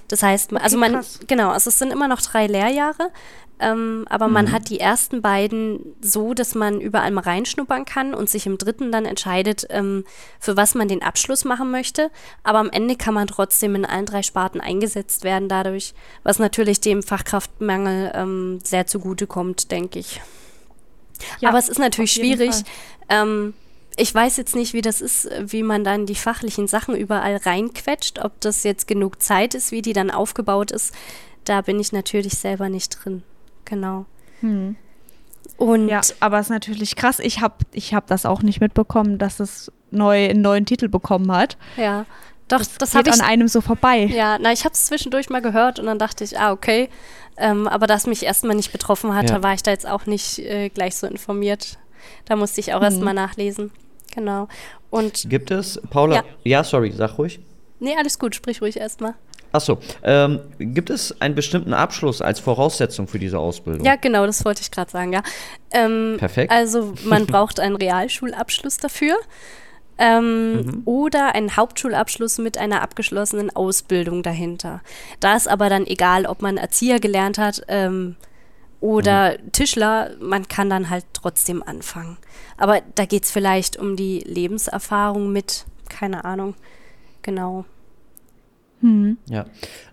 Das 0.08 0.24
heißt, 0.24 0.54
okay, 0.54 0.64
also 0.64 0.78
man, 0.78 0.94
krass. 0.94 1.20
genau, 1.28 1.50
also 1.50 1.70
es 1.70 1.80
sind 1.80 1.92
immer 1.92 2.08
noch 2.08 2.22
drei 2.22 2.48
Lehrjahre, 2.48 3.12
ähm, 3.60 4.06
aber 4.10 4.28
mhm. 4.28 4.34
man 4.34 4.52
hat 4.52 4.70
die 4.70 4.80
ersten 4.80 5.22
beiden 5.22 5.96
so, 6.00 6.34
dass 6.34 6.54
man 6.54 6.80
überall 6.80 7.12
mal 7.12 7.22
reinschnuppern 7.22 7.86
kann 7.86 8.14
und 8.14 8.30
sich 8.30 8.46
im 8.46 8.58
dritten 8.58 8.92
dann 8.92 9.06
entscheidet, 9.06 9.66
ähm, 9.70 10.06
für 10.40 10.56
was 10.56 10.76
man 10.76 10.88
den 10.88 11.02
Abschluss 11.02 11.44
machen 11.44 11.72
möchte. 11.72 12.12
Aber 12.44 12.60
am 12.60 12.70
Ende 12.70 12.96
kann 12.96 13.14
man 13.14 13.28
trotzdem 13.28 13.76
in 13.76 13.86
allen 13.86 14.06
drei 14.06 14.22
Sparten 14.22 14.62
eingesetzt 14.62 15.24
werden 15.24 15.50
dadurch, 15.50 15.94
was 16.24 16.40
natürlich 16.40 16.82
dem 16.82 17.02
Fachkraftmangel 17.02 18.12
ähm, 18.14 18.60
sehr 18.64 18.86
zugutekommt, 18.86 19.72
denke 19.72 20.00
ich. 20.00 20.22
Ja, 21.40 21.50
aber 21.50 21.58
es 21.58 21.68
ist 21.68 21.80
natürlich 21.80 22.12
schwierig. 22.12 22.54
Ähm, 23.10 23.56
ich 23.98 24.14
weiß 24.14 24.38
jetzt 24.38 24.56
nicht, 24.56 24.74
wie 24.74 24.82
das 24.82 25.02
ist, 25.02 25.30
wie 25.40 25.64
man 25.64 25.84
dann 25.84 26.06
die 26.06 26.16
fachlichen 26.16 26.68
Sachen 26.68 26.96
überall 26.96 27.38
reinquetscht, 27.38 28.20
ob 28.20 28.40
das 28.42 28.64
jetzt 28.64 28.88
genug 28.88 29.22
Zeit 29.22 29.56
ist, 29.56 29.72
wie 29.72 29.82
die 29.82 29.94
dann 29.94 30.12
aufgebaut 30.12 30.72
ist. 30.72 30.94
Da 31.46 31.62
bin 31.62 31.80
ich 31.80 31.92
natürlich 31.92 32.34
selber 32.34 32.70
nicht 32.70 32.90
drin. 32.90 33.24
Genau. 33.66 34.06
Hm. 34.42 34.76
Und 35.58 35.88
ja, 35.88 36.02
aber 36.20 36.40
es 36.40 36.48
ist 36.48 36.52
natürlich 36.52 36.96
krass. 36.96 37.20
Ich 37.20 37.42
habe 37.42 37.56
ich 37.72 37.96
hab 37.96 38.06
das 38.08 38.26
auch 38.26 38.44
nicht 38.44 38.62
mitbekommen, 38.62 39.18
dass 39.18 39.40
es 39.40 39.72
neu, 39.90 40.30
einen 40.30 40.42
neuen 40.42 40.66
Titel 40.66 40.90
bekommen 40.90 41.32
hat. 41.32 41.58
Ja. 41.76 42.06
Doch, 42.48 42.60
das, 42.60 42.78
das 42.78 42.92
geht 42.92 43.08
ich, 43.08 43.14
an 43.14 43.22
einem 43.22 43.48
so 43.48 43.62
vorbei. 43.62 44.06
Ja, 44.06 44.38
na, 44.40 44.54
ich 44.54 44.64
habe 44.64 44.74
es 44.74 44.86
zwischendurch 44.86 45.30
mal 45.30 45.42
gehört 45.42 45.80
und 45.80 45.88
dann 45.88 46.00
dachte 46.00 46.24
ich, 46.24 46.40
ah, 46.40 46.52
okay. 46.52 46.90
Ähm, 47.36 47.68
aber 47.68 47.88
das 47.88 48.06
mich 48.06 48.24
erstmal 48.24 48.56
nicht 48.56 48.72
betroffen 48.72 49.16
hatte, 49.16 49.34
ja. 49.34 49.44
war 49.44 49.54
ich 49.54 49.64
da 49.64 49.72
jetzt 49.72 49.88
auch 49.88 50.06
nicht 50.06 50.40
äh, 50.40 50.70
gleich 50.70 50.96
so 50.96 51.08
informiert. 51.08 51.80
Da 52.26 52.36
musste 52.36 52.62
ich 52.62 52.74
auch 52.74 52.80
mhm. 52.80 52.86
erstmal 52.86 53.14
nachlesen. 53.14 53.72
Genau. 54.18 54.48
Und 54.90 55.30
Gibt 55.30 55.52
es, 55.52 55.80
Paula, 55.92 56.16
ja. 56.16 56.24
ja, 56.44 56.64
sorry, 56.64 56.92
sag 56.92 57.20
ruhig. 57.20 57.40
Nee, 57.80 57.96
alles 57.98 58.18
gut, 58.18 58.34
sprich 58.34 58.62
ruhig 58.64 58.78
erstmal. 58.78 59.14
Achso, 59.52 59.78
ähm, 60.04 60.40
gibt 60.58 60.90
es 60.90 61.22
einen 61.22 61.36
bestimmten 61.36 61.74
Abschluss 61.74 62.22
als 62.22 62.40
Voraussetzung 62.40 63.08
für 63.08 63.20
diese 63.20 63.38
Ausbildung? 63.38 63.86
Ja, 63.86 63.96
genau, 63.96 64.26
das 64.26 64.44
wollte 64.44 64.62
ich 64.62 64.72
gerade 64.72 64.90
sagen, 64.90 65.14
ja. 65.14 65.22
Ähm, 65.72 66.16
Perfekt. 66.18 66.52
Also 66.52 66.94
man 67.06 67.26
braucht 67.28 67.60
einen 67.60 67.76
Realschulabschluss 67.76 68.78
dafür 68.78 69.16
ähm, 70.00 70.54
mhm. 70.54 70.82
oder 70.86 71.36
einen 71.36 71.56
Hauptschulabschluss 71.56 72.40
mit 72.40 72.58
einer 72.58 72.82
abgeschlossenen 72.82 73.56
Ausbildung 73.56 74.24
dahinter. 74.24 74.82
Da 75.20 75.36
ist 75.36 75.48
aber 75.48 75.70
dann 75.70 75.86
egal, 75.86 76.26
ob 76.26 76.42
man 76.42 76.58
Erzieher 76.58 77.00
gelernt 77.00 77.38
hat 77.38 77.62
ähm, 77.68 78.16
oder 78.80 79.34
mhm. 79.34 79.52
Tischler, 79.52 80.12
man 80.20 80.48
kann 80.48 80.70
dann 80.70 80.90
halt 80.90 81.06
trotzdem 81.14 81.64
anfangen. 81.64 82.18
Aber 82.58 82.82
da 82.96 83.06
geht 83.06 83.24
es 83.24 83.32
vielleicht 83.32 83.78
um 83.78 83.96
die 83.96 84.20
Lebenserfahrung 84.20 85.32
mit, 85.32 85.66
keine 85.90 86.26
Ahnung, 86.26 86.56
genau. 87.22 87.66
Hm. 88.82 89.18
Ja. 89.28 89.46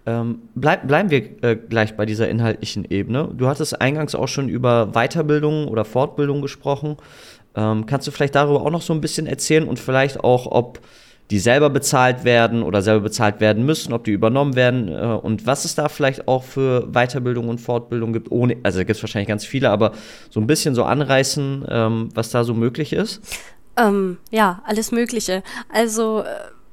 Ähm, 0.05 0.43
bleib, 0.55 0.87
bleiben 0.87 1.11
wir 1.11 1.43
äh, 1.43 1.57
gleich 1.57 1.97
bei 1.97 2.05
dieser 2.05 2.29
inhaltlichen 2.29 2.85
Ebene. 2.85 3.31
Du 3.35 3.47
hattest 3.47 3.81
eingangs 3.81 4.15
auch 4.15 4.29
schon 4.29 4.49
über 4.49 4.93
Weiterbildung 4.93 5.69
oder 5.69 5.87
Fortbildung 5.87 6.43
gesprochen. 6.43 6.99
Ähm, 7.55 7.87
kannst 7.87 8.07
du 8.07 8.11
vielleicht 8.11 8.35
darüber 8.35 8.63
auch 8.63 8.71
noch 8.71 8.83
so 8.83 8.93
ein 8.93 9.01
bisschen 9.01 9.27
erzählen 9.27 9.67
und 9.67 9.79
vielleicht 9.79 10.23
auch, 10.23 10.47
ob 10.47 10.81
die 11.31 11.39
selber 11.39 11.71
bezahlt 11.71 12.25
werden 12.25 12.63
oder 12.63 12.83
selber 12.83 13.03
bezahlt 13.03 13.41
werden 13.41 13.65
müssen, 13.65 13.93
ob 13.93 14.05
die 14.05 14.13
übernommen 14.13 14.57
werden 14.57 14.89
äh, 14.89 15.19
und 15.23 15.47
was 15.47 15.65
es 15.65 15.75
da 15.75 15.89
vielleicht 15.89 16.29
auch 16.29 16.45
für 16.45 16.87
Weiterbildung 16.93 17.49
und 17.49 17.61
Fortbildung 17.61 18.13
gibt, 18.13 18.31
ohne, 18.31 18.57
also 18.63 18.79
da 18.79 18.85
gibt 18.85 18.97
es 18.97 19.03
wahrscheinlich 19.03 19.29
ganz 19.29 19.45
viele, 19.45 19.71
aber 19.71 19.93
so 20.31 20.41
ein 20.41 20.47
bisschen 20.47 20.75
so 20.75 20.85
anreißen, 20.85 21.65
ähm, 21.69 22.09
was 22.15 22.31
da 22.31 22.45
so 22.45 22.55
möglich 22.55 22.93
ist? 22.93 23.23
Ähm, 23.77 24.19
ja, 24.31 24.63
alles 24.67 24.93
Mögliche. 24.93 25.43
Also 25.73 26.21
äh, 26.21 26.27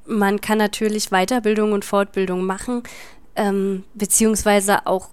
man 0.06 0.40
kann 0.40 0.58
natürlich 0.58 1.10
Weiterbildung 1.10 1.72
und 1.72 1.84
Fortbildung 1.84 2.44
machen, 2.44 2.82
ähm, 3.36 3.84
beziehungsweise 3.94 4.86
auch 4.86 5.08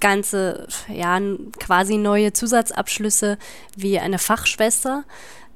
ganze, 0.00 0.66
ja, 0.88 1.18
quasi 1.58 1.96
neue 1.96 2.32
Zusatzabschlüsse 2.32 3.38
wie 3.76 3.98
eine 3.98 4.18
Fachschwester. 4.18 5.04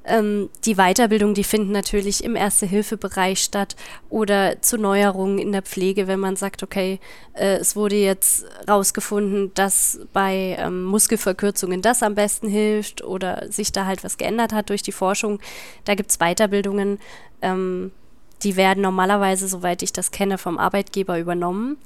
Ähm, 0.06 0.50
die 0.64 0.76
Weiterbildung, 0.76 1.34
die 1.34 1.44
finden 1.44 1.72
natürlich 1.72 2.22
im 2.22 2.36
Erste-Hilfe-Bereich 2.36 3.40
statt 3.40 3.74
oder 4.08 4.62
zu 4.62 4.78
Neuerungen 4.78 5.38
in 5.38 5.50
der 5.50 5.62
Pflege, 5.62 6.06
wenn 6.06 6.20
man 6.20 6.36
sagt, 6.36 6.62
okay, 6.62 7.00
äh, 7.34 7.56
es 7.56 7.74
wurde 7.74 7.96
jetzt 7.96 8.46
rausgefunden, 8.68 9.52
dass 9.54 10.00
bei 10.12 10.56
ähm, 10.60 10.84
Muskelverkürzungen 10.84 11.82
das 11.82 12.04
am 12.04 12.14
besten 12.14 12.48
hilft 12.48 13.02
oder 13.02 13.50
sich 13.50 13.72
da 13.72 13.86
halt 13.86 14.04
was 14.04 14.16
geändert 14.16 14.52
hat 14.52 14.70
durch 14.70 14.82
die 14.82 14.92
Forschung. 14.92 15.40
Da 15.84 15.94
gibt 15.96 16.10
es 16.10 16.18
Weiterbildungen. 16.18 16.98
Ähm, 17.42 17.90
die 18.42 18.56
werden 18.56 18.82
normalerweise, 18.82 19.48
soweit 19.48 19.82
ich 19.82 19.92
das 19.92 20.10
kenne, 20.10 20.38
vom 20.38 20.58
Arbeitgeber 20.58 21.18
übernommen. 21.18 21.78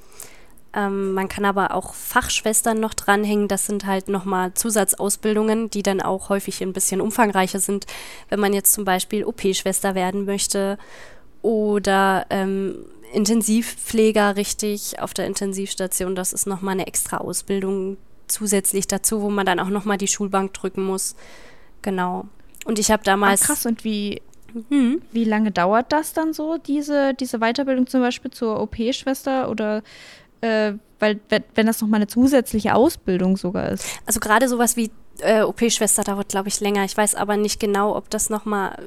Ähm, 0.73 1.13
man 1.13 1.27
kann 1.27 1.45
aber 1.45 1.73
auch 1.75 1.93
Fachschwestern 1.93 2.79
noch 2.79 2.93
dranhängen. 2.93 3.47
Das 3.47 3.65
sind 3.65 3.85
halt 3.85 4.07
nochmal 4.07 4.53
Zusatzausbildungen, 4.53 5.69
die 5.69 5.83
dann 5.83 6.01
auch 6.01 6.29
häufig 6.29 6.61
ein 6.61 6.73
bisschen 6.73 7.01
umfangreicher 7.01 7.59
sind, 7.59 7.85
wenn 8.29 8.39
man 8.39 8.53
jetzt 8.53 8.73
zum 8.73 8.85
Beispiel 8.85 9.25
OP-Schwester 9.25 9.95
werden 9.95 10.25
möchte 10.25 10.77
oder 11.41 12.25
ähm, 12.29 12.85
Intensivpfleger 13.13 14.35
richtig 14.37 14.99
auf 14.99 15.13
der 15.13 15.25
Intensivstation. 15.27 16.15
Das 16.15 16.31
ist 16.31 16.47
nochmal 16.47 16.73
eine 16.73 16.87
extra 16.87 17.17
Ausbildung 17.17 17.97
zusätzlich 18.27 18.87
dazu, 18.87 19.21
wo 19.21 19.29
man 19.29 19.45
dann 19.45 19.59
auch 19.59 19.69
nochmal 19.69 19.97
die 19.97 20.07
Schulbank 20.07 20.53
drücken 20.53 20.85
muss. 20.85 21.15
Genau. 21.81 22.25
Und 22.63 22.79
ich 22.79 22.91
habe 22.91 23.03
damals. 23.03 23.41
Ach, 23.43 23.47
krass, 23.47 23.65
und 23.65 23.83
wie, 23.83 24.21
hm. 24.69 25.01
Wie 25.11 25.23
lange 25.23 25.51
dauert 25.51 25.91
das 25.91 26.13
dann 26.13 26.33
so, 26.33 26.57
diese, 26.57 27.13
diese 27.13 27.39
Weiterbildung 27.39 27.87
zum 27.87 28.01
Beispiel 28.01 28.31
zur 28.31 28.59
OP-Schwester 28.59 29.49
oder 29.49 29.81
äh, 30.41 30.73
weil 30.99 31.19
wenn 31.55 31.65
das 31.65 31.81
nochmal 31.81 31.99
eine 31.99 32.07
zusätzliche 32.07 32.75
Ausbildung 32.75 33.37
sogar 33.37 33.69
ist? 33.69 33.85
Also 34.05 34.19
gerade 34.19 34.47
sowas 34.47 34.77
wie 34.77 34.91
äh, 35.19 35.41
OP-Schwester 35.41 36.03
dauert, 36.03 36.29
glaube 36.29 36.49
ich, 36.49 36.59
länger. 36.59 36.85
Ich 36.85 36.95
weiß 36.95 37.15
aber 37.15 37.37
nicht 37.37 37.59
genau, 37.59 37.95
ob 37.95 38.09
das 38.09 38.29
nochmal 38.29 38.77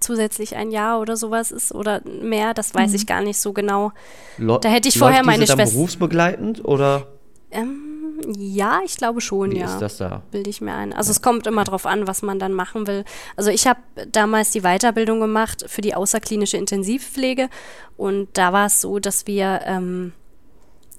zusätzlich 0.00 0.56
ein 0.56 0.70
Jahr 0.70 1.00
oder 1.00 1.16
sowas 1.16 1.50
ist 1.50 1.74
oder 1.74 2.02
mehr. 2.04 2.54
Das 2.54 2.74
weiß 2.74 2.90
mhm. 2.90 2.96
ich 2.96 3.06
gar 3.06 3.22
nicht 3.22 3.38
so 3.38 3.52
genau. 3.52 3.92
Lo 4.38 4.58
da 4.58 4.68
hätte 4.68 4.88
ich 4.88 4.98
vorher 4.98 5.24
meine 5.24 5.46
Schwester. 5.46 5.74
berufsbegleitend 5.74 6.64
oder? 6.64 7.06
Ähm, 7.50 8.20
ja, 8.36 8.80
ich 8.84 8.96
glaube 8.96 9.20
schon, 9.20 9.52
Wie 9.52 9.58
ja. 9.58 9.66
ist 9.66 9.78
das 9.78 9.98
da? 9.98 10.22
Bilde 10.30 10.50
ich 10.50 10.60
mir 10.60 10.74
ein. 10.74 10.92
Also 10.92 11.08
ja. 11.08 11.12
es 11.12 11.22
kommt 11.22 11.46
immer 11.46 11.64
darauf 11.64 11.86
an, 11.86 12.06
was 12.06 12.22
man 12.22 12.38
dann 12.38 12.52
machen 12.52 12.86
will. 12.86 13.04
Also 13.36 13.50
ich 13.50 13.66
habe 13.66 13.80
damals 14.10 14.50
die 14.50 14.62
Weiterbildung 14.62 15.20
gemacht 15.20 15.64
für 15.66 15.80
die 15.80 15.94
außerklinische 15.94 16.56
Intensivpflege 16.56 17.48
und 17.96 18.28
da 18.34 18.52
war 18.52 18.66
es 18.66 18.80
so, 18.80 18.98
dass 18.98 19.26
wir 19.26 19.60
ähm, 19.64 20.12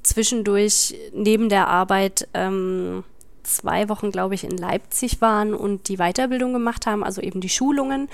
zwischendurch 0.04 0.96
neben 1.14 1.50
der 1.50 1.68
Arbeit 1.68 2.28
ähm, 2.34 3.04
zwei 3.44 3.90
Wochen, 3.90 4.12
glaube 4.12 4.36
ich, 4.36 4.44
in 4.44 4.58
Leipzig 4.58 5.22
waren 5.22 5.54
und 5.54 5.88
die 5.88 5.98
Weiterbildung 5.98 6.54
gemacht 6.54 6.86
haben, 6.86 7.04
also 7.04 7.22
eben 7.22 7.42
die 7.42 7.50
Schulungen 7.50 8.10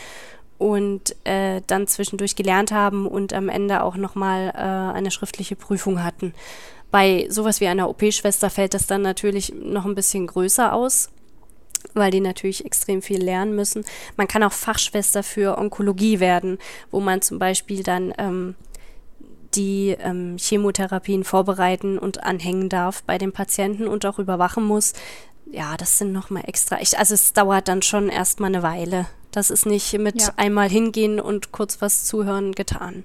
und 0.57 1.15
äh, 1.25 1.61
dann 1.67 1.87
zwischendurch 1.87 2.35
gelernt 2.35 2.71
haben 2.71 3.07
und 3.07 3.33
am 3.33 3.49
Ende 3.49 3.81
auch 3.81 3.95
nochmal 3.95 4.49
äh, 4.55 4.95
eine 4.95 5.11
schriftliche 5.11 5.55
Prüfung 5.55 6.03
hatten. 6.03 6.33
Bei 6.91 7.27
sowas 7.29 7.61
wie 7.61 7.67
einer 7.67 7.89
OP-Schwester 7.89 8.49
fällt 8.49 8.73
das 8.73 8.87
dann 8.87 9.01
natürlich 9.01 9.53
noch 9.53 9.85
ein 9.85 9.95
bisschen 9.95 10.27
größer 10.27 10.73
aus, 10.73 11.09
weil 11.93 12.11
die 12.11 12.19
natürlich 12.19 12.65
extrem 12.65 13.01
viel 13.01 13.23
lernen 13.23 13.55
müssen. 13.55 13.85
Man 14.17 14.27
kann 14.27 14.43
auch 14.43 14.51
Fachschwester 14.51 15.23
für 15.23 15.57
Onkologie 15.57 16.19
werden, 16.19 16.57
wo 16.91 16.99
man 16.99 17.21
zum 17.21 17.39
Beispiel 17.39 17.83
dann 17.83 18.13
ähm, 18.17 18.55
die 19.55 19.95
ähm, 19.99 20.37
Chemotherapien 20.37 21.23
vorbereiten 21.23 21.97
und 21.97 22.23
anhängen 22.23 22.69
darf 22.69 23.03
bei 23.03 23.17
den 23.17 23.31
Patienten 23.31 23.87
und 23.87 24.05
auch 24.05 24.19
überwachen 24.19 24.63
muss. 24.63 24.93
Ja, 25.51 25.77
das 25.77 25.97
sind 25.97 26.11
nochmal 26.11 26.43
extra. 26.45 26.79
Ich, 26.81 26.97
also 26.97 27.13
es 27.13 27.33
dauert 27.33 27.67
dann 27.67 27.81
schon 27.81 28.09
erstmal 28.09 28.49
eine 28.49 28.63
Weile. 28.63 29.07
Das 29.31 29.49
ist 29.49 29.65
nicht 29.65 29.97
mit 29.97 30.21
ja. 30.21 30.33
einmal 30.37 30.69
hingehen 30.69 31.19
und 31.19 31.51
kurz 31.51 31.81
was 31.81 32.05
zuhören 32.05 32.53
getan. 32.53 33.03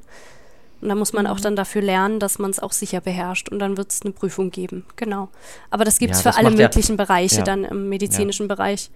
Und 0.80 0.88
da 0.90 0.95
muss 0.95 1.14
man 1.14 1.24
mhm. 1.24 1.30
auch 1.30 1.40
dann 1.40 1.57
dafür 1.57 1.80
lernen, 1.80 2.20
dass 2.20 2.38
man 2.38 2.51
es 2.51 2.61
auch 2.61 2.72
sicher 2.72 3.01
beherrscht. 3.01 3.49
Und 3.49 3.59
dann 3.59 3.76
wird 3.78 3.90
es 3.90 4.03
eine 4.03 4.12
Prüfung 4.12 4.51
geben. 4.51 4.84
Genau. 4.97 5.28
Aber 5.70 5.84
das 5.84 5.99
gibt 5.99 6.14
es 6.14 6.22
ja, 6.22 6.32
für 6.32 6.38
alle 6.38 6.51
möglichen 6.51 6.99
ja, 6.99 7.05
Bereiche 7.05 7.42
dann 7.42 7.64
im 7.64 7.88
medizinischen 7.88 8.49
Bereich. 8.49 8.90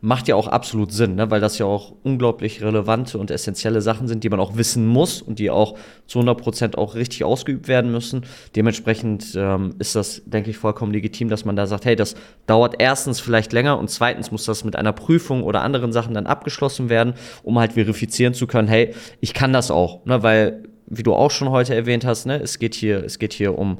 Macht 0.00 0.28
ja 0.28 0.34
auch 0.34 0.48
absolut 0.48 0.92
Sinn, 0.92 1.14
ne? 1.14 1.30
weil 1.30 1.40
das 1.40 1.58
ja 1.58 1.66
auch 1.66 1.92
unglaublich 2.02 2.62
relevante 2.62 3.18
und 3.18 3.30
essentielle 3.30 3.80
Sachen 3.80 4.08
sind, 4.08 4.24
die 4.24 4.28
man 4.28 4.40
auch 4.40 4.56
wissen 4.56 4.86
muss 4.86 5.22
und 5.22 5.38
die 5.38 5.50
auch 5.50 5.76
zu 6.06 6.18
100 6.18 6.40
Prozent 6.40 6.78
auch 6.78 6.94
richtig 6.94 7.24
ausgeübt 7.24 7.68
werden 7.68 7.90
müssen. 7.90 8.24
Dementsprechend 8.56 9.34
ähm, 9.36 9.74
ist 9.78 9.94
das, 9.94 10.22
denke 10.26 10.50
ich, 10.50 10.58
vollkommen 10.58 10.92
legitim, 10.92 11.28
dass 11.28 11.44
man 11.44 11.56
da 11.56 11.66
sagt, 11.66 11.84
hey, 11.84 11.96
das 11.96 12.14
dauert 12.46 12.76
erstens 12.78 13.20
vielleicht 13.20 13.52
länger 13.52 13.78
und 13.78 13.90
zweitens 13.90 14.30
muss 14.30 14.44
das 14.44 14.64
mit 14.64 14.76
einer 14.76 14.92
Prüfung 14.92 15.42
oder 15.42 15.62
anderen 15.62 15.92
Sachen 15.92 16.14
dann 16.14 16.26
abgeschlossen 16.26 16.88
werden, 16.88 17.14
um 17.42 17.58
halt 17.58 17.74
verifizieren 17.74 18.34
zu 18.34 18.46
können, 18.46 18.68
hey, 18.68 18.94
ich 19.20 19.34
kann 19.34 19.52
das 19.52 19.70
auch, 19.70 20.04
ne? 20.04 20.22
weil, 20.22 20.64
wie 20.86 21.02
du 21.02 21.14
auch 21.14 21.30
schon 21.30 21.50
heute 21.50 21.74
erwähnt 21.74 22.04
hast, 22.04 22.26
ne? 22.26 22.40
es 22.40 22.58
geht 22.58 22.74
hier, 22.74 23.04
es 23.04 23.18
geht 23.18 23.32
hier 23.32 23.58
um 23.58 23.78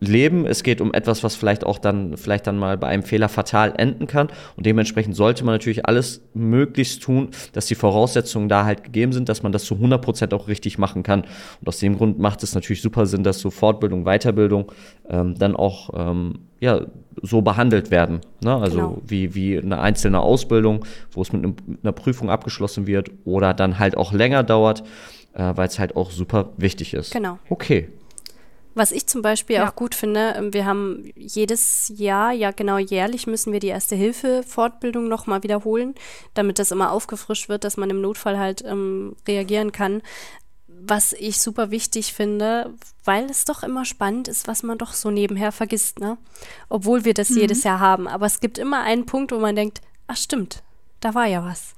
Leben. 0.00 0.46
Es 0.46 0.62
geht 0.62 0.80
um 0.80 0.94
etwas, 0.94 1.24
was 1.24 1.34
vielleicht 1.34 1.64
auch 1.64 1.78
dann, 1.78 2.16
vielleicht 2.16 2.46
dann 2.46 2.58
mal 2.58 2.76
bei 2.78 2.86
einem 2.88 3.02
Fehler 3.02 3.28
fatal 3.28 3.74
enden 3.76 4.06
kann. 4.06 4.28
Und 4.56 4.66
dementsprechend 4.66 5.16
sollte 5.16 5.44
man 5.44 5.54
natürlich 5.54 5.86
alles 5.86 6.22
möglichst 6.34 7.02
tun, 7.02 7.30
dass 7.52 7.66
die 7.66 7.74
Voraussetzungen 7.74 8.48
da 8.48 8.64
halt 8.64 8.84
gegeben 8.84 9.12
sind, 9.12 9.28
dass 9.28 9.42
man 9.42 9.52
das 9.52 9.64
zu 9.64 9.74
100 9.74 10.00
Prozent 10.00 10.34
auch 10.34 10.48
richtig 10.48 10.78
machen 10.78 11.02
kann. 11.02 11.22
Und 11.60 11.68
aus 11.68 11.78
dem 11.78 11.96
Grund 11.96 12.18
macht 12.18 12.42
es 12.42 12.54
natürlich 12.54 12.82
super 12.82 13.06
Sinn, 13.06 13.24
dass 13.24 13.40
so 13.40 13.50
Fortbildung, 13.50 14.04
Weiterbildung 14.04 14.70
ähm, 15.08 15.34
dann 15.36 15.56
auch 15.56 15.90
ähm, 15.94 16.40
ja, 16.60 16.82
so 17.22 17.42
behandelt 17.42 17.90
werden. 17.90 18.20
Ne? 18.42 18.54
Also 18.54 18.76
genau. 18.76 19.02
wie, 19.06 19.34
wie 19.34 19.58
eine 19.58 19.80
einzelne 19.80 20.20
Ausbildung, 20.20 20.84
wo 21.10 21.22
es 21.22 21.32
mit, 21.32 21.44
einem, 21.44 21.56
mit 21.66 21.80
einer 21.82 21.92
Prüfung 21.92 22.30
abgeschlossen 22.30 22.86
wird 22.86 23.10
oder 23.24 23.54
dann 23.54 23.78
halt 23.78 23.96
auch 23.96 24.12
länger 24.12 24.42
dauert, 24.42 24.82
äh, 25.34 25.52
weil 25.56 25.68
es 25.68 25.78
halt 25.78 25.96
auch 25.96 26.10
super 26.10 26.50
wichtig 26.56 26.94
ist. 26.94 27.12
Genau. 27.12 27.38
Okay, 27.48 27.88
was 28.78 28.92
ich 28.92 29.06
zum 29.06 29.22
Beispiel 29.22 29.56
ja. 29.56 29.68
auch 29.68 29.74
gut 29.74 29.94
finde, 29.94 30.34
ähm, 30.36 30.54
wir 30.54 30.64
haben 30.64 31.10
jedes 31.16 31.92
Jahr, 31.94 32.32
ja 32.32 32.52
genau 32.52 32.78
jährlich, 32.78 33.26
müssen 33.26 33.52
wir 33.52 33.60
die 33.60 33.68
Erste-Hilfe-Fortbildung 33.68 35.08
nochmal 35.08 35.42
wiederholen, 35.42 35.94
damit 36.34 36.58
das 36.58 36.70
immer 36.70 36.92
aufgefrischt 36.92 37.48
wird, 37.48 37.64
dass 37.64 37.76
man 37.76 37.90
im 37.90 38.00
Notfall 38.00 38.38
halt 38.38 38.64
ähm, 38.64 39.16
reagieren 39.26 39.72
kann. 39.72 40.02
Was 40.68 41.12
ich 41.12 41.40
super 41.40 41.70
wichtig 41.70 42.14
finde, 42.14 42.72
weil 43.04 43.28
es 43.28 43.44
doch 43.44 43.62
immer 43.62 43.84
spannend 43.84 44.28
ist, 44.28 44.46
was 44.46 44.62
man 44.62 44.78
doch 44.78 44.92
so 44.92 45.10
nebenher 45.10 45.50
vergisst, 45.50 45.98
ne? 45.98 46.16
Obwohl 46.68 47.04
wir 47.04 47.14
das 47.14 47.30
mhm. 47.30 47.38
jedes 47.38 47.64
Jahr 47.64 47.80
haben. 47.80 48.06
Aber 48.06 48.26
es 48.26 48.38
gibt 48.38 48.58
immer 48.58 48.82
einen 48.82 49.04
Punkt, 49.04 49.32
wo 49.32 49.38
man 49.38 49.56
denkt, 49.56 49.80
ach 50.06 50.16
stimmt, 50.16 50.62
da 51.00 51.14
war 51.14 51.26
ja 51.26 51.44
was. 51.44 51.74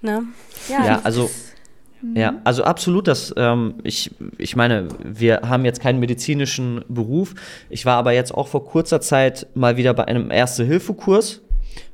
Ne? 0.00 0.24
Ja, 0.68 0.84
ja 0.84 1.00
also 1.04 1.30
ja, 2.14 2.32
mhm. 2.32 2.38
also 2.44 2.62
absolut, 2.64 3.08
das, 3.08 3.34
ähm, 3.36 3.74
ich, 3.82 4.10
ich 4.38 4.54
meine, 4.54 4.88
wir 5.04 5.40
haben 5.42 5.64
jetzt 5.64 5.80
keinen 5.80 5.98
medizinischen 5.98 6.84
Beruf. 6.88 7.34
Ich 7.70 7.86
war 7.86 7.96
aber 7.96 8.12
jetzt 8.12 8.32
auch 8.32 8.48
vor 8.48 8.64
kurzer 8.64 9.00
Zeit 9.00 9.46
mal 9.54 9.76
wieder 9.76 9.94
bei 9.94 10.04
einem 10.06 10.30
Erste-Hilfe-Kurs, 10.30 11.42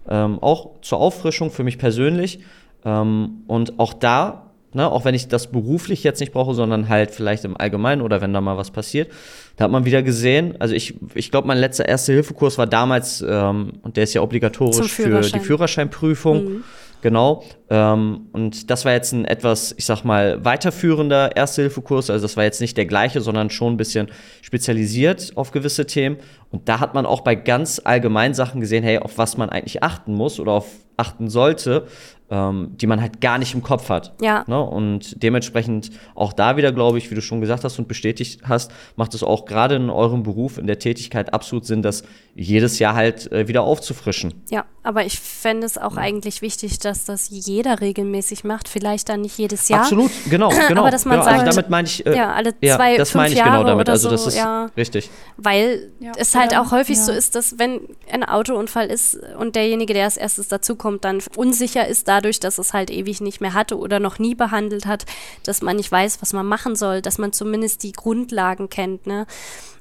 ähm, 0.09 0.39
auch 0.41 0.81
zur 0.83 0.99
Auffrischung 0.99 1.51
für 1.51 1.65
mich 1.65 1.79
persönlich. 1.79 2.41
Ähm, 2.85 3.45
und 3.47 3.79
auch 3.79 3.95
da, 3.95 4.51
ne, 4.75 4.91
auch 4.91 5.07
wenn 5.07 5.15
ich 5.15 5.29
das 5.29 5.51
beruflich 5.51 6.05
jetzt 6.05 6.21
nicht 6.21 6.33
brauche, 6.33 6.55
sondern 6.55 6.91
halt 6.91 7.11
vielleicht 7.11 7.47
im 7.47 7.57
Allgemeinen 7.57 8.03
oder 8.03 8.21
wenn 8.21 8.35
da 8.35 8.43
mal 8.43 8.59
was 8.59 8.71
passiert, 8.71 9.11
da 9.57 9.65
hat 9.65 9.71
man 9.71 9.87
wieder 9.87 10.03
gesehen, 10.03 10.57
also 10.59 10.75
ich, 10.75 10.97
ich 11.15 11.31
glaube, 11.31 11.49
mein 11.49 11.59
letzter 11.59 11.89
Erste-Hilfe-Kurs 11.89 12.59
war 12.59 12.67
damals, 12.67 13.25
ähm, 13.27 13.75
und 13.81 13.97
der 13.97 14.05
ist 14.05 14.13
ja 14.13 14.21
obligatorisch 14.21 14.93
für 14.93 15.21
die 15.21 15.41
Führerscheinprüfung. 15.41 16.45
Mhm. 16.45 16.65
Genau. 17.05 17.45
Ähm, 17.69 18.29
und 18.33 18.71
das 18.71 18.87
war 18.87 18.93
jetzt 18.93 19.13
ein 19.13 19.27
etwas, 19.27 19.75
ich 19.77 19.85
sag 19.85 20.05
mal, 20.05 20.43
weiterführender 20.43 21.37
Erste-Hilfe-Kurs. 21.37 22.09
Also 22.09 22.25
das 22.25 22.39
war 22.39 22.45
jetzt 22.45 22.63
nicht 22.63 22.79
der 22.79 22.87
gleiche, 22.87 23.21
sondern 23.21 23.51
schon 23.51 23.75
ein 23.75 23.77
bisschen 23.77 24.09
spezialisiert 24.41 25.33
auf 25.35 25.51
gewisse 25.51 25.85
Themen. 25.85 26.17
Und 26.51 26.67
da 26.67 26.81
hat 26.81 26.95
man 26.95 27.05
auch 27.05 27.21
bei 27.21 27.35
ganz 27.35 27.79
allgemeinen 27.85 28.33
Sachen 28.33 28.63
gesehen, 28.63 28.83
hey, 28.83 28.97
auf 28.97 29.19
was 29.19 29.37
man 29.37 29.51
eigentlich 29.51 29.83
achten 29.83 30.15
muss 30.15 30.41
oder 30.41 30.53
auf 30.53 30.67
achten 30.97 31.29
sollte, 31.29 31.87
ähm, 32.31 32.71
die 32.77 32.87
man 32.87 33.01
halt 33.01 33.21
gar 33.21 33.39
nicht 33.39 33.55
im 33.55 33.63
Kopf 33.63 33.91
hat. 33.91 34.15
Ja. 34.21 34.45
Ne? 34.47 34.61
Und 34.61 35.23
dementsprechend 35.23 35.91
auch 36.15 36.33
da 36.33 36.57
wieder, 36.57 36.73
glaube 36.73 36.99
ich, 36.99 37.11
wie 37.11 37.15
du 37.15 37.21
schon 37.21 37.41
gesagt 37.41 37.65
hast 37.65 37.79
und 37.79 37.87
bestätigt 37.87 38.41
hast, 38.45 38.73
macht 38.97 39.15
es 39.15 39.23
auch 39.23 39.45
gerade 39.45 39.77
in 39.77 39.91
eurem 39.91 40.23
Beruf, 40.23 40.57
in 40.57 40.67
der 40.67 40.79
Tätigkeit 40.79 41.35
absolut 41.35 41.67
Sinn, 41.67 41.83
das 41.83 42.03
jedes 42.35 42.79
Jahr 42.79 42.95
halt 42.95 43.31
äh, 43.31 43.47
wieder 43.47 43.63
aufzufrischen. 43.63 44.43
Ja, 44.51 44.65
aber 44.83 45.05
ich 45.05 45.21
fände 45.21 45.67
es 45.67 45.79
auch 45.79 45.97
ja. 45.97 46.03
eigentlich 46.03 46.43
wichtig, 46.43 46.79
dass 46.79 47.05
das 47.05 47.29
jeder 47.31 47.81
regelmäßig 47.81 48.43
macht. 48.43 48.69
Vielleicht 48.69 49.09
dann 49.09 49.21
nicht 49.21 49.39
jedes 49.39 49.69
Jahr. 49.69 49.83
Absolut, 49.83 50.11
genau, 50.29 50.49
genau. 50.69 50.81
aber 50.81 50.91
dass 50.91 51.05
man 51.05 51.19
ja, 51.19 51.25
sagt, 51.25 51.41
also 51.41 51.51
damit 51.51 51.71
meine 51.71 51.87
ich, 51.87 52.05
äh, 52.07 52.17
ja, 52.17 52.33
alle 52.33 52.59
zwei, 52.59 52.93
ja, 52.93 52.99
das 52.99 53.11
fünf 53.11 53.23
meine 53.23 53.35
ich 53.35 53.39
genau 53.39 53.47
Jahre 53.47 53.65
genau 53.65 53.71
damit. 53.71 53.89
Also 53.89 54.09
so, 54.09 54.15
das 54.15 54.27
ist 54.27 54.37
ja. 54.37 54.67
richtig. 54.77 55.11
Weil 55.37 55.93
es 56.17 56.35
halt 56.35 56.57
auch 56.57 56.73
häufig 56.73 56.99
so 57.01 57.13
ist, 57.13 57.35
dass 57.35 57.59
wenn 57.59 57.81
ein 58.11 58.25
Autounfall 58.25 58.89
ist 58.89 59.19
und 59.39 59.55
derjenige, 59.55 59.95
der 59.95 60.05
als 60.05 60.17
erstes 60.17 60.49
dazukommt, 60.49 61.05
dann 61.05 61.23
unsicher 61.37 61.87
ist 61.87 62.09
dadurch, 62.15 62.41
dass 62.41 62.59
es 62.59 62.73
halt 62.73 62.91
ewig 62.91 63.21
nicht 63.21 63.41
mehr 63.41 63.55
hatte 63.55 63.77
oder 63.77 63.99
noch 63.99 64.19
nie 64.19 64.35
behandelt 64.35 64.87
hat, 64.87 65.05
dass 65.43 65.63
man 65.63 65.77
nicht 65.77 65.91
weiß, 65.91 66.23
was 66.23 66.33
man 66.33 66.47
machen 66.47 66.77
soll, 66.77 67.03
dass 67.03 67.19
man 67.19 67.33
zumindest 67.33 67.83
die 67.83 67.93
Grundlagen 67.93 68.69
kennt. 68.69 69.07
Ne? 69.07 69.27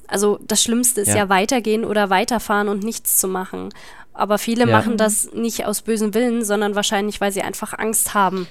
Also 0.07 0.39
das 0.41 0.63
Schlimmste 0.63 1.01
ist 1.01 1.09
ja. 1.09 1.17
ja 1.17 1.29
weitergehen 1.29 1.85
oder 1.85 2.09
weiterfahren 2.09 2.69
und 2.69 2.83
nichts 2.83 3.17
zu 3.17 3.27
machen. 3.27 3.69
Aber 4.13 4.37
viele 4.37 4.67
ja. 4.67 4.77
machen 4.77 4.97
das 4.97 5.31
nicht 5.33 5.65
aus 5.65 5.81
bösem 5.81 6.13
Willen, 6.13 6.43
sondern 6.43 6.75
wahrscheinlich, 6.75 7.21
weil 7.21 7.31
sie 7.31 7.41
einfach 7.41 7.73
Angst 7.77 8.13
haben 8.13 8.47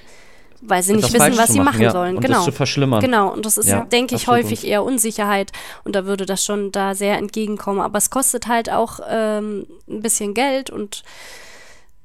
weil 0.65 0.81
sie 0.81 0.93
nicht 0.93 1.11
wissen, 1.11 1.37
was 1.37 1.49
sie 1.49 1.59
machen, 1.59 1.65
machen 1.65 1.81
ja. 1.81 1.91
sollen. 1.91 2.15
Und 2.15 2.21
genau. 2.21 2.37
Das 2.37 2.45
zu 2.45 2.51
verschlimmern. 2.53 3.01
Genau, 3.01 3.33
und 3.33 3.45
das 3.45 3.57
ist, 3.57 3.67
ja, 3.67 3.83
denke 3.83 4.15
ich, 4.15 4.27
häufig 4.27 4.65
eher 4.65 4.83
Unsicherheit 4.83 5.51
und 5.83 5.93
da 5.93 6.05
würde 6.05 6.25
das 6.25 6.45
schon 6.45 6.71
da 6.71 6.95
sehr 6.95 7.17
entgegenkommen. 7.17 7.81
Aber 7.81 7.97
es 7.97 8.09
kostet 8.09 8.47
halt 8.47 8.71
auch 8.71 9.01
ähm, 9.09 9.67
ein 9.89 10.01
bisschen 10.01 10.33
Geld 10.33 10.69
und 10.69 11.03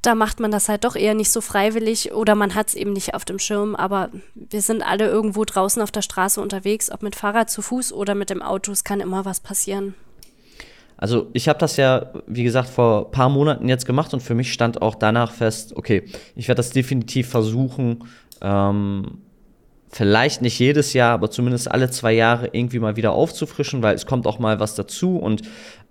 da 0.09 0.15
macht 0.15 0.41
man 0.41 0.51
das 0.51 0.71
halt 0.71 0.85
doch 0.85 0.97
eher 0.97 1.13
nicht 1.13 1.31
so 1.31 1.43
freiwillig 1.43 2.13
oder 2.13 2.35
man 2.35 2.55
hat 2.55 2.69
es 2.69 2.75
eben 2.75 2.95
nicht 2.95 3.13
auf 3.13 3.27
dem 3.27 3.39
Schirm. 3.39 3.77
Aber 3.77 4.09
wir 4.35 4.63
sind 4.63 4.83
alle 4.83 5.07
irgendwo 5.07 5.45
draußen 5.45 5.83
auf 5.83 5.91
der 5.91 6.01
Straße 6.01 6.41
unterwegs, 6.41 6.91
ob 6.91 7.03
mit 7.03 7.15
Fahrrad 7.15 7.51
zu 7.51 7.61
Fuß 7.61 7.93
oder 7.93 8.15
mit 8.15 8.31
dem 8.31 8.41
Auto. 8.41 8.73
Es 8.73 8.85
kann 8.85 9.01
immer 9.01 9.27
was 9.27 9.41
passieren. 9.41 9.95
Also 10.97 11.29
ich 11.35 11.47
habe 11.47 11.59
das 11.59 11.77
ja, 11.77 12.11
wie 12.27 12.43
gesagt, 12.43 12.71
vor 12.71 13.07
ein 13.07 13.11
paar 13.11 13.29
Monaten 13.29 13.69
jetzt 13.69 13.85
gemacht 13.85 14.15
und 14.15 14.23
für 14.23 14.35
mich 14.35 14.51
stand 14.51 14.81
auch 14.81 14.95
danach 14.95 15.31
fest, 15.31 15.77
okay, 15.77 16.05
ich 16.35 16.49
werde 16.49 16.57
das 16.57 16.71
definitiv 16.71 17.29
versuchen, 17.29 18.05
ähm, 18.41 19.19
vielleicht 19.91 20.41
nicht 20.41 20.59
jedes 20.59 20.95
Jahr, 20.95 21.13
aber 21.13 21.31
zumindest 21.31 21.71
alle 21.71 21.91
zwei 21.91 22.15
Jahre 22.15 22.49
irgendwie 22.53 22.79
mal 22.79 22.97
wieder 22.97 23.13
aufzufrischen, 23.13 23.83
weil 23.83 23.95
es 23.95 24.07
kommt 24.07 24.27
auch 24.27 24.39
mal 24.39 24.59
was 24.59 24.75
dazu 24.75 25.19
und 25.19 25.43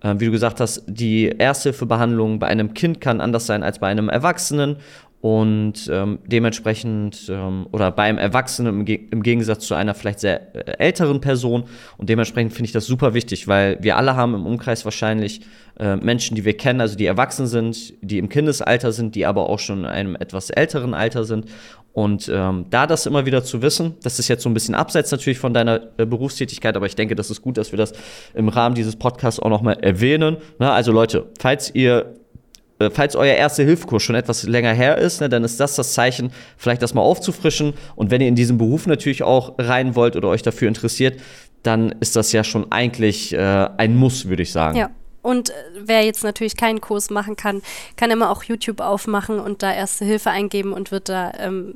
äh, 0.02 0.16
wie 0.18 0.26
du 0.26 0.32
gesagt 0.32 0.60
hast, 0.60 0.84
die 0.88 1.30
Ersthilfebehandlung 1.40 2.40
bei 2.40 2.48
einem 2.48 2.74
Kind 2.74 3.02
kann 3.02 3.22
anders 3.22 3.46
sein 3.46 3.64
als 3.64 3.80
bei 3.80 3.88
einem 3.88 4.10
Erwachsenen. 4.10 4.78
Und 5.20 5.90
ähm, 5.92 6.20
dementsprechend 6.28 7.28
ähm, 7.28 7.66
oder 7.72 7.90
beim 7.92 8.20
Erwachsenen 8.20 8.82
im, 8.82 8.86
Ge 8.86 9.00
im, 9.10 9.24
Gegensatz 9.24 9.66
zu 9.66 9.74
einer 9.74 9.96
vielleicht 9.96 10.20
sehr 10.20 10.56
äh, 10.56 10.78
älteren 10.78 11.22
Person. 11.22 11.64
Und 11.98 12.10
dementsprechend 12.10 12.54
finde 12.54 12.68
ich 12.68 12.72
das 12.72 12.86
super 12.86 13.16
wichtig, 13.16 13.48
weil 13.48 13.78
wir 13.82 13.98
alle 13.98 14.16
haben 14.16 14.36
im 14.36 14.46
Umkreis 14.46 14.86
wahrscheinlich 14.86 15.42
äh, 15.80 15.96
Menschen, 15.96 16.36
die 16.36 16.46
wir 16.46 16.56
kennen, 16.56 16.82
also 16.82 16.96
die 16.96 17.08
erwachsen 17.08 17.48
sind, 17.48 17.96
die 18.02 18.20
im 18.20 18.30
Kindesalter 18.30 18.92
sind, 18.92 19.16
die 19.16 19.26
aber 19.26 19.50
auch 19.50 19.58
schon 19.58 19.80
in 19.80 19.86
einem 19.88 20.16
etwas 20.16 20.52
älteren 20.52 20.94
Alter 20.94 21.24
sind 21.24 21.48
und 21.98 22.30
ähm, 22.32 22.68
da 22.70 22.86
das 22.86 23.08
immer 23.08 23.26
wieder 23.26 23.44
zu 23.44 23.64
wissen, 23.64 23.96
das 24.04 24.20
ist 24.20 24.28
jetzt 24.28 24.44
so 24.44 24.50
ein 24.50 24.54
bisschen 24.54 24.76
abseits 24.76 25.10
natürlich 25.10 25.40
von 25.40 25.52
deiner 25.52 25.82
äh, 25.98 26.06
Berufstätigkeit, 26.06 26.76
aber 26.76 26.86
ich 26.86 26.94
denke, 26.94 27.16
das 27.16 27.32
ist 27.32 27.42
gut, 27.42 27.58
dass 27.58 27.72
wir 27.72 27.78
das 27.78 27.92
im 28.36 28.50
Rahmen 28.50 28.76
dieses 28.76 28.96
Podcasts 28.96 29.40
auch 29.40 29.50
nochmal 29.50 29.80
erwähnen. 29.82 30.38
Na, 30.60 30.74
also 30.74 30.92
Leute, 30.92 31.26
falls 31.40 31.74
ihr 31.74 32.14
äh, 32.78 32.92
falls 32.92 33.16
euer 33.16 33.34
erster 33.34 33.64
Hilfekurs 33.64 34.04
schon 34.04 34.14
etwas 34.14 34.44
länger 34.44 34.74
her 34.74 35.00
ist, 35.00 35.22
ne, 35.22 35.28
dann 35.28 35.44
ist 35.44 35.60
das 35.60 35.76
das 35.76 35.94
Zeichen, 35.94 36.30
vielleicht 36.56 36.84
das 36.84 36.94
mal 36.94 37.02
aufzufrischen. 37.02 37.74
Und 37.96 38.12
wenn 38.12 38.22
ihr 38.22 38.28
in 38.28 38.36
diesen 38.36 38.60
Beruf 38.60 38.86
natürlich 38.86 39.24
auch 39.24 39.56
rein 39.58 39.96
wollt 39.96 40.16
oder 40.16 40.28
euch 40.28 40.44
dafür 40.44 40.68
interessiert, 40.68 41.20
dann 41.64 41.96
ist 42.00 42.16
das 42.16 42.32
ja 42.32 42.44
schon 42.44 42.72
eigentlich 42.72 43.34
äh, 43.34 43.40
ein 43.40 43.96
Muss, 43.96 44.28
würde 44.28 44.44
ich 44.44 44.52
sagen. 44.52 44.78
Ja. 44.78 44.92
Und 45.28 45.50
äh, 45.50 45.54
wer 45.76 46.06
jetzt 46.06 46.24
natürlich 46.24 46.56
keinen 46.56 46.80
Kurs 46.80 47.10
machen 47.10 47.36
kann, 47.36 47.62
kann 47.98 48.12
immer 48.12 48.32
auch 48.32 48.44
YouTube 48.44 48.80
aufmachen 48.80 49.42
und 49.42 49.62
da 49.62 49.74
erste 49.74 50.06
Hilfe 50.06 50.30
eingeben 50.30 50.72
und 50.72 50.90
wird 50.90 51.10
da 51.10 51.34
ähm, 51.38 51.74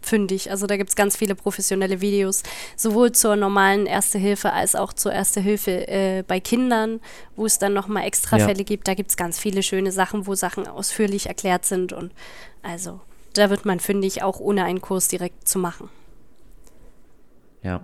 fündig. 0.00 0.52
Also 0.52 0.68
da 0.68 0.76
gibt 0.76 0.90
es 0.90 0.94
ganz 0.94 1.16
viele 1.16 1.34
professionelle 1.34 2.00
Videos, 2.00 2.44
sowohl 2.76 3.10
zur 3.10 3.34
normalen 3.34 3.86
Erste 3.86 4.18
Hilfe 4.18 4.52
als 4.52 4.76
auch 4.76 4.92
zur 4.92 5.12
Erste 5.12 5.40
Hilfe 5.40 5.88
äh, 5.88 6.22
bei 6.24 6.38
Kindern, 6.38 7.00
wo 7.34 7.46
es 7.46 7.58
dann 7.58 7.72
nochmal 7.72 8.04
extra 8.04 8.38
ja. 8.38 8.46
Fälle 8.46 8.62
gibt. 8.62 8.86
Da 8.86 8.94
gibt 8.94 9.10
es 9.10 9.16
ganz 9.16 9.40
viele 9.40 9.64
schöne 9.64 9.90
Sachen, 9.90 10.28
wo 10.28 10.36
Sachen 10.36 10.68
ausführlich 10.68 11.26
erklärt 11.26 11.64
sind. 11.64 11.92
Und 11.92 12.12
also 12.62 13.00
da 13.32 13.50
wird 13.50 13.64
man 13.64 13.80
fündig, 13.80 14.22
auch 14.22 14.38
ohne 14.38 14.62
einen 14.62 14.80
Kurs 14.80 15.08
direkt 15.08 15.48
zu 15.48 15.58
machen. 15.58 15.90
Ja. 17.64 17.80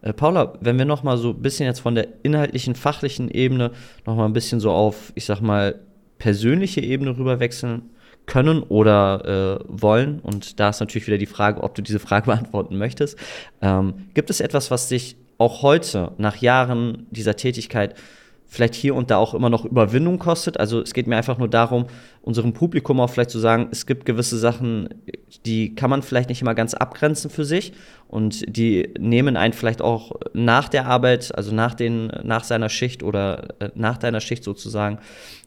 Äh, 0.00 0.12
Paula, 0.12 0.54
wenn 0.60 0.78
wir 0.78 0.84
noch 0.84 1.02
mal 1.02 1.18
so 1.18 1.30
ein 1.30 1.42
bisschen 1.42 1.66
jetzt 1.66 1.80
von 1.80 1.94
der 1.94 2.08
inhaltlichen, 2.22 2.76
fachlichen 2.76 3.30
Ebene 3.30 3.72
noch 4.06 4.16
mal 4.16 4.24
ein 4.24 4.32
bisschen 4.32 4.60
so 4.60 4.70
auf, 4.70 5.12
ich 5.16 5.24
sag 5.24 5.40
mal, 5.40 5.80
persönliche 6.18 6.80
Ebene 6.80 7.18
rüber 7.18 7.40
wechseln 7.40 7.90
können 8.26 8.62
oder 8.62 9.60
äh, 9.60 9.64
wollen, 9.68 10.20
und 10.20 10.58
da 10.60 10.70
ist 10.70 10.80
natürlich 10.80 11.06
wieder 11.06 11.18
die 11.18 11.26
Frage, 11.26 11.62
ob 11.62 11.74
du 11.74 11.82
diese 11.82 11.98
Frage 11.98 12.26
beantworten 12.30 12.78
möchtest, 12.78 13.18
ähm, 13.60 14.08
gibt 14.14 14.30
es 14.30 14.40
etwas, 14.40 14.70
was 14.70 14.88
dich 14.88 15.16
auch 15.36 15.62
heute, 15.62 16.12
nach 16.16 16.36
Jahren 16.36 17.06
dieser 17.10 17.34
Tätigkeit, 17.34 17.96
vielleicht 18.54 18.76
hier 18.76 18.94
und 18.94 19.10
da 19.10 19.16
auch 19.16 19.34
immer 19.34 19.50
noch 19.50 19.64
Überwindung 19.64 20.20
kostet. 20.20 20.60
Also 20.60 20.80
es 20.80 20.94
geht 20.94 21.08
mir 21.08 21.16
einfach 21.16 21.38
nur 21.38 21.48
darum, 21.48 21.86
unserem 22.22 22.52
Publikum 22.52 23.00
auch 23.00 23.10
vielleicht 23.10 23.30
zu 23.30 23.40
sagen, 23.40 23.68
es 23.72 23.84
gibt 23.84 24.06
gewisse 24.06 24.38
Sachen, 24.38 24.88
die 25.44 25.74
kann 25.74 25.90
man 25.90 26.02
vielleicht 26.02 26.28
nicht 26.28 26.40
immer 26.40 26.54
ganz 26.54 26.72
abgrenzen 26.72 27.30
für 27.30 27.44
sich 27.44 27.72
und 28.06 28.44
die 28.46 28.90
nehmen 28.96 29.36
einen 29.36 29.54
vielleicht 29.54 29.82
auch 29.82 30.12
nach 30.34 30.68
der 30.68 30.86
Arbeit, 30.86 31.34
also 31.34 31.52
nach, 31.52 31.74
den, 31.74 32.12
nach 32.22 32.44
seiner 32.44 32.68
Schicht 32.68 33.02
oder 33.02 33.48
äh, 33.58 33.70
nach 33.74 33.98
deiner 33.98 34.20
Schicht 34.20 34.44
sozusagen, 34.44 34.98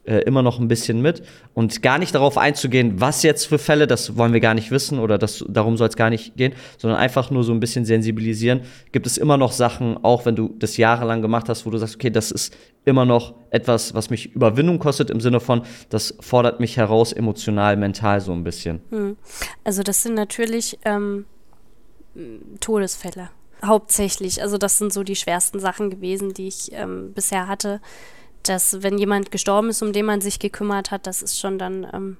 äh, 0.07 0.19
immer 0.19 0.41
noch 0.41 0.59
ein 0.59 0.67
bisschen 0.67 1.01
mit 1.01 1.21
und 1.53 1.81
gar 1.81 1.97
nicht 1.97 2.15
darauf 2.15 2.37
einzugehen, 2.37 2.99
was 3.01 3.23
jetzt 3.23 3.45
für 3.45 3.59
Fälle, 3.59 3.87
das 3.87 4.17
wollen 4.17 4.33
wir 4.33 4.39
gar 4.39 4.53
nicht 4.53 4.71
wissen 4.71 4.99
oder 4.99 5.17
das, 5.17 5.43
darum 5.47 5.77
soll 5.77 5.89
es 5.89 5.95
gar 5.95 6.09
nicht 6.09 6.37
gehen, 6.37 6.53
sondern 6.77 6.99
einfach 6.99 7.29
nur 7.29 7.43
so 7.43 7.51
ein 7.51 7.59
bisschen 7.59 7.85
sensibilisieren. 7.85 8.61
Gibt 8.91 9.05
es 9.05 9.17
immer 9.17 9.37
noch 9.37 9.51
Sachen, 9.51 10.03
auch 10.03 10.25
wenn 10.25 10.35
du 10.35 10.55
das 10.57 10.77
jahrelang 10.77 11.21
gemacht 11.21 11.49
hast, 11.49 11.65
wo 11.65 11.69
du 11.69 11.77
sagst, 11.77 11.95
okay, 11.95 12.09
das 12.09 12.31
ist 12.31 12.55
immer 12.85 13.05
noch 13.05 13.35
etwas, 13.49 13.93
was 13.93 14.09
mich 14.09 14.33
Überwindung 14.33 14.79
kostet 14.79 15.09
im 15.09 15.19
Sinne 15.19 15.39
von, 15.39 15.63
das 15.89 16.15
fordert 16.21 16.59
mich 16.59 16.77
heraus 16.77 17.11
emotional, 17.11 17.75
mental 17.75 18.21
so 18.21 18.31
ein 18.31 18.43
bisschen. 18.43 18.81
Hm. 18.89 19.17
Also 19.63 19.83
das 19.83 20.03
sind 20.03 20.15
natürlich 20.15 20.79
ähm, 20.85 21.25
Todesfälle. 22.59 23.29
Hauptsächlich. 23.63 24.41
Also 24.41 24.57
das 24.57 24.77
sind 24.77 24.93
so 24.93 25.03
die 25.03 25.15
schwersten 25.15 25.59
Sachen 25.59 25.89
gewesen, 25.89 26.33
die 26.33 26.47
ich 26.47 26.71
ähm, 26.73 27.11
bisher 27.13 27.47
hatte. 27.47 27.81
Dass 28.49 28.83
wenn 28.83 28.97
jemand 28.97 29.31
gestorben 29.31 29.69
ist, 29.69 29.81
um 29.81 29.93
den 29.93 30.05
man 30.05 30.21
sich 30.21 30.39
gekümmert 30.39 30.91
hat, 30.91 31.07
das 31.07 31.21
ist 31.21 31.39
schon 31.39 31.57
dann 31.57 31.87
ähm, 31.93 32.17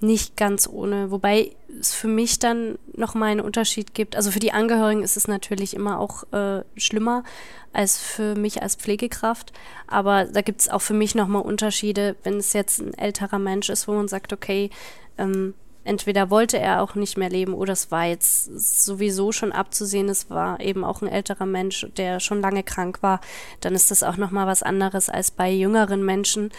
nicht 0.00 0.36
ganz 0.36 0.68
ohne. 0.68 1.10
Wobei 1.10 1.52
es 1.80 1.94
für 1.94 2.08
mich 2.08 2.38
dann 2.38 2.78
nochmal 2.94 3.30
einen 3.30 3.40
Unterschied 3.40 3.94
gibt. 3.94 4.16
Also 4.16 4.30
für 4.30 4.40
die 4.40 4.52
Angehörigen 4.52 5.02
ist 5.02 5.16
es 5.16 5.28
natürlich 5.28 5.74
immer 5.74 6.00
auch 6.00 6.24
äh, 6.32 6.62
schlimmer 6.76 7.24
als 7.72 7.98
für 7.98 8.34
mich 8.34 8.62
als 8.62 8.76
Pflegekraft. 8.76 9.52
Aber 9.86 10.24
da 10.26 10.42
gibt 10.42 10.60
es 10.60 10.68
auch 10.68 10.82
für 10.82 10.94
mich 10.94 11.14
nochmal 11.14 11.42
Unterschiede, 11.42 12.16
wenn 12.22 12.36
es 12.36 12.52
jetzt 12.52 12.80
ein 12.80 12.94
älterer 12.94 13.38
Mensch 13.38 13.70
ist, 13.70 13.88
wo 13.88 13.92
man 13.92 14.08
sagt, 14.08 14.32
okay, 14.32 14.70
ähm, 15.18 15.54
entweder 15.84 16.30
wollte 16.30 16.58
er 16.58 16.82
auch 16.82 16.94
nicht 16.94 17.16
mehr 17.16 17.30
leben 17.30 17.54
oder 17.54 17.72
es 17.72 17.90
war 17.90 18.06
jetzt 18.06 18.44
sowieso 18.84 19.32
schon 19.32 19.52
abzusehen, 19.52 20.08
es 20.08 20.30
war 20.30 20.60
eben 20.60 20.84
auch 20.84 21.02
ein 21.02 21.08
älterer 21.08 21.46
Mensch, 21.46 21.86
der 21.96 22.20
schon 22.20 22.40
lange 22.40 22.62
krank 22.62 23.02
war, 23.02 23.20
dann 23.60 23.74
ist 23.74 23.90
das 23.90 24.02
auch 24.02 24.16
nochmal 24.16 24.46
was 24.46 24.62
anderes 24.62 25.08
als 25.08 25.30
bei 25.30 25.50
jüngeren 25.50 26.04
Menschen, 26.04 26.50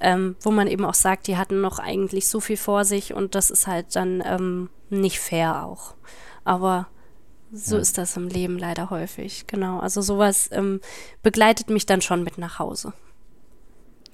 ähm, 0.00 0.36
wo 0.40 0.50
man 0.50 0.66
eben 0.66 0.84
auch 0.84 0.94
sagt, 0.94 1.26
die 1.26 1.36
hatten 1.36 1.60
noch 1.60 1.78
eigentlich 1.78 2.28
so 2.28 2.40
viel 2.40 2.56
vor 2.56 2.84
sich 2.84 3.12
und 3.12 3.34
das 3.34 3.50
ist 3.50 3.66
halt 3.66 3.94
dann 3.96 4.22
ähm, 4.24 4.70
nicht 4.88 5.20
fair 5.20 5.64
auch. 5.64 5.94
Aber 6.44 6.88
so 7.52 7.76
ja. 7.76 7.82
ist 7.82 7.98
das 7.98 8.16
im 8.16 8.28
Leben 8.28 8.58
leider 8.58 8.90
häufig. 8.90 9.46
Genau. 9.46 9.80
Also 9.80 10.00
sowas 10.00 10.48
ähm, 10.52 10.80
begleitet 11.22 11.68
mich 11.68 11.84
dann 11.84 12.00
schon 12.00 12.22
mit 12.22 12.38
nach 12.38 12.58
Hause. 12.58 12.92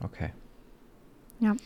Okay. 0.02 0.32
Ja. 1.40 1.56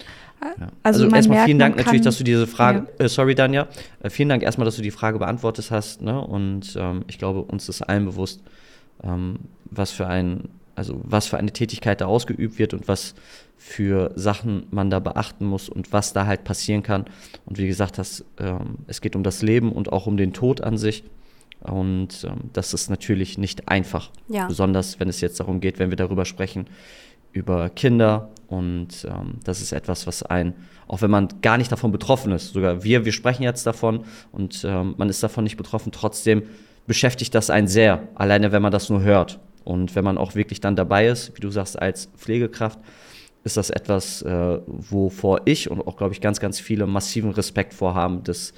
Ja. 0.42 0.68
Also, 0.82 1.04
also 1.04 1.14
erstmal 1.14 1.44
vielen 1.44 1.58
Dank 1.58 1.76
natürlich, 1.76 2.00
dass 2.00 2.16
du 2.18 2.24
diese 2.24 2.46
Frage, 2.46 2.86
ja. 2.98 3.04
äh, 3.04 3.08
sorry 3.08 3.34
Danja, 3.34 3.68
äh, 4.02 4.10
vielen 4.10 4.30
Dank 4.30 4.42
erstmal, 4.42 4.64
dass 4.64 4.76
du 4.76 4.82
die 4.82 4.90
Frage 4.90 5.18
beantwortet 5.18 5.70
hast. 5.70 6.00
Ne? 6.00 6.18
Und 6.20 6.74
ähm, 6.76 7.04
ich 7.08 7.18
glaube, 7.18 7.42
uns 7.42 7.68
ist 7.68 7.82
allen 7.82 8.06
bewusst, 8.06 8.40
ähm, 9.04 9.40
was 9.66 9.90
für 9.90 10.06
ein, 10.06 10.48
also 10.76 11.00
was 11.04 11.26
für 11.26 11.36
eine 11.36 11.52
Tätigkeit 11.52 12.00
da 12.00 12.06
ausgeübt 12.06 12.58
wird 12.58 12.72
und 12.72 12.88
was 12.88 13.14
für 13.58 14.12
Sachen 14.16 14.66
man 14.70 14.88
da 14.88 14.98
beachten 14.98 15.44
muss 15.44 15.68
und 15.68 15.92
was 15.92 16.14
da 16.14 16.24
halt 16.24 16.44
passieren 16.44 16.82
kann. 16.82 17.04
Und 17.44 17.58
wie 17.58 17.66
gesagt 17.66 17.98
hast, 17.98 18.24
ähm, 18.38 18.78
es 18.86 19.02
geht 19.02 19.14
um 19.16 19.22
das 19.22 19.42
Leben 19.42 19.72
und 19.72 19.92
auch 19.92 20.06
um 20.06 20.16
den 20.16 20.32
Tod 20.32 20.62
an 20.62 20.78
sich. 20.78 21.04
Und 21.60 22.24
ähm, 22.24 22.48
das 22.54 22.72
ist 22.72 22.88
natürlich 22.88 23.36
nicht 23.36 23.68
einfach. 23.68 24.10
Ja. 24.28 24.46
Besonders 24.46 24.98
wenn 24.98 25.10
es 25.10 25.20
jetzt 25.20 25.38
darum 25.40 25.60
geht, 25.60 25.78
wenn 25.78 25.90
wir 25.90 25.96
darüber 25.96 26.24
sprechen, 26.24 26.66
über 27.32 27.68
Kinder 27.70 28.30
und 28.48 29.06
ähm, 29.08 29.34
das 29.44 29.60
ist 29.60 29.72
etwas, 29.72 30.06
was 30.06 30.22
ein, 30.22 30.54
auch 30.88 31.02
wenn 31.02 31.10
man 31.10 31.28
gar 31.40 31.56
nicht 31.56 31.70
davon 31.70 31.92
betroffen 31.92 32.32
ist, 32.32 32.52
sogar 32.52 32.82
wir, 32.82 33.04
wir 33.04 33.12
sprechen 33.12 33.44
jetzt 33.44 33.66
davon 33.66 34.04
und 34.32 34.64
ähm, 34.64 34.94
man 34.98 35.08
ist 35.08 35.22
davon 35.22 35.44
nicht 35.44 35.56
betroffen, 35.56 35.92
trotzdem 35.92 36.42
beschäftigt 36.86 37.34
das 37.34 37.50
einen 37.50 37.68
sehr, 37.68 38.08
alleine 38.16 38.50
wenn 38.50 38.62
man 38.62 38.72
das 38.72 38.90
nur 38.90 39.02
hört. 39.02 39.38
Und 39.62 39.94
wenn 39.94 40.04
man 40.04 40.18
auch 40.18 40.34
wirklich 40.34 40.60
dann 40.60 40.74
dabei 40.74 41.06
ist, 41.06 41.36
wie 41.36 41.40
du 41.40 41.50
sagst, 41.50 41.80
als 41.80 42.06
Pflegekraft, 42.16 42.78
ist 43.44 43.56
das 43.56 43.70
etwas, 43.70 44.22
äh, 44.22 44.58
wovor 44.66 45.42
ich 45.44 45.70
und 45.70 45.86
auch, 45.86 45.96
glaube 45.96 46.12
ich, 46.12 46.20
ganz, 46.20 46.40
ganz 46.40 46.58
viele 46.58 46.86
massiven 46.86 47.30
Respekt 47.30 47.72
vorhaben, 47.72 48.22
dass 48.24 48.52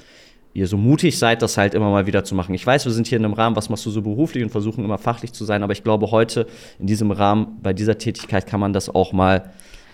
ihr 0.55 0.67
so 0.67 0.77
mutig 0.77 1.19
seid, 1.19 1.43
das 1.43 1.57
halt 1.57 1.75
immer 1.75 1.91
mal 1.91 2.07
wieder 2.07 2.25
zu 2.25 2.35
machen. 2.35 2.55
Ich 2.55 2.67
weiß, 2.67 2.85
wir 2.85 2.93
sind 2.93 3.07
hier 3.07 3.19
in 3.19 3.25
einem 3.25 3.35
Rahmen, 3.35 3.57
was 3.57 3.69
machst 3.69 3.87
du 3.87 3.91
so 3.91 4.03
beruflich 4.03 4.45
und 4.45 4.51
versuchen 4.51 4.85
immer 4.85 4.99
fachlich 4.99 5.33
zu 5.33 5.45
sein, 5.45 5.63
aber 5.63 5.73
ich 5.73 5.83
glaube, 5.83 6.11
heute 6.11 6.47
in 6.79 6.87
diesem 6.87 7.11
Rahmen, 7.11 7.59
bei 7.63 7.73
dieser 7.73 7.99
Tätigkeit 7.99 8.47
kann 8.47 8.61
man 8.61 8.73
das 8.73 8.89
auch 8.89 9.13
mal 9.13 9.51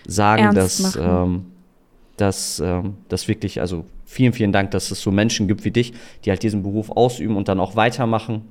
sagen, 0.06 0.42
Ernst 0.42 0.96
dass, 0.96 0.96
ähm, 0.96 1.46
dass 2.16 2.60
ähm, 2.60 2.94
das 3.08 3.28
wirklich, 3.28 3.60
also 3.60 3.84
vielen, 4.04 4.32
vielen 4.32 4.52
Dank, 4.52 4.72
dass 4.72 4.90
es 4.90 5.00
so 5.00 5.10
Menschen 5.10 5.46
gibt 5.46 5.64
wie 5.64 5.70
dich, 5.70 5.92
die 6.24 6.30
halt 6.30 6.42
diesen 6.42 6.62
Beruf 6.62 6.90
ausüben 6.90 7.36
und 7.36 7.48
dann 7.48 7.60
auch 7.60 7.76
weitermachen 7.76 8.42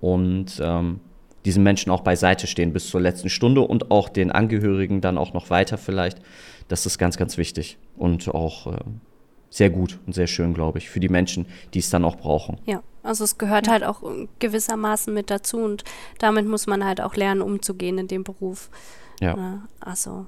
und 0.00 0.60
ähm, 0.62 1.00
diesen 1.44 1.62
Menschen 1.62 1.90
auch 1.90 2.00
beiseite 2.00 2.46
stehen 2.46 2.72
bis 2.72 2.88
zur 2.88 3.00
letzten 3.00 3.28
Stunde 3.28 3.60
und 3.62 3.90
auch 3.90 4.08
den 4.08 4.30
Angehörigen 4.30 5.00
dann 5.00 5.18
auch 5.18 5.32
noch 5.32 5.50
weiter 5.50 5.78
vielleicht. 5.78 6.20
Das 6.68 6.86
ist 6.86 6.98
ganz, 6.98 7.16
ganz 7.16 7.36
wichtig 7.36 7.78
und 7.96 8.28
auch 8.34 8.72
äh, 8.72 8.78
sehr 9.54 9.70
gut 9.70 10.00
und 10.04 10.14
sehr 10.14 10.26
schön, 10.26 10.52
glaube 10.52 10.78
ich, 10.78 10.90
für 10.90 10.98
die 10.98 11.08
Menschen, 11.08 11.46
die 11.74 11.78
es 11.78 11.88
dann 11.88 12.04
auch 12.04 12.16
brauchen. 12.16 12.58
Ja, 12.66 12.82
also 13.04 13.22
es 13.22 13.38
gehört 13.38 13.66
ja. 13.66 13.72
halt 13.74 13.84
auch 13.84 14.02
gewissermaßen 14.40 15.14
mit 15.14 15.30
dazu 15.30 15.58
und 15.58 15.84
damit 16.18 16.44
muss 16.46 16.66
man 16.66 16.84
halt 16.84 17.00
auch 17.00 17.14
lernen, 17.14 17.40
umzugehen 17.40 17.98
in 17.98 18.08
dem 18.08 18.24
Beruf. 18.24 18.68
Ja. 19.20 19.36
Ne? 19.36 19.62
Also 19.78 20.26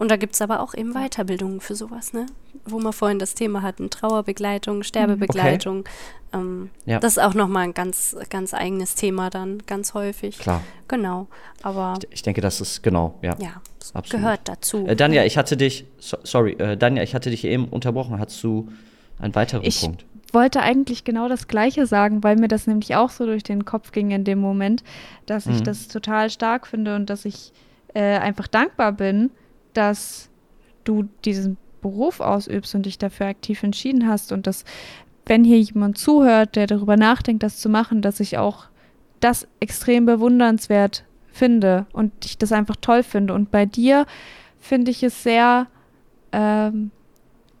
und 0.00 0.10
da 0.10 0.16
gibt 0.16 0.32
es 0.32 0.40
aber 0.40 0.60
auch 0.60 0.72
eben 0.72 0.94
Weiterbildungen 0.94 1.60
für 1.60 1.74
sowas, 1.74 2.14
ne? 2.14 2.24
Wo 2.64 2.78
wir 2.78 2.94
vorhin 2.94 3.18
das 3.18 3.34
Thema 3.34 3.60
hatten, 3.60 3.90
Trauerbegleitung, 3.90 4.82
Sterbebegleitung. 4.82 5.80
Okay. 5.80 5.90
Ähm, 6.32 6.70
ja. 6.86 7.00
Das 7.00 7.18
ist 7.18 7.22
auch 7.22 7.34
nochmal 7.34 7.64
ein 7.64 7.74
ganz, 7.74 8.16
ganz 8.30 8.54
eigenes 8.54 8.94
Thema 8.94 9.28
dann, 9.28 9.58
ganz 9.66 9.92
häufig. 9.92 10.38
Klar. 10.38 10.62
Genau. 10.88 11.26
Aber 11.62 11.98
ich, 11.98 12.14
ich 12.14 12.22
denke, 12.22 12.40
das 12.40 12.62
ist 12.62 12.82
genau, 12.82 13.18
ja. 13.20 13.36
Ja, 13.38 13.60
absolut. 13.92 14.10
gehört 14.10 14.40
dazu. 14.44 14.86
Äh, 14.86 14.96
Danja, 14.96 15.22
ich 15.24 15.36
hatte 15.36 15.58
dich, 15.58 15.84
so, 15.98 16.16
sorry, 16.22 16.52
äh, 16.52 16.78
Danja, 16.78 17.02
ich 17.02 17.14
hatte 17.14 17.28
dich 17.28 17.44
eben 17.44 17.66
unterbrochen. 17.68 18.18
Hattest 18.18 18.42
du 18.42 18.72
einen 19.18 19.34
weiteren 19.34 19.66
ich 19.66 19.82
Punkt? 19.82 20.06
Ich 20.26 20.32
wollte 20.32 20.62
eigentlich 20.62 21.04
genau 21.04 21.28
das 21.28 21.46
Gleiche 21.46 21.84
sagen, 21.84 22.24
weil 22.24 22.36
mir 22.36 22.48
das 22.48 22.66
nämlich 22.66 22.96
auch 22.96 23.10
so 23.10 23.26
durch 23.26 23.42
den 23.42 23.66
Kopf 23.66 23.92
ging 23.92 24.12
in 24.12 24.24
dem 24.24 24.38
Moment, 24.38 24.82
dass 25.26 25.44
mhm. 25.44 25.56
ich 25.56 25.62
das 25.62 25.88
total 25.88 26.30
stark 26.30 26.66
finde 26.66 26.96
und 26.96 27.10
dass 27.10 27.26
ich 27.26 27.52
äh, 27.92 28.16
einfach 28.16 28.46
dankbar 28.46 28.92
bin, 28.92 29.30
dass 29.74 30.30
du 30.84 31.04
diesen 31.24 31.56
Beruf 31.80 32.20
ausübst 32.20 32.74
und 32.74 32.86
dich 32.86 32.98
dafür 32.98 33.26
aktiv 33.26 33.62
entschieden 33.62 34.06
hast 34.06 34.32
und 34.32 34.46
dass, 34.46 34.64
wenn 35.26 35.44
hier 35.44 35.58
jemand 35.60 35.98
zuhört, 35.98 36.56
der 36.56 36.66
darüber 36.66 36.96
nachdenkt, 36.96 37.42
das 37.42 37.58
zu 37.58 37.68
machen, 37.68 38.02
dass 38.02 38.20
ich 38.20 38.38
auch 38.38 38.66
das 39.20 39.46
extrem 39.60 40.06
bewundernswert 40.06 41.04
finde 41.32 41.86
und 41.92 42.12
ich 42.24 42.38
das 42.38 42.52
einfach 42.52 42.76
toll 42.76 43.02
finde. 43.02 43.34
Und 43.34 43.50
bei 43.50 43.66
dir 43.66 44.06
finde 44.58 44.90
ich 44.90 45.02
es 45.02 45.22
sehr, 45.22 45.66
ähm, 46.32 46.90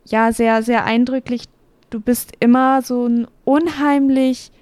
ja, 0.06 0.32
sehr, 0.32 0.62
sehr 0.62 0.84
eindrücklich. 0.84 1.44
Du 1.90 2.00
bist 2.00 2.32
immer 2.40 2.82
so 2.82 3.06
ein 3.06 3.26
unheimlich 3.44 4.52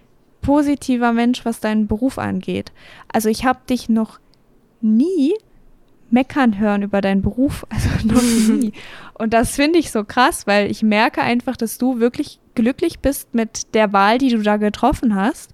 positiver 0.40 1.12
Mensch, 1.12 1.44
was 1.44 1.60
deinen 1.60 1.86
Beruf 1.86 2.18
angeht. 2.18 2.72
Also 3.12 3.28
ich 3.28 3.44
habe 3.44 3.60
dich 3.68 3.88
noch 3.88 4.18
nie 4.80 5.34
meckern 6.10 6.58
hören 6.58 6.82
über 6.82 7.00
deinen 7.00 7.22
Beruf, 7.22 7.66
also 7.70 7.88
noch 8.06 8.22
nie. 8.22 8.72
Und 9.14 9.34
das 9.34 9.56
finde 9.56 9.78
ich 9.78 9.90
so 9.90 10.04
krass, 10.04 10.46
weil 10.46 10.70
ich 10.70 10.82
merke 10.82 11.22
einfach, 11.22 11.56
dass 11.56 11.78
du 11.78 12.00
wirklich 12.00 12.40
glücklich 12.54 13.00
bist 13.00 13.34
mit 13.34 13.74
der 13.74 13.92
Wahl, 13.92 14.18
die 14.18 14.30
du 14.30 14.42
da 14.42 14.56
getroffen 14.56 15.14
hast. 15.14 15.52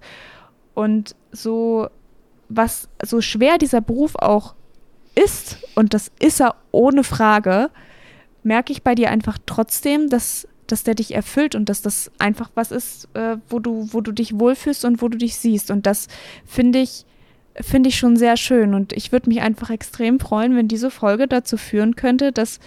Und 0.73 1.15
so, 1.31 1.87
was 2.49 2.89
so 3.03 3.21
schwer 3.21 3.57
dieser 3.57 3.81
Beruf 3.81 4.15
auch 4.15 4.55
ist, 5.15 5.57
und 5.75 5.93
das 5.93 6.11
ist 6.19 6.41
er 6.41 6.55
ohne 6.71 7.03
Frage, 7.03 7.69
merke 8.43 8.71
ich 8.71 8.83
bei 8.83 8.95
dir 8.95 9.09
einfach 9.09 9.37
trotzdem, 9.45 10.09
dass, 10.09 10.47
dass 10.67 10.83
der 10.83 10.95
dich 10.95 11.15
erfüllt 11.15 11.55
und 11.55 11.69
dass 11.69 11.81
das 11.81 12.11
einfach 12.19 12.51
was 12.53 12.71
ist, 12.71 13.09
äh, 13.15 13.37
wo, 13.49 13.59
du, 13.59 13.87
wo 13.91 14.01
du 14.01 14.11
dich 14.11 14.39
wohlfühlst 14.39 14.85
und 14.85 15.01
wo 15.01 15.07
du 15.07 15.17
dich 15.17 15.37
siehst. 15.37 15.71
Und 15.71 15.85
das 15.85 16.07
finde 16.45 16.79
ich 16.79 17.05
finde 17.61 17.89
ich 17.89 17.97
schon 17.97 18.17
sehr 18.17 18.37
schön. 18.37 18.73
Und 18.73 18.93
ich 18.93 19.11
würde 19.11 19.29
mich 19.29 19.41
einfach 19.41 19.69
extrem 19.69 20.19
freuen, 20.19 20.55
wenn 20.55 20.67
diese 20.67 20.91
Folge 20.91 21.27
dazu 21.27 21.57
führen 21.57 21.95
könnte, 21.95 22.31
dass, 22.31 22.59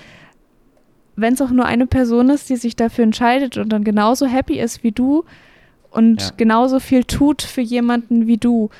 wenn 1.16 1.34
es 1.34 1.42
auch 1.42 1.50
nur 1.50 1.66
eine 1.66 1.86
Person 1.86 2.30
ist, 2.30 2.48
die 2.48 2.56
sich 2.56 2.76
dafür 2.76 3.04
entscheidet 3.04 3.58
und 3.58 3.70
dann 3.70 3.84
genauso 3.84 4.26
happy 4.26 4.58
ist 4.58 4.82
wie 4.82 4.92
du 4.92 5.24
und 5.90 6.22
ja. 6.22 6.30
genauso 6.36 6.80
viel 6.80 7.04
tut 7.04 7.42
für 7.42 7.60
jemanden 7.60 8.26
wie 8.26 8.38
du, 8.38 8.70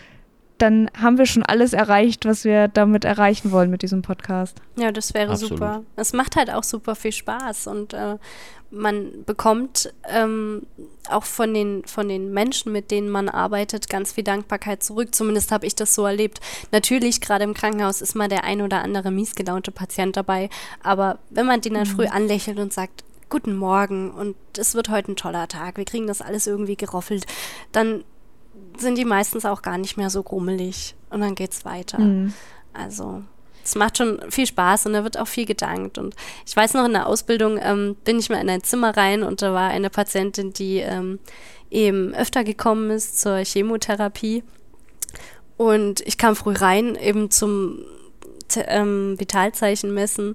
dann 0.58 0.90
haben 1.00 1.18
wir 1.18 1.26
schon 1.26 1.42
alles 1.42 1.72
erreicht, 1.72 2.24
was 2.24 2.44
wir 2.44 2.68
damit 2.68 3.04
erreichen 3.04 3.52
wollen 3.52 3.70
mit 3.70 3.82
diesem 3.82 4.02
Podcast. 4.02 4.56
Ja, 4.76 4.92
das 4.92 5.14
wäre 5.14 5.32
Absolut. 5.32 5.58
super. 5.58 5.82
Es 5.96 6.12
macht 6.12 6.36
halt 6.36 6.50
auch 6.50 6.64
super 6.64 6.94
viel 6.94 7.12
Spaß 7.12 7.68
und 7.68 7.94
äh, 7.94 8.16
man 8.70 9.24
bekommt 9.24 9.92
ähm, 10.08 10.66
auch 11.08 11.24
von 11.24 11.54
den, 11.54 11.84
von 11.86 12.08
den 12.08 12.32
Menschen, 12.32 12.70
mit 12.72 12.90
denen 12.90 13.08
man 13.08 13.28
arbeitet, 13.28 13.88
ganz 13.88 14.12
viel 14.12 14.24
Dankbarkeit 14.24 14.82
zurück. 14.82 15.14
Zumindest 15.14 15.52
habe 15.52 15.66
ich 15.66 15.74
das 15.74 15.94
so 15.94 16.04
erlebt. 16.04 16.40
Natürlich, 16.70 17.20
gerade 17.20 17.44
im 17.44 17.54
Krankenhaus 17.54 18.02
ist 18.02 18.14
mal 18.14 18.28
der 18.28 18.44
ein 18.44 18.60
oder 18.60 18.82
andere 18.82 19.10
miesgelaunte 19.10 19.70
Patient 19.70 20.16
dabei. 20.16 20.50
Aber 20.82 21.18
wenn 21.30 21.46
man 21.46 21.60
den 21.60 21.74
dann 21.74 21.88
mhm. 21.88 21.92
früh 21.92 22.06
anlächelt 22.06 22.58
und 22.58 22.72
sagt, 22.72 23.04
Guten 23.30 23.56
Morgen 23.56 24.10
und 24.10 24.36
es 24.56 24.74
wird 24.74 24.88
heute 24.88 25.12
ein 25.12 25.16
toller 25.16 25.48
Tag, 25.48 25.76
wir 25.76 25.84
kriegen 25.84 26.06
das 26.06 26.22
alles 26.22 26.46
irgendwie 26.46 26.76
geroffelt, 26.76 27.26
dann 27.72 28.02
sind 28.80 28.98
die 28.98 29.04
meistens 29.04 29.44
auch 29.44 29.62
gar 29.62 29.78
nicht 29.78 29.96
mehr 29.96 30.10
so 30.10 30.22
grummelig 30.22 30.94
und 31.10 31.20
dann 31.20 31.34
geht's 31.34 31.64
weiter. 31.64 31.98
Mhm. 31.98 32.32
Also 32.72 33.22
es 33.68 33.74
macht 33.74 33.98
schon 33.98 34.20
viel 34.30 34.46
Spaß 34.46 34.86
und 34.86 34.94
da 34.94 35.04
wird 35.04 35.18
auch 35.18 35.28
viel 35.28 35.44
gedankt. 35.44 35.98
Und 35.98 36.14
ich 36.46 36.56
weiß 36.56 36.74
noch, 36.74 36.86
in 36.86 36.92
der 36.92 37.06
Ausbildung 37.06 37.58
ähm, 37.62 37.96
bin 38.04 38.18
ich 38.18 38.30
mal 38.30 38.40
in 38.40 38.48
ein 38.48 38.62
Zimmer 38.62 38.96
rein 38.96 39.22
und 39.22 39.42
da 39.42 39.52
war 39.52 39.68
eine 39.68 39.90
Patientin, 39.90 40.52
die 40.52 40.78
ähm, 40.78 41.18
eben 41.70 42.14
öfter 42.14 42.44
gekommen 42.44 42.90
ist 42.90 43.20
zur 43.20 43.38
Chemotherapie. 43.38 44.42
Und 45.56 46.00
ich 46.06 46.18
kam 46.18 46.36
früh 46.36 46.54
rein, 46.54 46.94
eben 46.94 47.30
zum 47.30 47.84
ähm, 48.56 49.16
Vitalzeichen 49.18 49.92
messen. 49.92 50.34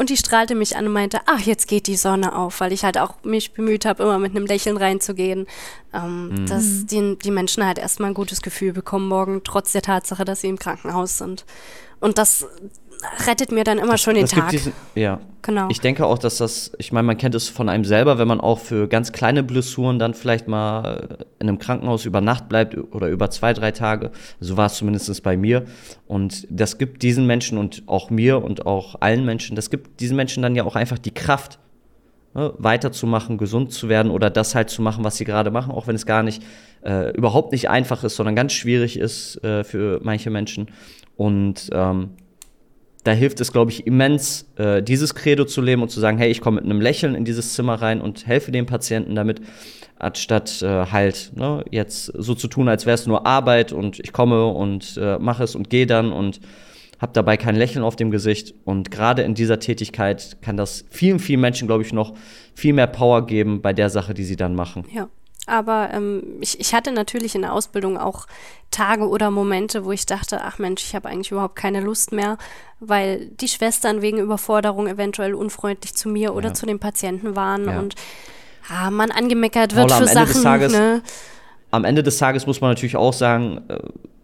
Und 0.00 0.08
die 0.08 0.16
strahlte 0.16 0.54
mich 0.54 0.78
an 0.78 0.86
und 0.86 0.94
meinte, 0.94 1.20
ach, 1.26 1.40
jetzt 1.40 1.68
geht 1.68 1.86
die 1.86 1.94
Sonne 1.94 2.34
auf, 2.34 2.60
weil 2.60 2.72
ich 2.72 2.84
halt 2.84 2.96
auch 2.96 3.22
mich 3.22 3.52
bemüht 3.52 3.84
habe, 3.84 4.02
immer 4.02 4.18
mit 4.18 4.34
einem 4.34 4.46
Lächeln 4.46 4.78
reinzugehen, 4.78 5.46
ähm, 5.92 6.30
mhm. 6.30 6.46
dass 6.46 6.86
die, 6.86 7.18
die 7.18 7.30
Menschen 7.30 7.66
halt 7.66 7.76
erstmal 7.76 8.10
ein 8.10 8.14
gutes 8.14 8.40
Gefühl 8.40 8.72
bekommen 8.72 9.06
morgen, 9.06 9.42
trotz 9.44 9.72
der 9.72 9.82
Tatsache, 9.82 10.24
dass 10.24 10.40
sie 10.40 10.48
im 10.48 10.58
Krankenhaus 10.58 11.18
sind. 11.18 11.44
Und 12.00 12.16
das 12.16 12.46
rettet 13.26 13.52
mir 13.52 13.64
dann 13.64 13.78
immer 13.78 13.92
das, 13.92 14.00
schon 14.00 14.14
den 14.14 14.26
Tag. 14.26 14.50
Diesen, 14.50 14.72
ja, 14.94 15.20
genau. 15.42 15.68
Ich 15.70 15.80
denke 15.80 16.06
auch, 16.06 16.18
dass 16.18 16.38
das, 16.38 16.72
ich 16.78 16.92
meine, 16.92 17.06
man 17.06 17.16
kennt 17.16 17.34
es 17.34 17.48
von 17.48 17.68
einem 17.68 17.84
selber, 17.84 18.18
wenn 18.18 18.28
man 18.28 18.40
auch 18.40 18.58
für 18.58 18.88
ganz 18.88 19.12
kleine 19.12 19.42
Blessuren 19.42 19.98
dann 19.98 20.14
vielleicht 20.14 20.48
mal 20.48 21.18
in 21.38 21.48
einem 21.48 21.58
Krankenhaus 21.58 22.04
über 22.04 22.20
Nacht 22.20 22.48
bleibt 22.48 22.76
oder 22.92 23.08
über 23.08 23.30
zwei, 23.30 23.52
drei 23.52 23.70
Tage. 23.72 24.10
So 24.40 24.56
war 24.56 24.66
es 24.66 24.74
zumindest 24.74 25.22
bei 25.22 25.36
mir. 25.36 25.64
Und 26.06 26.46
das 26.50 26.78
gibt 26.78 27.02
diesen 27.02 27.26
Menschen 27.26 27.58
und 27.58 27.82
auch 27.86 28.10
mir 28.10 28.42
und 28.42 28.66
auch 28.66 28.96
allen 29.00 29.24
Menschen, 29.24 29.56
das 29.56 29.70
gibt 29.70 30.00
diesen 30.00 30.16
Menschen 30.16 30.42
dann 30.42 30.54
ja 30.56 30.64
auch 30.64 30.76
einfach 30.76 30.98
die 30.98 31.12
Kraft, 31.12 31.58
ne, 32.34 32.52
weiterzumachen, 32.58 33.38
gesund 33.38 33.72
zu 33.72 33.88
werden 33.88 34.10
oder 34.10 34.30
das 34.30 34.54
halt 34.54 34.70
zu 34.70 34.82
machen, 34.82 35.04
was 35.04 35.16
sie 35.16 35.24
gerade 35.24 35.50
machen, 35.50 35.72
auch 35.72 35.86
wenn 35.86 35.96
es 35.96 36.06
gar 36.06 36.22
nicht, 36.22 36.42
äh, 36.84 37.10
überhaupt 37.16 37.52
nicht 37.52 37.68
einfach 37.68 38.04
ist, 38.04 38.16
sondern 38.16 38.36
ganz 38.36 38.52
schwierig 38.52 38.98
ist 38.98 39.42
äh, 39.44 39.64
für 39.64 40.00
manche 40.02 40.30
Menschen. 40.30 40.68
Und 41.16 41.68
ähm, 41.72 42.10
da 43.04 43.12
hilft 43.12 43.40
es, 43.40 43.52
glaube 43.52 43.70
ich, 43.70 43.86
immens, 43.86 44.48
äh, 44.56 44.82
dieses 44.82 45.14
Credo 45.14 45.44
zu 45.44 45.62
leben 45.62 45.82
und 45.82 45.90
zu 45.90 46.00
sagen, 46.00 46.18
hey, 46.18 46.30
ich 46.30 46.40
komme 46.40 46.60
mit 46.60 46.64
einem 46.64 46.80
Lächeln 46.80 47.14
in 47.14 47.24
dieses 47.24 47.54
Zimmer 47.54 47.74
rein 47.74 48.00
und 48.00 48.26
helfe 48.26 48.52
dem 48.52 48.66
Patienten 48.66 49.14
damit, 49.14 49.40
anstatt 49.98 50.62
äh, 50.62 50.86
halt 50.86 51.32
ne, 51.34 51.64
jetzt 51.70 52.06
so 52.06 52.34
zu 52.34 52.48
tun, 52.48 52.68
als 52.68 52.86
wäre 52.86 52.94
es 52.94 53.06
nur 53.06 53.26
Arbeit 53.26 53.72
und 53.72 54.00
ich 54.00 54.12
komme 54.12 54.46
und 54.46 54.98
äh, 55.00 55.18
mache 55.18 55.44
es 55.44 55.54
und 55.54 55.70
gehe 55.70 55.86
dann 55.86 56.12
und 56.12 56.40
habe 57.00 57.12
dabei 57.14 57.36
kein 57.36 57.56
Lächeln 57.56 57.82
auf 57.82 57.96
dem 57.96 58.10
Gesicht. 58.10 58.54
Und 58.64 58.90
gerade 58.90 59.22
in 59.22 59.34
dieser 59.34 59.58
Tätigkeit 59.58 60.38
kann 60.42 60.56
das 60.56 60.84
vielen, 60.90 61.18
vielen 61.18 61.40
Menschen, 61.40 61.66
glaube 61.66 61.82
ich, 61.82 61.92
noch 61.92 62.14
viel 62.54 62.74
mehr 62.74 62.86
Power 62.86 63.26
geben 63.26 63.62
bei 63.62 63.72
der 63.72 63.88
Sache, 63.88 64.12
die 64.12 64.24
sie 64.24 64.36
dann 64.36 64.54
machen. 64.54 64.84
Ja. 64.92 65.08
Aber 65.50 65.90
ähm, 65.92 66.22
ich, 66.40 66.60
ich 66.60 66.74
hatte 66.74 66.92
natürlich 66.92 67.34
in 67.34 67.42
der 67.42 67.52
Ausbildung 67.52 67.98
auch 67.98 68.26
Tage 68.70 69.08
oder 69.08 69.30
Momente, 69.30 69.84
wo 69.84 69.90
ich 69.90 70.06
dachte, 70.06 70.40
ach 70.42 70.58
Mensch, 70.58 70.84
ich 70.84 70.94
habe 70.94 71.08
eigentlich 71.08 71.32
überhaupt 71.32 71.56
keine 71.56 71.80
Lust 71.80 72.12
mehr, 72.12 72.38
weil 72.78 73.26
die 73.40 73.48
Schwestern 73.48 74.00
wegen 74.00 74.18
Überforderung 74.18 74.86
eventuell 74.86 75.34
unfreundlich 75.34 75.94
zu 75.94 76.08
mir 76.08 76.34
oder 76.34 76.54
zu 76.54 76.66
den 76.66 76.78
Patienten 76.78 77.34
waren 77.34 77.66
ja. 77.66 77.78
und 77.80 77.96
ah, 78.68 78.90
man 78.90 79.10
angemeckert 79.10 79.74
wird 79.74 79.88
Paula, 79.88 80.06
für 80.06 80.06
Sachen. 80.06 80.42
Tages, 80.42 80.72
ne? 80.72 81.02
Am 81.72 81.84
Ende 81.84 82.02
des 82.02 82.18
Tages 82.18 82.46
muss 82.46 82.60
man 82.60 82.70
natürlich 82.70 82.96
auch 82.96 83.12
sagen, 83.12 83.62
äh, 83.68 83.78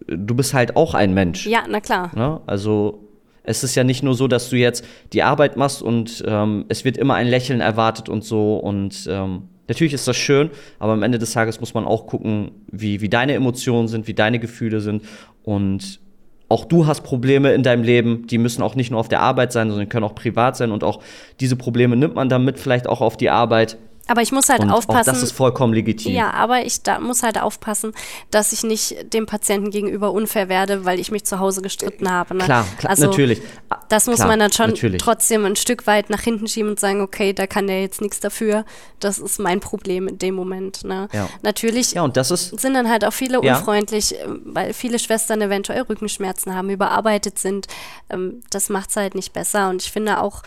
du 0.07 0.35
bist 0.35 0.55
halt 0.55 0.77
auch 0.77 0.95
ein 0.95 1.13
Mensch. 1.13 1.47
Ja, 1.47 1.65
na 1.69 1.81
klar. 1.81 2.13
Ne? 2.15 2.41
Also 2.47 3.01
es 3.43 3.65
ist 3.65 3.75
ja 3.75 3.83
nicht 3.83 4.05
nur 4.05 4.15
so, 4.15 4.29
dass 4.29 4.49
du 4.51 4.57
jetzt 4.57 4.85
die 5.13 5.25
Arbeit 5.25 5.57
machst 5.57 5.83
und 5.83 6.25
ähm, 6.27 6.67
es 6.69 6.85
wird 6.85 6.97
immer 6.97 7.15
ein 7.15 7.27
Lächeln 7.27 7.61
erwartet 7.61 8.09
und 8.09 8.25
so 8.25 8.57
und 8.57 9.09
ähm, 9.11 9.49
Natürlich 9.69 9.93
ist 9.93 10.07
das 10.07 10.17
schön, 10.17 10.51
aber 10.79 10.93
am 10.93 11.03
Ende 11.03 11.19
des 11.19 11.33
Tages 11.33 11.61
muss 11.61 11.75
man 11.75 11.85
auch 11.85 12.07
gucken, 12.07 12.53
wie, 12.71 13.01
wie 13.01 13.09
deine 13.09 13.35
Emotionen 13.35 13.89
sind, 13.89 14.07
wie 14.07 14.15
deine 14.15 14.39
Gefühle 14.39 14.81
sind. 14.81 15.03
Und 15.43 16.01
auch 16.49 16.65
du 16.65 16.87
hast 16.87 17.03
Probleme 17.03 17.53
in 17.53 17.63
deinem 17.63 17.83
Leben, 17.83 18.27
die 18.27 18.39
müssen 18.39 18.63
auch 18.63 18.77
nicht 18.77 18.91
nur 18.91 19.01
auf 19.01 19.09
der 19.09 19.21
Arbeit 19.21 19.53
sein, 19.53 19.69
sondern 19.69 19.89
können 19.89 20.05
auch 20.05 20.15
privat 20.15 20.57
sein. 20.57 20.71
Und 20.71 20.85
auch 20.85 21.03
diese 21.41 21.57
Probleme 21.57 21.97
nimmt 21.97 22.15
man 22.15 22.29
dann 22.29 22.45
mit 22.45 22.59
vielleicht 22.59 22.89
auch 22.89 23.01
auf 23.01 23.17
die 23.17 23.31
Arbeit. 23.31 23.79
Aber 24.09 24.23
ich 24.23 24.31
muss 24.31 24.49
halt 24.49 24.61
und 24.61 24.71
aufpassen. 24.71 25.11
Auch 25.11 25.15
das 25.15 25.23
ist 25.23 25.33
vollkommen 25.33 25.73
legitim. 25.73 26.13
Ja, 26.13 26.31
aber 26.31 26.65
ich 26.65 26.83
da, 26.83 27.01
muss 27.01 27.23
halt 27.23 27.41
aufpassen, 27.41 27.93
dass 28.31 28.53
ich 28.53 28.63
nicht 28.63 29.13
dem 29.13 29.27
Patienten 29.27 29.71
gegenüber 29.71 30.13
unfair 30.13 30.49
werde, 30.49 30.85
weil 30.85 31.01
ich 31.01 31.11
mich 31.11 31.25
zu 31.25 31.41
Hause 31.41 31.61
gestritten 31.61 32.11
habe. 32.11 32.37
Ne? 32.37 32.45
Klar, 32.45 32.67
klar 32.79 32.91
also, 32.91 33.07
natürlich. 33.07 33.43
Das 33.89 34.07
muss 34.07 34.17
klar, 34.17 34.29
man 34.29 34.39
dann 34.39 34.53
schon 34.53 34.71
natürlich. 34.71 35.03
trotzdem 35.03 35.45
ein 35.45 35.57
Stück 35.57 35.87
weit 35.87 36.11
nach 36.11 36.21
hinten 36.21 36.47
schieben 36.47 36.71
und 36.71 36.81
sagen, 36.81 37.01
okay, 37.01 37.33
da 37.33 37.47
kann 37.47 37.67
der 37.67 37.81
jetzt 37.81 38.01
nichts 38.01 38.21
dafür. 38.21 38.65
Das 39.01 39.19
ist 39.19 39.41
mein 39.41 39.61
Problem 39.61 40.07
in 40.07 40.19
dem 40.19 40.35
Moment. 40.35 40.85
Ne? 40.85 41.09
Ja. 41.13 41.29
Natürlich 41.43 41.93
ja, 41.93 42.03
und 42.03 42.17
das 42.17 42.31
ist, 42.31 42.61
sind 42.61 42.75
dann 42.75 42.89
halt 42.89 43.05
auch 43.05 43.13
viele 43.13 43.43
ja. 43.45 43.57
unfreundlich, 43.57 44.15
weil 44.45 44.73
viele 44.73 44.99
Schwestern 44.99 45.43
eventuell 45.43 45.83
Rückenschmerzen 45.83 46.55
haben, 46.55 46.71
überarbeitet 46.71 47.39
sind. 47.39 47.67
Ähm, 48.09 48.43
das 48.51 48.69
macht 48.69 48.91
es 48.91 48.97
halt 48.97 49.15
nicht 49.17 49.33
besser. 49.33 49.69
Und 49.69 49.83
ich 49.83 49.91
finde 49.91 50.21
auch, 50.21 50.43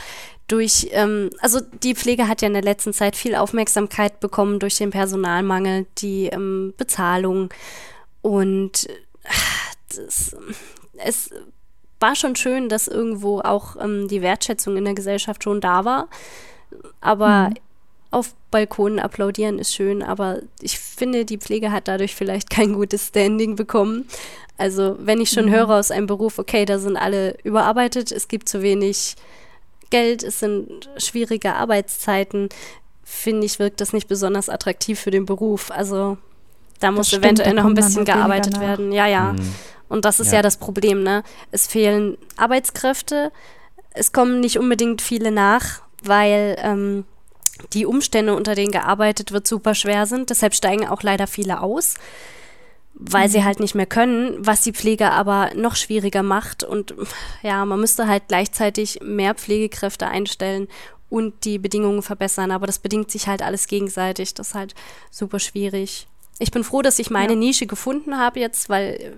durch, 0.50 0.90
ähm, 0.92 1.30
also 1.40 1.62
die 1.84 1.96
Pflege 1.96 2.28
hat 2.28 2.42
ja 2.42 2.48
in 2.48 2.54
der 2.54 2.64
letzten 2.64 2.92
Zeit 2.92 3.16
viel 3.16 3.36
Aufmerksamkeit 3.36 4.20
bekommen 4.20 4.60
durch 4.60 4.78
den 4.78 4.90
Personalmangel, 4.90 5.86
die 6.00 6.26
ähm, 6.26 6.74
Bezahlung 6.76 7.50
und 8.22 8.88
das, 9.96 10.36
es 10.98 11.30
war 12.00 12.16
schon 12.16 12.36
schön, 12.36 12.68
dass 12.68 12.88
irgendwo 12.88 13.40
auch 13.42 13.76
ähm, 13.80 14.08
die 14.08 14.22
Wertschätzung 14.22 14.76
in 14.76 14.86
der 14.86 14.96
Gesellschaft 14.96 15.44
schon 15.44 15.62
da 15.62 15.86
war, 15.86 16.08
aber 17.00 17.50
mhm. 17.50 17.56
auf 18.12 18.34
Balkonen 18.52 19.00
applaudieren 19.00 19.60
ist 19.60 19.74
schön, 19.76 20.02
aber 20.02 20.42
ich 20.62 20.80
finde, 20.80 21.26
die 21.26 21.38
Pflege 21.38 21.72
hat 21.72 21.88
dadurch 21.88 22.16
vielleicht 22.16 22.50
kein 22.52 22.74
gutes 22.74 23.08
Standing 23.08 23.56
bekommen. 23.56 24.08
Also 24.58 24.98
wenn 25.00 25.22
ich 25.22 25.30
schon 25.30 25.46
mhm. 25.46 25.52
höre 25.52 25.70
aus 25.70 25.92
einem 25.92 26.08
Beruf, 26.08 26.40
okay, 26.40 26.66
da 26.66 26.80
sind 26.80 26.98
alle 26.98 27.38
überarbeitet, 27.44 28.12
es 28.12 28.28
gibt 28.28 28.50
zu 28.50 28.62
wenig 28.62 29.16
Geld, 29.90 30.24
es 30.24 30.40
sind 30.40 30.90
schwierige 30.98 31.54
Arbeitszeiten, 31.56 32.50
finde 33.04 33.46
ich, 33.46 33.60
wirkt 33.60 33.82
das 33.82 33.94
nicht 33.94 34.08
besonders 34.08 34.50
attraktiv 34.50 35.00
für 35.00 35.12
den 35.12 35.26
Beruf. 35.26 35.72
Also 35.72 36.18
da 36.80 36.92
muss 36.92 37.08
stimmt, 37.08 37.26
eventuell 37.26 37.54
noch 37.54 37.66
ein 37.66 37.74
bisschen 37.74 38.06
gearbeitet 38.06 38.60
werden. 38.60 38.92
Ja, 38.92 39.08
ja. 39.08 39.34
Mhm. 39.34 39.56
Und 39.90 40.06
das 40.06 40.20
ist 40.20 40.28
ja. 40.28 40.36
ja 40.36 40.42
das 40.42 40.58
Problem, 40.58 41.04
ne? 41.04 41.24
Es 41.52 41.68
fehlen 41.68 42.18
Arbeitskräfte, 42.38 43.32
es 43.92 44.12
kommen 44.12 44.40
nicht 44.40 44.60
unbedingt 44.60 45.02
viele 45.02 45.32
nach, 45.32 45.82
weil 46.04 46.56
ähm, 46.60 47.06
die 47.74 47.86
Umstände, 47.86 48.36
unter 48.36 48.56
denen 48.56 48.72
gearbeitet 48.72 49.32
wird, 49.32 49.48
super 49.48 49.76
schwer 49.76 50.06
sind. 50.06 50.30
Deshalb 50.30 50.54
steigen 50.54 50.88
auch 50.88 51.04
leider 51.04 51.28
viele 51.28 51.62
aus 51.62 51.96
weil 53.00 53.28
mhm. 53.28 53.32
sie 53.32 53.44
halt 53.44 53.60
nicht 53.60 53.76
mehr 53.76 53.86
können, 53.86 54.36
was 54.46 54.62
die 54.62 54.74
Pflege 54.74 55.12
aber 55.12 55.52
noch 55.56 55.76
schwieriger 55.76 56.22
macht. 56.22 56.64
Und 56.64 56.94
ja, 57.42 57.66
man 57.66 57.80
müsste 57.80 58.08
halt 58.08 58.24
gleichzeitig 58.28 59.00
mehr 59.02 59.34
Pflegekräfte 59.34 60.08
einstellen 60.08 60.68
und 61.10 61.46
die 61.46 61.58
Bedingungen 61.58 62.04
verbessern. 62.04 62.52
Aber 62.52 62.68
das 62.68 62.80
bedingt 62.80 63.10
sich 63.10 63.28
halt 63.28 63.42
alles 63.42 63.68
gegenseitig. 63.68 64.34
Das 64.34 64.50
ist 64.50 64.56
halt 64.56 64.76
super 65.10 65.40
schwierig. 65.40 66.08
Ich 66.40 66.52
bin 66.52 66.64
froh, 66.64 66.82
dass 66.82 67.00
ich 67.00 67.10
meine 67.10 67.34
ja. 67.34 67.40
Nische 67.40 67.68
gefunden 67.68 68.18
habe 68.18 68.40
jetzt, 68.40 68.70
weil 68.70 69.16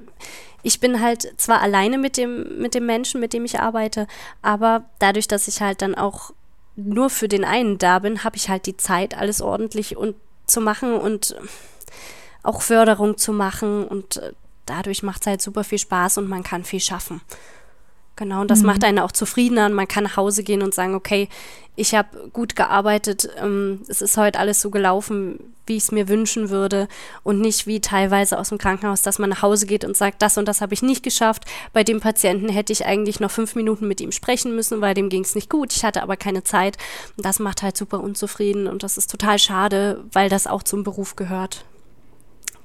ich 0.63 0.79
bin 0.79 1.01
halt 1.01 1.34
zwar 1.38 1.61
alleine 1.61 1.97
mit 1.97 2.17
dem, 2.17 2.59
mit 2.59 2.75
dem 2.75 2.86
Menschen, 2.86 3.19
mit 3.19 3.34
dem 3.34 3.45
ich 3.45 3.59
arbeite, 3.59 4.07
aber 4.41 4.86
dadurch, 4.99 5.27
dass 5.27 5.47
ich 5.47 5.61
halt 5.61 5.82
dann 5.82 5.95
auch 5.95 6.32
nur 6.75 7.09
für 7.09 7.27
den 7.27 7.43
einen 7.43 7.77
da 7.77 7.99
bin, 7.99 8.23
habe 8.23 8.38
ich 8.38 8.49
halt 8.49 8.65
die 8.65 8.77
Zeit, 8.77 9.17
alles 9.17 9.41
ordentlich 9.41 9.97
und 9.97 10.15
zu 10.45 10.61
machen 10.61 10.93
und 10.93 11.36
auch 12.44 12.62
Förderung 12.62 13.18
zu 13.18 13.34
machen 13.34 13.86
und 13.86 14.18
äh, 14.18 14.34
dadurch 14.66 15.04
macht 15.04 15.22
es 15.22 15.28
halt 15.28 15.42
super 15.42 15.64
viel 15.64 15.80
Spaß 15.80 16.18
und 16.18 16.28
man 16.28 16.44
kann 16.44 16.64
viel 16.64 16.80
schaffen. 16.80 17.22
Genau, 18.16 18.42
und 18.42 18.52
das 18.52 18.60
mhm. 18.60 18.68
macht 18.68 18.84
einen 18.84 19.00
auch 19.00 19.12
zufriedener 19.12 19.66
und 19.66 19.74
man 19.74 19.88
kann 19.88 20.04
nach 20.04 20.18
Hause 20.18 20.44
gehen 20.44 20.62
und 20.62 20.76
sagen, 20.76 20.94
okay, 20.94 21.28
ich 21.76 21.96
habe 21.96 22.30
gut 22.34 22.56
gearbeitet, 22.56 23.30
ähm, 23.42 23.82
es 23.88 24.02
ist 24.02 24.18
heute 24.18 24.38
alles 24.38 24.62
so 24.62 24.70
gelaufen, 24.70 25.39
wie 25.66 25.78
ich 25.78 25.84
es 25.84 25.92
mir 25.92 26.08
wünschen 26.08 26.50
würde 26.50 26.88
und 27.24 27.39
nicht 27.39 27.66
wie 27.66 27.80
teilweise 27.80 28.38
aus 28.38 28.50
dem 28.50 28.58
Krankenhaus, 28.58 29.02
dass 29.02 29.20
man 29.20 29.30
nach 29.30 29.42
Hause 29.42 29.66
geht 29.66 29.86
und 29.86 29.96
sagt, 29.96 30.22
das 30.22 30.38
und 30.38 30.46
das 30.48 30.62
habe 30.62 30.74
ich 30.74 30.82
nicht 30.82 31.02
geschafft. 31.02 31.46
Bei 31.72 31.84
dem 31.84 32.02
Patienten 32.02 32.50
hätte 32.50 32.74
ich 32.74 32.86
eigentlich 32.86 33.20
noch 33.20 33.32
fünf 33.32 33.56
Minuten 33.56 33.88
mit 33.88 34.02
ihm 34.02 34.12
sprechen 34.12 34.56
müssen, 34.56 34.82
weil 34.82 34.94
dem 34.94 35.10
ging 35.10 35.24
es 35.24 35.34
nicht 35.34 35.50
gut. 35.50 35.74
Ich 35.74 35.86
hatte 35.86 36.04
aber 36.04 36.18
keine 36.18 36.44
Zeit. 36.44 36.78
Und 37.16 37.26
das 37.26 37.39
macht 37.39 37.64
halt 37.64 37.78
super 37.78 38.02
unzufrieden 38.02 38.68
und 38.68 38.84
das 38.84 38.98
ist 38.98 39.10
total 39.10 39.39
schade, 39.39 40.04
weil 40.12 40.30
das 40.30 40.46
auch 40.46 40.64
zum 40.64 40.84
Beruf 40.84 41.16
gehört. 41.16 41.64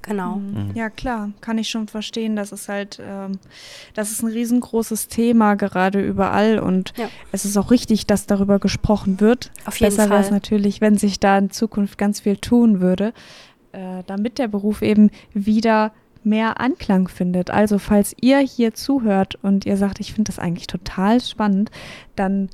Genau. 0.06 0.36
Mhm. 0.36 0.70
Ja, 0.74 0.88
klar, 0.88 1.30
kann 1.40 1.58
ich 1.58 1.68
schon 1.68 1.88
verstehen. 1.88 2.36
Das 2.36 2.52
ist 2.52 2.68
halt, 2.68 3.00
ähm, 3.04 3.38
das 3.94 4.10
ist 4.10 4.22
ein 4.22 4.28
riesengroßes 4.28 5.08
Thema 5.08 5.54
gerade 5.54 6.00
überall 6.00 6.58
und 6.58 6.92
ja. 6.96 7.08
es 7.32 7.44
ist 7.44 7.56
auch 7.56 7.70
richtig, 7.70 8.06
dass 8.06 8.26
darüber 8.26 8.58
gesprochen 8.58 9.20
wird. 9.20 9.50
Auf 9.64 9.78
jeden 9.78 9.96
Besser 9.96 10.10
wäre 10.10 10.20
es 10.20 10.30
natürlich, 10.30 10.80
wenn 10.80 10.96
sich 10.96 11.18
da 11.18 11.38
in 11.38 11.50
Zukunft 11.50 11.98
ganz 11.98 12.20
viel 12.20 12.36
tun 12.36 12.80
würde, 12.80 13.12
äh, 13.72 14.02
damit 14.06 14.38
der 14.38 14.48
Beruf 14.48 14.82
eben 14.82 15.10
wieder 15.32 15.92
mehr 16.22 16.60
Anklang 16.60 17.08
findet. 17.08 17.50
Also 17.50 17.78
falls 17.78 18.14
ihr 18.20 18.38
hier 18.38 18.74
zuhört 18.74 19.36
und 19.42 19.66
ihr 19.66 19.76
sagt, 19.76 20.00
ich 20.00 20.12
finde 20.12 20.30
das 20.30 20.38
eigentlich 20.38 20.66
total 20.66 21.20
spannend, 21.20 21.70
dann 22.16 22.48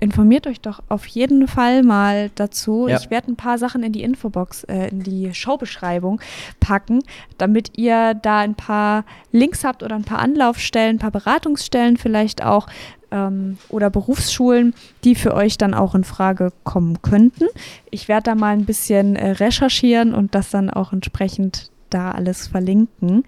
informiert 0.00 0.46
euch 0.46 0.60
doch 0.60 0.82
auf 0.88 1.06
jeden 1.06 1.46
Fall 1.46 1.82
mal 1.82 2.30
dazu. 2.34 2.88
Ja. 2.88 2.96
Ich 2.96 3.10
werde 3.10 3.30
ein 3.30 3.36
paar 3.36 3.58
Sachen 3.58 3.82
in 3.82 3.92
die 3.92 4.02
Infobox, 4.02 4.64
äh, 4.64 4.88
in 4.88 5.02
die 5.02 5.32
Showbeschreibung 5.34 6.20
packen, 6.58 7.00
damit 7.38 7.78
ihr 7.78 8.14
da 8.14 8.38
ein 8.38 8.54
paar 8.54 9.04
Links 9.30 9.64
habt 9.64 9.82
oder 9.82 9.94
ein 9.94 10.04
paar 10.04 10.18
Anlaufstellen, 10.18 10.96
ein 10.96 10.98
paar 10.98 11.10
Beratungsstellen 11.10 11.96
vielleicht 11.96 12.44
auch 12.44 12.66
ähm, 13.10 13.58
oder 13.68 13.90
Berufsschulen, 13.90 14.74
die 15.04 15.14
für 15.14 15.34
euch 15.34 15.58
dann 15.58 15.74
auch 15.74 15.94
in 15.94 16.04
Frage 16.04 16.52
kommen 16.64 17.02
könnten. 17.02 17.46
Ich 17.90 18.08
werde 18.08 18.24
da 18.24 18.34
mal 18.34 18.52
ein 18.54 18.64
bisschen 18.64 19.16
äh, 19.16 19.32
recherchieren 19.32 20.14
und 20.14 20.34
das 20.34 20.50
dann 20.50 20.70
auch 20.70 20.92
entsprechend 20.92 21.70
da 21.90 22.12
alles 22.12 22.46
verlinken. 22.46 23.24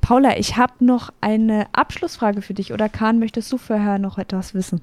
Paula, 0.00 0.38
ich 0.38 0.56
habe 0.56 0.84
noch 0.84 1.12
eine 1.20 1.66
Abschlussfrage 1.72 2.40
für 2.40 2.54
dich. 2.54 2.72
Oder 2.72 2.88
Kahn, 2.88 3.18
möchtest 3.18 3.52
du 3.52 3.58
vorher 3.58 3.98
noch 3.98 4.16
etwas 4.16 4.54
wissen? 4.54 4.80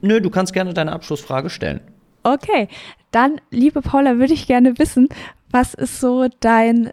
Nö, 0.00 0.20
du 0.20 0.30
kannst 0.30 0.52
gerne 0.52 0.74
deine 0.74 0.92
Abschlussfrage 0.92 1.50
stellen. 1.50 1.80
Okay, 2.22 2.68
dann, 3.10 3.40
liebe 3.50 3.80
Paula, 3.80 4.18
würde 4.18 4.34
ich 4.34 4.46
gerne 4.46 4.78
wissen, 4.78 5.08
was 5.50 5.74
ist 5.74 6.00
so 6.00 6.28
dein 6.40 6.90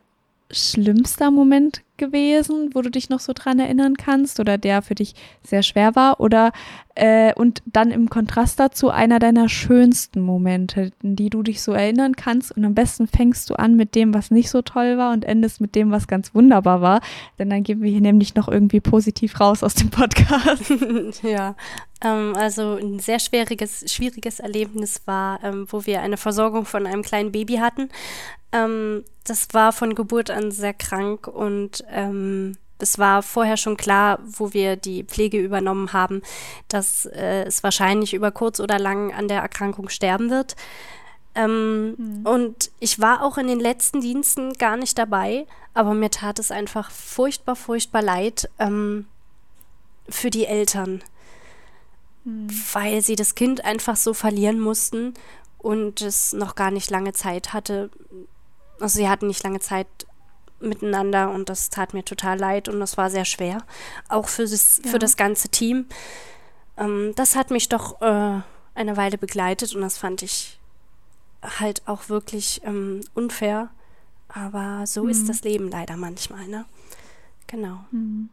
schlimmster 0.52 1.32
Moment 1.32 1.82
gewesen, 1.98 2.72
wo 2.74 2.82
du 2.82 2.90
dich 2.90 3.10
noch 3.10 3.20
so 3.20 3.34
dran 3.34 3.60
erinnern 3.60 3.96
kannst 3.96 4.40
oder 4.40 4.58
der 4.58 4.82
für 4.82 4.96
dich 4.96 5.16
sehr 5.44 5.64
schwer 5.64 5.96
war? 5.96 6.20
Oder 6.20 6.52
äh, 6.96 7.34
und 7.36 7.62
dann 7.66 7.92
im 7.92 8.10
Kontrast 8.10 8.60
dazu 8.60 8.90
einer 8.90 9.20
deiner 9.20 9.50
schönsten 9.50 10.22
Momente, 10.22 10.92
an 11.04 11.16
die 11.16 11.30
du 11.30 11.44
dich 11.44 11.62
so 11.62 11.74
erinnern 11.74 12.16
kannst. 12.16 12.52
Und 12.52 12.66
am 12.66 12.74
besten 12.74 13.08
fängst 13.08 13.50
du 13.50 13.54
an 13.54 13.76
mit 13.76 13.94
dem, 13.94 14.14
was 14.14 14.32
nicht 14.32 14.50
so 14.50 14.64
toll 14.64 14.98
war 14.98 15.14
und 15.14 15.24
endest 15.24 15.62
mit 15.62 15.76
dem, 15.76 15.92
was 15.92 16.08
ganz 16.08 16.34
wunderbar 16.34 16.82
war. 16.82 17.02
Denn 17.38 17.52
dann 17.52 17.62
gehen 17.64 17.82
wir 17.82 17.92
hier 17.92 18.02
nämlich 18.02 18.34
noch 18.34 18.48
irgendwie 18.48 18.80
positiv 18.80 19.40
raus 19.40 19.62
aus 19.62 19.76
dem 19.76 19.92
Podcast. 19.92 20.74
ja, 21.22 21.56
ähm, 22.04 22.34
also 22.36 22.78
ein 22.82 23.00
sehr 23.00 23.20
schwieriges, 23.20 23.92
schwieriges 23.92 24.40
Erlebnis 24.40 25.02
war, 25.06 25.44
ähm, 25.44 25.68
wo 25.70 25.86
wir 25.86 26.02
eine 26.02 26.18
Versorgung 26.18 26.66
von 26.66 26.88
einem 26.88 27.04
kleinen 27.04 27.32
Baby 27.32 27.58
hatten. 27.58 27.90
Ähm, 28.52 29.04
das 29.24 29.50
war 29.54 29.74
von 29.74 29.96
Geburt 29.96 30.30
an 30.30 30.52
sehr 30.52 30.74
krank 30.74 31.28
und 31.28 31.84
ähm, 31.90 32.58
es 32.80 33.00
war 33.00 33.24
vorher 33.24 33.58
schon 33.58 33.78
klar, 33.78 34.20
wo 34.24 34.54
wir 34.54 34.76
die 34.76 35.04
Pflege 35.04 35.40
übernommen 35.40 35.94
haben, 35.94 36.22
dass 36.68 37.06
äh, 37.08 37.44
es 37.44 37.64
wahrscheinlich 37.64 38.14
über 38.14 38.32
kurz 38.32 38.60
oder 38.60 38.80
lang 38.80 39.14
an 39.14 39.28
der 39.28 39.42
Erkrankung 39.42 39.90
sterben 39.90 40.30
wird. 40.30 40.56
Ähm, 41.36 41.96
mhm. 41.98 42.26
Und 42.26 42.72
ich 42.80 43.00
war 43.00 43.24
auch 43.24 43.38
in 43.38 43.48
den 43.48 43.60
letzten 43.60 44.02
Diensten 44.02 44.54
gar 44.54 44.78
nicht 44.78 44.98
dabei, 44.98 45.46
aber 45.74 45.94
mir 45.94 46.10
tat 46.10 46.40
es 46.40 46.52
einfach 46.52 46.92
furchtbar, 46.92 47.56
furchtbar 47.56 48.02
leid 48.02 48.50
ähm, 48.60 49.08
für 50.10 50.30
die 50.30 50.46
Eltern, 50.46 51.04
mhm. 52.24 52.48
weil 52.74 53.02
sie 53.02 53.16
das 53.16 53.36
Kind 53.36 53.66
einfach 53.66 53.96
so 53.96 54.14
verlieren 54.14 54.60
mussten 54.60 55.14
und 55.58 56.02
es 56.02 56.34
noch 56.34 56.56
gar 56.56 56.72
nicht 56.72 56.90
lange 56.90 57.14
Zeit 57.14 57.54
hatte, 57.54 57.90
also 58.80 58.98
sie 58.98 59.10
hatten 59.10 59.28
nicht 59.28 59.44
lange 59.44 59.60
Zeit 59.60 59.88
miteinander 60.60 61.32
und 61.32 61.50
das 61.50 61.70
tat 61.70 61.94
mir 61.94 62.04
total 62.04 62.40
leid 62.40 62.68
und 62.68 62.80
das 62.80 62.98
war 62.98 63.10
sehr 63.10 63.26
schwer, 63.26 63.60
auch 64.10 64.28
für 64.28 64.44
das, 64.44 64.82
ja. 64.84 64.92
für 64.92 65.00
das 65.00 65.18
ganze 65.18 65.50
Team. 65.50 65.86
Ähm, 66.78 67.14
das 67.16 67.36
hat 67.36 67.52
mich 67.52 67.70
doch 67.70 68.02
äh, 68.02 68.42
eine 68.76 68.98
Weile 68.98 69.18
begleitet 69.18 69.76
und 69.76 69.82
das 69.82 69.98
fand 69.98 70.22
ich 70.24 70.60
halt 71.42 71.88
auch 71.88 72.10
wirklich 72.10 72.62
ähm, 72.64 73.02
unfair. 73.14 73.70
Aber 74.30 74.86
so 74.86 75.04
mhm. 75.04 75.10
ist 75.10 75.30
das 75.30 75.42
Leben 75.44 75.70
leider 75.70 75.96
manchmal, 75.96 76.48
ne? 76.48 76.66
Genau. 77.48 77.80
Mhm. 77.92 78.30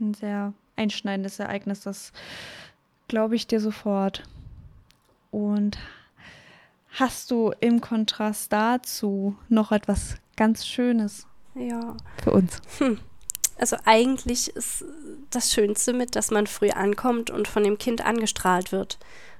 Ein 0.00 0.14
sehr 0.14 0.52
einschneidendes 0.76 1.38
Ereignis, 1.38 1.82
das 1.82 2.12
glaube 3.06 3.36
ich 3.36 3.46
dir 3.46 3.60
sofort. 3.60 4.24
Und 5.30 5.78
Hast 6.92 7.30
du 7.30 7.52
im 7.60 7.80
Kontrast 7.80 8.52
dazu 8.52 9.36
noch 9.48 9.72
etwas 9.72 10.16
ganz 10.36 10.66
Schönes 10.66 11.26
ja. 11.54 11.96
für 12.22 12.32
uns? 12.32 12.60
Hm. 12.78 12.98
Also 13.58 13.76
eigentlich 13.84 14.48
ist 14.56 14.84
das 15.28 15.52
Schönste 15.52 15.92
mit, 15.92 16.16
dass 16.16 16.30
man 16.30 16.46
früh 16.46 16.70
ankommt 16.70 17.30
und 17.30 17.46
von 17.46 17.62
dem 17.62 17.76
Kind 17.76 18.04
angestrahlt 18.04 18.72
wird. 18.72 18.98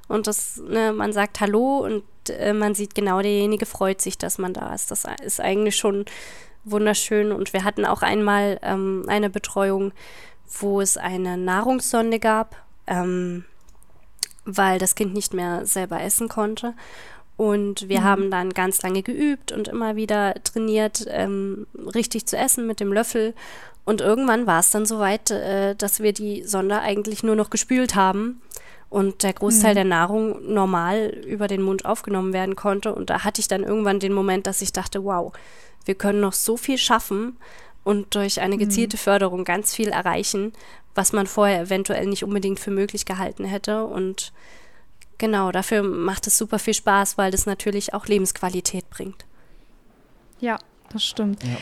Und 0.08 0.26
das, 0.26 0.58
ne, 0.58 0.92
man 0.92 1.12
sagt 1.12 1.40
Hallo 1.40 1.78
und 1.78 2.04
äh, 2.28 2.52
man 2.52 2.74
sieht 2.74 2.94
genau, 2.94 3.22
derjenige 3.22 3.64
freut 3.64 4.00
sich, 4.00 4.18
dass 4.18 4.38
man 4.38 4.52
da 4.52 4.74
ist. 4.74 4.90
Das 4.90 5.06
ist 5.22 5.40
eigentlich 5.40 5.76
schon 5.76 6.04
wunderschön. 6.64 7.32
Und 7.32 7.52
wir 7.52 7.64
hatten 7.64 7.86
auch 7.86 8.02
einmal 8.02 8.58
ähm, 8.62 9.04
eine 9.06 9.30
Betreuung, 9.30 9.92
wo 10.60 10.80
es 10.80 10.96
eine 10.96 11.36
Nahrungssonde 11.36 12.18
gab, 12.18 12.56
ähm, 12.86 13.44
weil 14.44 14.78
das 14.78 14.94
Kind 14.94 15.14
nicht 15.14 15.32
mehr 15.32 15.64
selber 15.64 16.00
essen 16.02 16.28
konnte. 16.28 16.74
Und 17.40 17.88
wir 17.88 18.00
mhm. 18.00 18.04
haben 18.04 18.30
dann 18.30 18.50
ganz 18.50 18.82
lange 18.82 19.02
geübt 19.02 19.50
und 19.50 19.66
immer 19.66 19.96
wieder 19.96 20.34
trainiert, 20.44 21.06
ähm, 21.08 21.66
richtig 21.94 22.26
zu 22.26 22.36
essen 22.36 22.66
mit 22.66 22.80
dem 22.80 22.92
Löffel. 22.92 23.32
Und 23.86 24.02
irgendwann 24.02 24.46
war 24.46 24.60
es 24.60 24.68
dann 24.68 24.84
soweit, 24.84 25.30
äh, 25.30 25.74
dass 25.74 26.00
wir 26.00 26.12
die 26.12 26.42
Sonde 26.42 26.80
eigentlich 26.80 27.22
nur 27.22 27.36
noch 27.36 27.48
gespült 27.48 27.94
haben 27.94 28.42
und 28.90 29.22
der 29.22 29.32
Großteil 29.32 29.70
mhm. 29.70 29.76
der 29.76 29.84
Nahrung 29.86 30.52
normal 30.52 31.16
über 31.26 31.48
den 31.48 31.62
Mund 31.62 31.86
aufgenommen 31.86 32.34
werden 32.34 32.56
konnte. 32.56 32.94
Und 32.94 33.08
da 33.08 33.24
hatte 33.24 33.40
ich 33.40 33.48
dann 33.48 33.62
irgendwann 33.62 34.00
den 34.00 34.12
Moment, 34.12 34.46
dass 34.46 34.60
ich 34.60 34.74
dachte, 34.74 35.02
wow, 35.04 35.32
wir 35.86 35.94
können 35.94 36.20
noch 36.20 36.34
so 36.34 36.58
viel 36.58 36.76
schaffen 36.76 37.38
und 37.84 38.14
durch 38.14 38.42
eine 38.42 38.56
mhm. 38.56 38.58
gezielte 38.58 38.98
mhm. 38.98 39.00
Förderung 39.00 39.44
ganz 39.44 39.74
viel 39.74 39.88
erreichen, 39.88 40.52
was 40.94 41.14
man 41.14 41.26
vorher 41.26 41.62
eventuell 41.62 42.04
nicht 42.04 42.22
unbedingt 42.22 42.60
für 42.60 42.70
möglich 42.70 43.06
gehalten 43.06 43.46
hätte. 43.46 43.86
Und 43.86 44.30
Genau, 45.20 45.52
dafür 45.52 45.82
macht 45.82 46.26
es 46.26 46.38
super 46.38 46.58
viel 46.58 46.72
Spaß, 46.72 47.18
weil 47.18 47.30
das 47.30 47.44
natürlich 47.44 47.92
auch 47.92 48.06
Lebensqualität 48.06 48.88
bringt. 48.88 49.26
Ja, 50.40 50.58
das 50.90 51.04
stimmt. 51.04 51.44
Ja. 51.44 51.58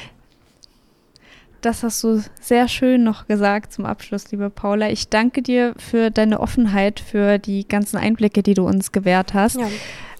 Das 1.60 1.82
hast 1.82 2.04
du 2.04 2.22
sehr 2.40 2.68
schön 2.68 3.02
noch 3.02 3.26
gesagt 3.26 3.72
zum 3.72 3.84
Abschluss, 3.84 4.30
liebe 4.30 4.48
Paula. 4.48 4.90
Ich 4.90 5.08
danke 5.08 5.42
dir 5.42 5.74
für 5.76 6.12
deine 6.12 6.38
Offenheit, 6.38 7.00
für 7.00 7.38
die 7.38 7.66
ganzen 7.66 7.96
Einblicke, 7.96 8.44
die 8.44 8.54
du 8.54 8.64
uns 8.64 8.92
gewährt 8.92 9.34
hast. 9.34 9.56
Ja, 9.56 9.68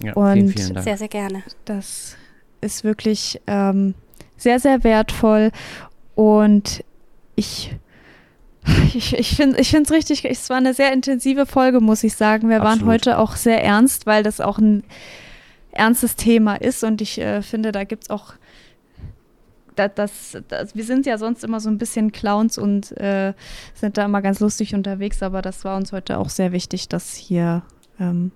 ja 0.01 0.14
Und 0.14 0.32
vielen, 0.32 0.49
vielen 0.49 0.74
Dank. 0.74 0.84
sehr, 0.84 0.99
sehr 0.99 1.09
gerne. 1.09 1.45
Das 1.64 2.16
ist 2.61 2.82
wirklich 2.82 3.41
ähm, 3.47 3.95
sehr, 4.36 4.59
sehr 4.59 4.82
wertvoll. 4.82 5.53
Und 6.16 6.82
ich 7.36 7.76
ich, 8.94 9.14
ich 9.14 9.36
finde 9.36 9.58
es 9.58 9.90
richtig, 9.90 10.24
es 10.24 10.50
war 10.50 10.56
eine 10.56 10.74
sehr 10.74 10.92
intensive 10.92 11.46
Folge, 11.46 11.80
muss 11.80 12.04
ich 12.04 12.14
sagen. 12.14 12.48
Wir 12.48 12.60
Absolut. 12.60 12.80
waren 12.80 12.92
heute 12.92 13.18
auch 13.18 13.36
sehr 13.36 13.62
ernst, 13.64 14.06
weil 14.06 14.22
das 14.22 14.40
auch 14.40 14.58
ein 14.58 14.84
ernstes 15.72 16.16
Thema 16.16 16.56
ist 16.56 16.82
und 16.84 17.00
ich 17.00 17.18
äh, 17.20 17.42
finde, 17.42 17.72
da 17.72 17.84
gibt 17.84 18.04
es 18.04 18.10
auch 18.10 18.34
das, 19.76 19.92
das, 19.94 20.42
das, 20.48 20.74
wir 20.74 20.84
sind 20.84 21.06
ja 21.06 21.18
sonst 21.18 21.44
immer 21.44 21.60
so 21.60 21.70
ein 21.70 21.78
bisschen 21.78 22.10
Clowns 22.10 22.58
und 22.58 22.96
äh, 22.98 23.32
sind 23.74 23.96
da 23.96 24.04
immer 24.04 24.22
ganz 24.22 24.40
lustig 24.40 24.74
unterwegs, 24.74 25.22
aber 25.22 25.40
das 25.40 25.64
war 25.64 25.76
uns 25.76 25.92
heute 25.92 26.18
auch 26.18 26.30
sehr 26.30 26.52
wichtig, 26.52 26.88
das 26.88 27.14
hier 27.14 27.62
ähm, 28.00 28.32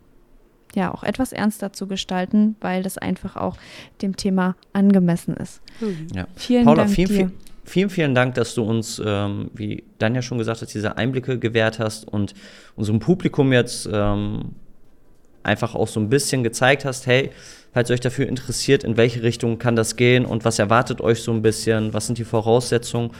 ja 0.75 0.95
auch 0.95 1.03
etwas 1.03 1.33
ernster 1.33 1.73
zu 1.73 1.87
gestalten, 1.87 2.57
weil 2.61 2.83
das 2.83 2.97
einfach 2.97 3.37
auch 3.37 3.57
dem 4.03 4.17
Thema 4.17 4.55
angemessen 4.73 5.35
ist. 5.37 5.61
Mhm. 5.81 6.07
Ja. 6.15 6.27
Vielen 6.37 6.65
Paula, 6.65 6.85
Dank 6.85 6.95
vielen, 6.95 7.09
dir. 7.09 7.15
Vielen, 7.17 7.33
vielen, 7.65 7.91
vielen 7.91 8.15
Dank, 8.15 8.35
dass 8.35 8.55
du 8.55 8.63
uns, 8.63 9.01
ähm, 9.05 9.51
wie 9.55 9.85
Dan 9.99 10.15
ja 10.15 10.23
schon 10.23 10.39
gesagt 10.39 10.63
hat, 10.63 10.73
diese 10.73 10.97
Einblicke 10.97 11.39
gewährt 11.39 11.79
hast 11.79 12.07
und 12.07 12.35
unserem 12.77 12.99
Publikum 12.99 13.53
jetzt 13.53 13.89
ähm, 13.93 14.57
einfach 15.43 15.75
auch 15.75 15.89
so 15.89 16.01
ein 16.01 16.09
bisschen 16.09 16.43
gezeigt 16.43 16.85
hast, 16.85 17.07
hey, 17.07 17.31
falls 17.73 17.91
euch 17.91 18.01
dafür 18.01 18.29
interessiert, 18.29 18.85
in 18.85 18.97
welche 18.97 19.23
Richtung 19.23 19.59
kann 19.59 19.77
das 19.77 19.97
gehen 19.97 20.25
und 20.25 20.45
was 20.45 20.59
erwartet 20.59 21.01
euch 21.01 21.23
so 21.23 21.33
ein 21.33 21.43
bisschen, 21.43 21.95
was 21.95 22.07
sind 22.07 22.19
die 22.19 22.25
Voraussetzungen. 22.25 23.11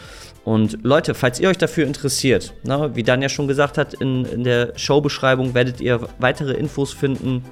Und 0.45 0.79
Leute, 0.83 1.15
falls 1.15 1.41
ihr 1.41 1.49
euch 1.49 1.59
dafür 1.59 1.87
interessiert, 1.87 2.53
ne, 2.65 2.91
wie 2.95 3.03
Dan 3.03 3.23
ja 3.23 3.29
schon 3.29 3.49
gesagt 3.49 3.79
hat, 3.79 3.95
in, 3.95 4.25
in 4.27 4.45
der 4.45 4.73
Showbeschreibung 4.77 5.55
werdet 5.55 5.81
ihr 5.81 6.01
weitere 6.19 6.53
Infos 6.53 6.93
finden 6.93 7.45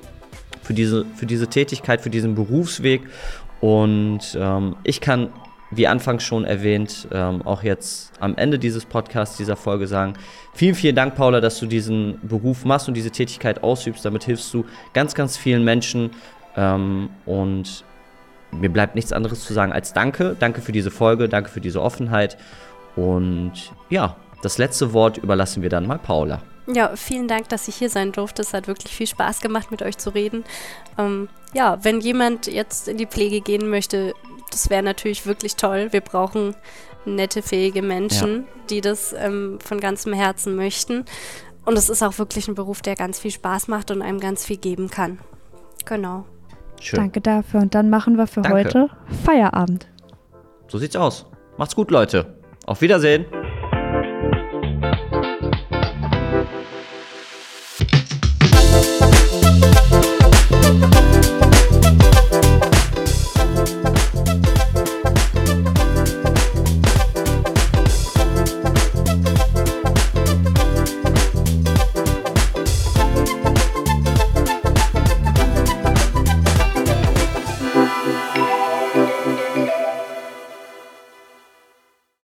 für 0.62 0.74
diese, 0.74 1.06
für 1.16 1.26
diese 1.26 1.46
Tätigkeit, 1.46 2.00
für 2.00 2.10
diesen 2.10 2.34
Berufsweg. 2.34 3.02
Und 3.60 4.36
ähm, 4.38 4.76
ich 4.84 5.00
kann 5.00 5.28
wie 5.70 5.86
anfangs 5.86 6.24
schon 6.24 6.44
erwähnt, 6.44 7.08
ähm, 7.12 7.42
auch 7.42 7.62
jetzt 7.62 8.12
am 8.20 8.36
Ende 8.36 8.58
dieses 8.58 8.84
Podcasts, 8.84 9.36
dieser 9.36 9.56
Folge 9.56 9.86
sagen, 9.86 10.14
vielen, 10.52 10.74
vielen 10.74 10.96
Dank, 10.96 11.14
Paula, 11.14 11.40
dass 11.40 11.60
du 11.60 11.66
diesen 11.66 12.18
Beruf 12.22 12.64
machst 12.64 12.88
und 12.88 12.94
diese 12.94 13.10
Tätigkeit 13.10 13.62
ausübst. 13.62 14.04
Damit 14.04 14.24
hilfst 14.24 14.52
du 14.52 14.64
ganz, 14.92 15.14
ganz 15.14 15.36
vielen 15.36 15.64
Menschen. 15.64 16.10
Ähm, 16.56 17.10
und 17.24 17.84
mir 18.52 18.68
bleibt 18.68 18.96
nichts 18.96 19.12
anderes 19.12 19.44
zu 19.44 19.52
sagen 19.52 19.72
als 19.72 19.92
Danke. 19.92 20.36
Danke 20.38 20.60
für 20.60 20.72
diese 20.72 20.90
Folge, 20.90 21.28
danke 21.28 21.50
für 21.50 21.60
diese 21.60 21.80
Offenheit. 21.80 22.36
Und 22.96 23.52
ja, 23.88 24.16
das 24.42 24.58
letzte 24.58 24.92
Wort 24.92 25.18
überlassen 25.18 25.62
wir 25.62 25.68
dann 25.68 25.86
mal 25.86 25.98
Paula. 25.98 26.42
Ja, 26.66 26.94
vielen 26.94 27.26
Dank, 27.26 27.48
dass 27.48 27.68
ich 27.68 27.76
hier 27.76 27.90
sein 27.90 28.12
durfte. 28.12 28.42
Es 28.42 28.52
hat 28.52 28.68
wirklich 28.68 28.94
viel 28.94 29.06
Spaß 29.06 29.40
gemacht, 29.40 29.70
mit 29.70 29.82
euch 29.82 29.98
zu 29.98 30.10
reden. 30.10 30.44
Ähm, 30.98 31.28
ja, 31.52 31.78
wenn 31.82 32.00
jemand 32.00 32.46
jetzt 32.46 32.86
in 32.86 32.96
die 32.96 33.06
Pflege 33.06 33.40
gehen 33.40 33.68
möchte, 33.70 34.14
das 34.50 34.70
wäre 34.70 34.82
natürlich 34.82 35.26
wirklich 35.26 35.56
toll. 35.56 35.88
Wir 35.92 36.00
brauchen 36.00 36.54
nette, 37.04 37.42
fähige 37.42 37.82
Menschen, 37.82 38.36
ja. 38.36 38.44
die 38.68 38.80
das 38.80 39.14
ähm, 39.16 39.58
von 39.64 39.80
ganzem 39.80 40.12
Herzen 40.12 40.56
möchten. 40.56 41.04
Und 41.64 41.76
es 41.76 41.88
ist 41.88 42.02
auch 42.02 42.18
wirklich 42.18 42.48
ein 42.48 42.54
Beruf, 42.54 42.82
der 42.82 42.94
ganz 42.94 43.18
viel 43.18 43.30
Spaß 43.30 43.68
macht 43.68 43.90
und 43.90 44.02
einem 44.02 44.20
ganz 44.20 44.44
viel 44.44 44.56
geben 44.56 44.90
kann. 44.90 45.18
Genau. 45.84 46.24
Schön. 46.80 46.98
Danke 46.98 47.20
dafür. 47.20 47.60
Und 47.60 47.74
dann 47.74 47.90
machen 47.90 48.16
wir 48.16 48.26
für 48.26 48.42
Danke. 48.42 48.58
heute 48.58 48.90
Feierabend. 49.24 49.86
So 50.68 50.78
sieht's 50.78 50.96
aus. 50.96 51.26
Macht's 51.58 51.76
gut, 51.76 51.90
Leute. 51.90 52.38
Auf 52.66 52.80
Wiedersehen. 52.80 53.26